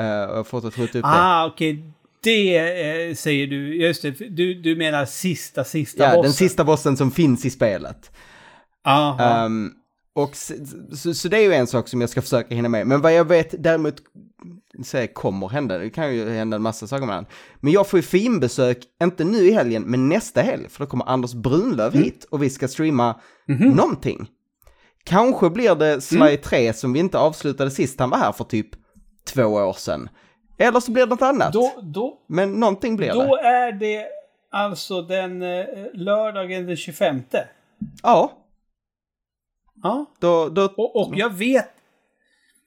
Uh, 0.00 0.30
och 0.30 0.36
har 0.36 0.44
fått 0.44 0.64
att 0.64 0.74
skjuta 0.74 0.98
upp 0.98 1.04
det. 1.04 1.08
Ah, 1.10 1.46
okej. 1.46 1.84
Det 2.22 2.58
eh, 3.08 3.14
säger 3.14 3.46
du. 3.46 3.76
Just 3.82 4.02
det. 4.02 4.10
Du, 4.10 4.54
du 4.54 4.76
menar 4.76 5.04
sista, 5.04 5.64
sista 5.64 6.02
Ja, 6.02 6.08
bossen? 6.10 6.22
den 6.22 6.32
sista 6.32 6.64
bossen 6.64 6.96
som 6.96 7.10
finns 7.10 7.44
i 7.44 7.50
spelet. 7.50 8.10
Aha. 8.86 9.22
Ehm, 9.44 9.70
och 10.14 10.30
s- 10.32 10.52
så, 11.02 11.14
så 11.14 11.28
det 11.28 11.36
är 11.36 11.40
ju 11.42 11.52
en 11.54 11.66
sak 11.66 11.88
som 11.88 12.00
jag 12.00 12.10
ska 12.10 12.22
försöka 12.22 12.54
hinna 12.54 12.68
med. 12.68 12.86
Men 12.86 13.00
vad 13.00 13.14
jag 13.14 13.28
vet 13.28 13.62
däremot 13.62 13.94
säger 14.84 15.06
kommer 15.06 15.48
hända, 15.48 15.78
det 15.78 15.90
kan 15.90 16.14
ju 16.14 16.30
hända 16.30 16.56
en 16.56 16.62
massa 16.62 16.86
saker 16.86 17.06
med 17.06 17.16
den. 17.16 17.26
Men 17.60 17.72
jag 17.72 17.88
får 17.88 17.98
ju 17.98 18.02
finbesök, 18.02 18.78
inte 19.02 19.24
nu 19.24 19.38
i 19.38 19.52
helgen, 19.52 19.82
men 19.82 20.08
nästa 20.08 20.40
helg. 20.42 20.68
För 20.68 20.80
då 20.84 20.86
kommer 20.90 21.08
Anders 21.08 21.32
Brunlöv 21.32 21.94
hit 21.94 22.26
och 22.30 22.42
vi 22.42 22.50
ska 22.50 22.68
streama 22.68 23.20
någonting. 23.74 24.26
Kanske 25.04 25.50
blir 25.50 25.74
det 25.74 26.00
Sly 26.00 26.36
3 26.36 26.72
som 26.72 26.92
vi 26.92 26.98
inte 27.00 27.18
avslutade 27.18 27.70
sist 27.70 28.00
han 28.00 28.10
var 28.10 28.18
här 28.18 28.32
för 28.32 28.44
typ 28.44 28.68
två 29.24 29.44
år 29.44 29.72
sedan. 29.72 30.08
Eller 30.58 30.80
så 30.80 30.92
blir 30.92 31.04
det 31.06 31.10
något 31.10 31.22
annat. 31.22 31.52
Då, 31.52 31.72
då, 31.82 32.18
Men 32.26 32.60
någonting 32.60 32.96
blir 32.96 33.12
då 33.12 33.36
det. 33.36 33.42
är 33.42 33.72
det 33.72 34.06
alltså 34.50 35.02
den 35.02 35.42
eh, 35.42 35.66
lördagen 35.94 36.66
den 36.66 36.76
25. 36.76 37.22
Ja, 38.02 38.40
Ja. 39.82 40.06
då, 40.20 40.48
då 40.48 40.64
Och, 40.64 40.96
och 41.08 41.16
jag 41.16 41.30
vet... 41.34 41.70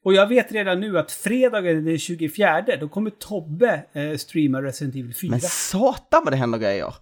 Och 0.03 0.13
jag 0.13 0.27
vet 0.27 0.51
redan 0.51 0.79
nu 0.79 0.99
att 0.99 1.11
fredagen 1.11 1.85
den 1.85 1.97
24, 1.97 2.61
då 2.79 2.87
kommer 2.89 3.09
Tobbe 3.09 3.83
eh, 3.93 4.17
streama 4.17 4.61
Resident 4.61 4.95
Evil 4.95 5.15
4. 5.15 5.29
men 5.31 5.39
satan 5.41 6.23
vad 6.23 6.33
det 6.33 6.37
händer 6.37 6.59
grejer. 6.59 6.93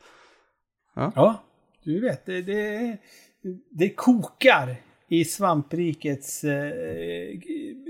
Ja, 0.95 1.43
du 1.84 2.01
vet. 2.01 2.26
Det, 2.26 2.41
det, 2.41 2.97
det 3.72 3.89
kokar 3.89 4.76
i 5.08 5.26
svamprikets 5.26 6.43
eh, 6.43 6.72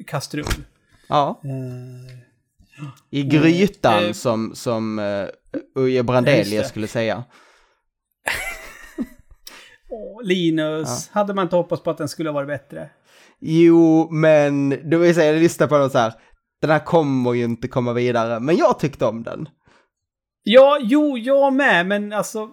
kastrull. 0.07 0.45
Ja. 1.07 1.41
Eh, 1.43 2.17
I 3.09 3.23
grytan 3.23 4.03
Eh, 4.03 4.11
som, 4.11 4.55
som 4.55 4.99
uh, 4.99 5.27
Uje 5.75 5.95
Ja, 5.95 6.03
Brandelius 6.03 6.63
det. 6.63 6.69
skulle 6.69 6.87
säga. 6.87 7.23
åh, 9.89 10.23
Linus, 10.23 11.09
hade 11.09 11.33
man 11.33 11.43
inte 11.43 11.55
hoppats 11.55 11.83
på 11.83 11.89
att 11.91 11.97
den 11.97 12.09
skulle 12.09 12.29
ha 12.29 12.33
varit 12.33 12.47
bättre? 12.47 12.89
Jo, 13.39 14.09
men 14.11 14.69
du 14.69 14.97
vill 14.97 15.15
säga, 15.15 15.31
jag 15.33 15.41
lyssnade 15.41 15.69
på 15.69 15.77
den 15.77 15.89
så 15.89 15.97
här. 15.97 16.13
Den 16.61 16.69
här 16.69 16.79
kommer 16.85 17.33
ju 17.33 17.43
inte 17.43 17.67
komma 17.67 17.93
vidare, 17.93 18.39
men 18.39 18.55
jag 18.57 18.79
tyckte 18.79 19.05
om 19.05 19.23
den. 19.23 19.49
Ja, 20.43 20.77
jo, 20.81 21.17
jag 21.17 21.53
med, 21.53 21.87
men 21.87 22.13
alltså... 22.13 22.49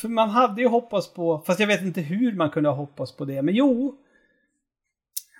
För 0.00 0.08
man 0.08 0.30
hade 0.30 0.62
ju 0.62 0.68
hoppats 0.68 1.14
på... 1.14 1.42
Fast 1.46 1.60
jag 1.60 1.66
vet 1.66 1.82
inte 1.82 2.00
hur 2.00 2.36
man 2.36 2.50
kunde 2.50 2.68
ha 2.68 2.76
hoppats 2.76 3.16
på 3.16 3.24
det, 3.24 3.42
men 3.42 3.54
jo. 3.54 3.94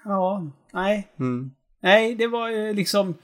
Ja, 0.05 0.47
nej. 0.73 1.09
Mm. 1.19 1.51
Nej, 1.85 2.15
det 2.15 2.27
var 2.27 2.49
ju 2.51 2.73
liksom... 2.73 3.15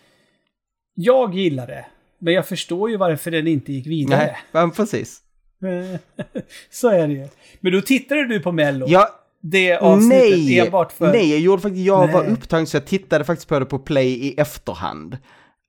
Jag 0.95 1.35
gillar 1.35 1.67
det. 1.67 1.87
Men 2.19 2.35
jag 2.35 2.47
förstår 2.49 2.91
ju 2.91 2.97
varför 2.97 3.31
den 3.31 3.47
inte 3.49 3.73
gick 3.73 3.87
vidare. 3.87 4.21
Nej, 4.27 4.37
men 4.53 4.71
precis. 4.71 5.21
Så 6.71 6.89
är 6.89 7.09
det 7.09 7.15
ju. 7.15 7.29
Men 7.61 7.73
då 7.73 7.81
tittade 7.81 8.27
du 8.27 8.41
på 8.41 8.53
Mello. 8.53 8.87
Ja, 8.89 9.09
Det 9.41 9.77
avsnittet 9.77 10.19
nej, 10.39 10.59
enbart 10.59 10.93
för... 10.93 11.13
nej, 11.13 11.31
jag 11.31 11.41
gjorde 11.41 11.63
faktiskt, 11.63 11.87
jag 11.87 12.13
var 12.13 12.23
Nej. 12.23 12.33
upptagen 12.33 12.67
så 12.67 12.77
jag 12.77 12.87
tittade 12.87 13.25
faktiskt 13.25 13.49
på 13.49 13.59
det 13.59 13.67
på 13.67 13.79
play 13.79 14.27
i 14.27 14.35
efterhand. 14.41 15.15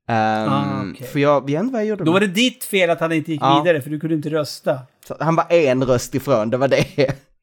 Ehm, 0.08 0.50
Ah, 0.50 0.84
okej. 0.92 1.08
För 1.08 1.20
jag 1.20 1.46
vet 1.50 1.60
inte 1.62 1.74
vad 1.74 1.82
jag 1.82 1.88
gjorde. 1.88 2.04
Då 2.04 2.12
var 2.12 2.20
det 2.20 2.28
ditt 2.28 2.64
fel 2.64 2.89
att 2.89 3.00
han 3.00 3.12
inte 3.12 3.32
gick 3.32 3.42
Ja. 3.42 3.62
vidare, 3.64 3.82
för 3.82 3.89
du 3.89 4.00
kunde 4.00 4.16
inte 4.16 4.30
rösta. 4.30 4.80
Så 5.08 5.16
Han 5.20 5.36
var 5.36 5.46
en 5.50 5.84
röst 5.84 6.16
ifrån, 6.16 6.50
det 6.50 6.58
var 6.58 6.68
det. 6.68 6.86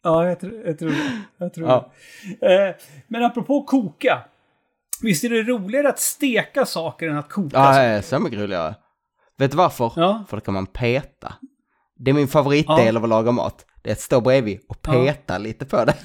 Ja, 0.02 0.28
jag, 0.28 0.40
tror- 0.40 0.62
jag 0.66 0.78
tror 0.78 0.90
det. 0.90 0.96
Jag 1.38 1.54
tror 1.54 1.68
Ja. 1.68 1.92
det. 2.40 2.68
Eh, 2.68 2.74
men 3.08 3.24
apropå 3.24 3.62
koka. 3.62 4.18
Visst 5.02 5.24
är 5.24 5.28
det 5.30 5.42
roligare 5.42 5.88
att 5.88 5.98
steka 5.98 6.66
saker 6.66 7.08
än 7.08 7.18
att 7.18 7.28
koka 7.30 7.56
Ja, 7.56 7.64
saker? 7.64 7.78
det 7.80 7.84
är 7.86 8.02
så 8.02 8.18
mycket 8.18 8.38
roligare. 8.38 8.74
Vet 9.38 9.50
du 9.50 9.56
varför? 9.56 9.92
Ja. 9.96 10.24
För 10.28 10.36
då 10.36 10.40
kan 10.40 10.54
man 10.54 10.66
peta. 10.66 11.34
Det 11.98 12.10
är 12.10 12.14
min 12.14 12.28
favoritdel 12.28 12.86
Ja. 12.94 12.96
av 12.96 13.02
att 13.04 13.08
laga 13.10 13.32
mat. 13.32 13.66
Det 13.82 13.90
är 13.90 13.92
att 13.92 14.00
stå 14.00 14.20
bredvid 14.20 14.60
och 14.68 14.78
Ja. 14.86 14.92
peta 14.92 15.38
lite 15.38 15.64
på 15.66 15.84
det. 15.84 15.94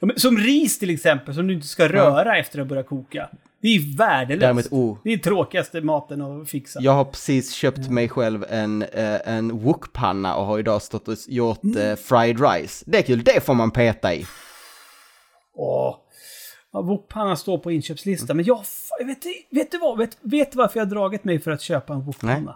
Ja, 0.00 0.06
men 0.06 0.18
som 0.18 0.36
ris 0.38 0.78
till 0.78 0.90
exempel, 0.90 1.34
som 1.34 1.46
du 1.46 1.54
inte 1.54 1.66
ska 1.66 1.88
röra 1.88 2.38
efter 2.38 2.60
att 2.60 2.66
börja 2.66 2.82
koka. 2.82 3.28
Det 3.62 3.68
är 3.68 3.96
värdelöst. 3.96 4.40
Däremot, 4.40 4.66
oh, 4.70 4.98
Det 5.04 5.12
är 5.12 5.18
tråkigaste 5.18 5.80
maten 5.80 6.22
att 6.22 6.48
fixa. 6.50 6.80
jag 6.82 6.92
har 6.92 7.04
precis 7.04 7.52
köpt 7.54 7.90
mig 7.90 8.08
själv 8.08 8.44
en, 8.48 8.82
eh, 8.82 9.20
en 9.28 9.58
wokpanna 9.58 10.36
och 10.36 10.46
har 10.46 10.58
idag 10.58 10.82
stått 10.82 11.08
och 11.08 11.16
gjort 11.28 11.62
Mm. 11.64 11.78
eh, 11.90 11.96
fried 11.96 12.40
rice. 12.40 12.84
Det 12.86 12.98
är 12.98 13.02
kul, 13.02 13.24
det 13.24 13.44
får 13.44 13.54
man 13.54 13.70
peta 13.70 14.14
i. 14.14 14.26
Åh. 15.56 15.96
Ja, 16.74 16.82
wokpannan 16.82 17.36
står 17.36 17.58
på 17.58 17.72
inköpslistan, 17.72 18.36
men 18.36 18.46
jag... 18.46 18.64
Vet, 19.06 19.24
vet 19.50 19.70
du 19.70 19.78
vad? 19.78 19.98
Vet, 19.98 20.18
vet 20.20 20.52
du 20.52 20.58
varför 20.58 20.80
jag 20.80 20.86
har 20.86 20.90
dragit 20.90 21.24
mig 21.24 21.40
för 21.40 21.50
att 21.50 21.60
köpa 21.60 21.94
en 21.94 22.04
wokpanna? 22.04 22.40
Nej. 22.40 22.54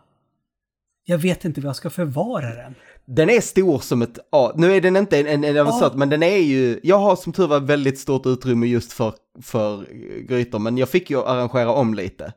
Jag 1.04 1.18
vet 1.18 1.44
inte 1.44 1.60
var 1.60 1.68
jag 1.68 1.76
ska 1.76 1.90
förvara 1.90 2.54
den. 2.54 2.74
Den 3.04 3.30
är 3.30 3.40
stor 3.40 3.78
som 3.78 4.02
ett 4.02 4.18
A. 4.30 4.52
Nu 4.56 4.72
är 4.72 4.80
den 4.80 4.96
inte 4.96 5.20
en, 5.20 5.26
en, 5.26 5.44
en 5.44 5.58
avancerad, 5.58 5.96
men 5.96 6.08
den 6.08 6.22
är 6.22 6.36
ju... 6.36 6.80
Jag 6.82 6.98
har 6.98 7.16
som 7.16 7.32
tur 7.32 7.46
var 7.46 7.60
väldigt 7.60 7.98
stort 7.98 8.26
utrymme 8.26 8.66
just 8.66 8.92
för, 8.92 9.12
för 9.42 9.86
grytor, 10.22 10.58
men 10.58 10.78
jag 10.78 10.88
fick 10.88 11.10
ju 11.10 11.22
arrangera 11.22 11.72
om 11.72 11.94
lite. 11.94 12.32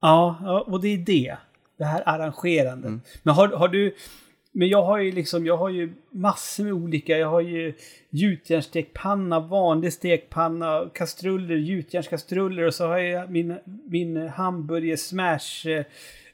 Ja, 0.00 0.38
ja, 0.42 0.60
och 0.60 0.80
det 0.80 0.88
är 0.88 0.98
det. 0.98 1.36
det 1.78 1.84
här 1.84 2.02
arrangerandet. 2.06 2.92
Men 3.22 3.34
har, 3.34 3.48
har 3.48 3.68
du... 3.68 3.94
Men 4.58 4.68
jag 4.68 4.82
har 4.82 4.98
ju 4.98 5.12
liksom, 5.12 5.46
jag 5.46 5.56
har 5.56 5.68
ju 5.68 5.92
massor 6.10 6.64
med 6.64 6.72
olika, 6.72 7.18
jag 7.18 7.30
har 7.30 7.40
ju 7.40 7.74
gjutjärnsstekpanna, 8.10 9.40
vanlig 9.40 9.92
stekpanna, 9.92 10.90
kastruller, 10.94 11.56
gjutjärnskastruller 11.56 12.62
och 12.62 12.74
så 12.74 12.86
har 12.86 12.98
jag 12.98 13.30
min, 13.30 13.58
min 13.90 14.28
hamburger 14.28 14.96
smash 14.96 15.66
eh, 15.66 15.84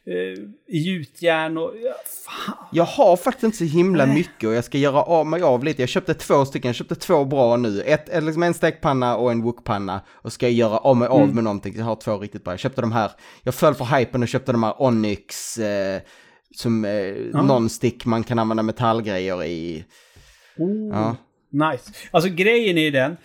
eh, 0.05 0.39
i 0.67 0.79
gjutjärn 0.79 1.59
och... 1.59 1.73
Ja, 1.83 1.95
fan. 2.07 2.67
Jag 2.73 2.85
har 2.85 3.17
faktiskt 3.17 3.45
inte 3.45 3.57
så 3.57 3.65
himla 3.65 4.07
mycket 4.07 4.49
och 4.49 4.55
jag 4.55 4.65
ska 4.65 4.79
göra 4.79 5.03
av 5.03 5.27
mig 5.27 5.43
av 5.43 5.65
lite. 5.65 5.83
Jag 5.83 5.89
köpte 5.89 6.15
två 6.15 6.45
stycken, 6.45 6.69
jag 6.69 6.77
köpte 6.77 6.95
två 6.95 7.25
bra 7.25 7.57
nu. 7.57 7.83
Ett, 7.83 8.09
ett 8.09 8.25
liksom 8.25 8.43
en 8.43 8.55
stekpanna 8.55 9.17
och 9.17 9.33
en 9.33 9.43
wokpanna. 9.43 10.01
Och 10.11 10.33
ska 10.33 10.49
göra 10.49 10.79
av 10.79 10.97
mig 10.97 11.09
av 11.09 11.35
med 11.35 11.45
någonting. 11.45 11.75
Jag 11.77 11.85
har 11.85 11.97
två 11.97 12.19
riktigt 12.19 12.45
bra. 12.45 12.53
Jag 12.53 12.61
köpte 12.61 12.81
de 12.81 12.93
här, 12.93 13.11
jag 13.43 13.55
föll 13.55 13.75
för 13.75 13.85
hypen 13.85 14.23
och 14.23 14.29
köpte 14.29 14.53
de 14.53 14.63
här 14.63 14.83
Onyx. 14.83 15.59
Eh, 15.59 16.03
som 16.55 16.85
eh, 16.85 17.15
non-stick 17.43 18.05
man 18.05 18.25
kan 18.25 18.39
använda 18.39 18.63
metallgrejer 18.63 19.45
i. 19.45 19.85
Oh, 20.57 20.89
Ja. 20.93 21.17
Nice. 21.73 21.93
Alltså 22.11 22.31
grejen 22.31 22.79
är 22.79 22.91
den. 22.91 23.17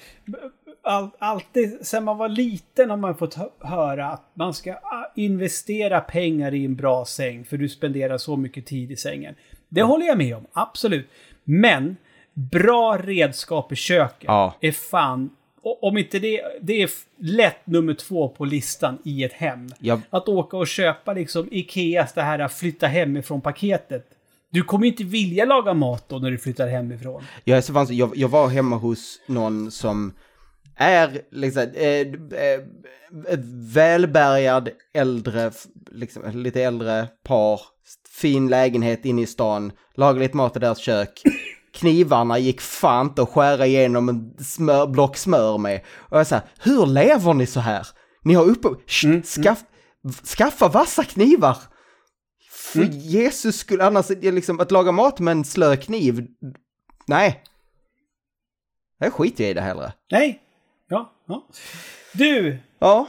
All, 0.83 1.09
alltid 1.19 1.77
sen 1.81 2.03
man 2.03 2.17
var 2.17 2.29
liten 2.29 2.89
har 2.89 2.97
man 2.97 3.17
fått 3.17 3.33
hö- 3.33 3.49
höra 3.59 4.07
att 4.11 4.31
man 4.33 4.53
ska 4.53 4.73
ah, 4.73 5.11
investera 5.15 6.01
pengar 6.01 6.53
i 6.53 6.65
en 6.65 6.75
bra 6.75 7.05
säng 7.05 7.45
för 7.45 7.57
du 7.57 7.69
spenderar 7.69 8.17
så 8.17 8.37
mycket 8.37 8.65
tid 8.65 8.91
i 8.91 8.95
sängen. 8.95 9.35
Det 9.69 9.81
håller 9.81 10.05
jag 10.05 10.17
med 10.17 10.35
om, 10.35 10.45
absolut. 10.53 11.07
Men 11.43 11.95
bra 12.33 12.97
redskap 13.03 13.71
i 13.71 13.75
köket 13.75 14.23
Ja. 14.27 14.55
är 14.61 14.71
fan, 14.71 15.29
om 15.81 15.97
inte 15.97 16.19
det, 16.19 16.41
det 16.61 16.81
är 16.81 16.89
lätt 17.19 17.67
nummer 17.67 17.93
två 17.93 18.29
på 18.29 18.45
listan 18.45 18.97
i 19.05 19.23
ett 19.23 19.33
hem. 19.33 19.69
Jag, 19.79 20.01
Att 20.09 20.29
åka 20.29 20.57
och 20.57 20.67
köpa 20.67 21.13
liksom 21.13 21.47
Ikeas 21.51 22.13
det 22.13 22.21
här 22.21 22.47
flytta 22.47 22.87
hemifrån 22.87 23.41
paketet. 23.41 24.05
Du 24.49 24.63
kommer 24.63 24.87
inte 24.87 25.03
vilja 25.03 25.45
laga 25.45 25.73
mat 25.73 26.09
då 26.09 26.19
när 26.19 26.31
du 26.31 26.37
flyttar 26.37 26.67
hemifrån. 26.67 27.23
jag, 27.43 27.57
är 27.57 27.61
så 27.61 27.93
jag, 27.93 28.17
jag 28.17 28.29
var 28.29 28.47
hemma 28.47 28.75
hos 28.75 29.21
någon 29.27 29.71
som 29.71 30.13
är 30.75 31.21
liksom 31.31 31.63
eh, 31.75 31.89
eh, 32.39 32.61
välbärgad 33.73 34.69
äldre, 34.93 35.51
liksom, 35.91 36.31
lite 36.33 36.63
äldre 36.63 37.07
par, 37.23 37.61
fin 38.09 38.47
lägenhet 38.47 39.05
inne 39.05 39.21
i 39.21 39.25
stan, 39.25 39.71
lagar 39.95 40.19
lite 40.19 40.37
mat 40.37 40.55
i 40.55 40.59
deras 40.59 40.79
kök. 40.79 41.21
Knivarna 41.77 42.39
gick 42.39 42.61
fan 42.61 43.05
inte 43.05 43.21
att 43.21 43.29
skära 43.29 43.65
igenom 43.65 44.09
en 44.09 44.43
smör, 44.43 44.87
block 44.87 45.17
smör 45.17 45.57
med. 45.57 45.81
Och 45.97 46.19
jag 46.19 46.27
sa, 46.27 46.41
hur 46.59 46.85
lever 46.85 47.33
ni 47.33 47.45
så 47.45 47.59
här? 47.59 47.87
Ni 48.23 48.33
har 48.33 48.45
uppe, 48.45 48.67
Sh, 48.85 49.21
skaff, 49.23 49.63
skaffa 50.37 50.67
vassa 50.67 51.03
knivar! 51.03 51.57
För 52.51 52.83
Jesus 52.83 53.57
skulle, 53.57 53.85
annars, 53.85 54.09
liksom, 54.09 54.59
att 54.59 54.71
laga 54.71 54.91
mat 54.91 55.19
med 55.19 55.31
en 55.31 55.45
slö 55.45 55.75
kniv, 55.75 56.27
nej. 57.07 57.43
Jag 58.99 59.13
skiter 59.13 59.43
i 59.43 59.53
det 59.53 59.61
hellre. 59.61 59.93
Nej. 60.11 60.41
Ja, 60.89 61.13
ja. 61.27 61.47
Du, 62.13 62.59
Ja, 62.79 63.07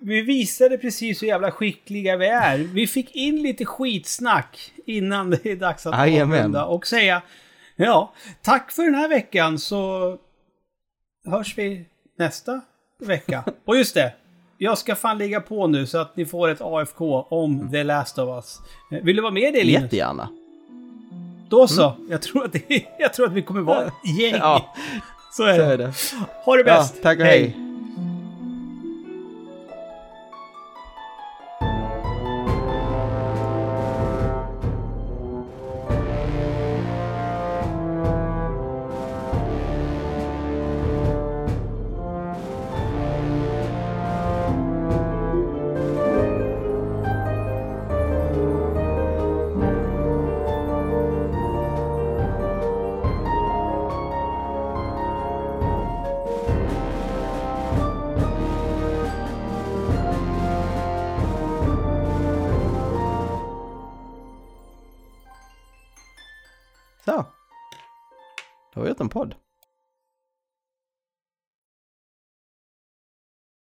vi 0.00 0.22
visade 0.22 0.78
precis 0.78 1.22
hur 1.22 1.26
jävla 1.26 1.50
skickliga 1.50 2.16
vi 2.16 2.26
är. 2.26 2.58
Vi 2.58 2.86
fick 2.86 3.16
in 3.16 3.42
lite 3.42 3.64
skitsnack 3.64 4.72
innan 4.86 5.30
det 5.30 5.46
är 5.46 5.56
dags 5.56 5.86
att 5.86 5.94
avrunda 5.94 6.64
och 6.64 6.86
säga 6.86 7.22
ja, 7.76 8.12
tack 8.42 8.72
för 8.72 8.82
den 8.82 8.94
här 8.94 9.08
veckan 9.08 9.58
så 9.58 10.16
hörs 11.30 11.58
vi 11.58 11.84
nästa 12.18 12.60
vecka. 13.00 13.44
Och 13.64 13.76
just 13.76 13.94
det, 13.94 14.12
jag 14.58 14.78
ska 14.78 14.94
fan 14.94 15.18
ligga 15.18 15.40
på 15.40 15.66
nu 15.66 15.86
så 15.86 15.98
att 15.98 16.16
ni 16.16 16.26
får 16.26 16.48
ett 16.48 16.60
AFK 16.60 17.22
om 17.22 17.70
The 17.70 17.84
Last 17.84 18.18
of 18.18 18.28
Us. 18.28 18.58
Vill 19.02 19.16
du 19.16 19.22
vara 19.22 19.32
med 19.32 19.42
i 19.42 19.50
det 19.52 19.64
Linus? 19.64 19.82
jättegärna. 19.82 20.28
Då 21.48 21.66
så. 21.66 21.92
Jag, 22.10 22.22
tror 22.22 22.44
att 22.44 22.52
det, 22.52 22.86
jag 22.98 23.14
tror 23.14 23.26
att 23.26 23.32
vi 23.32 23.42
kommer 23.42 23.60
vara 23.60 23.84
ett 23.86 24.20
gäng. 24.20 24.34
Ja, 24.34 24.74
så 25.32 25.44
är 25.44 25.54
så 25.54 25.60
det. 25.62 25.72
är 25.72 25.78
det. 25.78 25.92
Ha 26.44 26.56
det 26.56 26.58
Ja, 26.58 26.64
bäst. 26.64 27.02
tack 27.02 27.18
och 27.18 27.24
hej. 27.24 27.52
Så. 27.52 27.65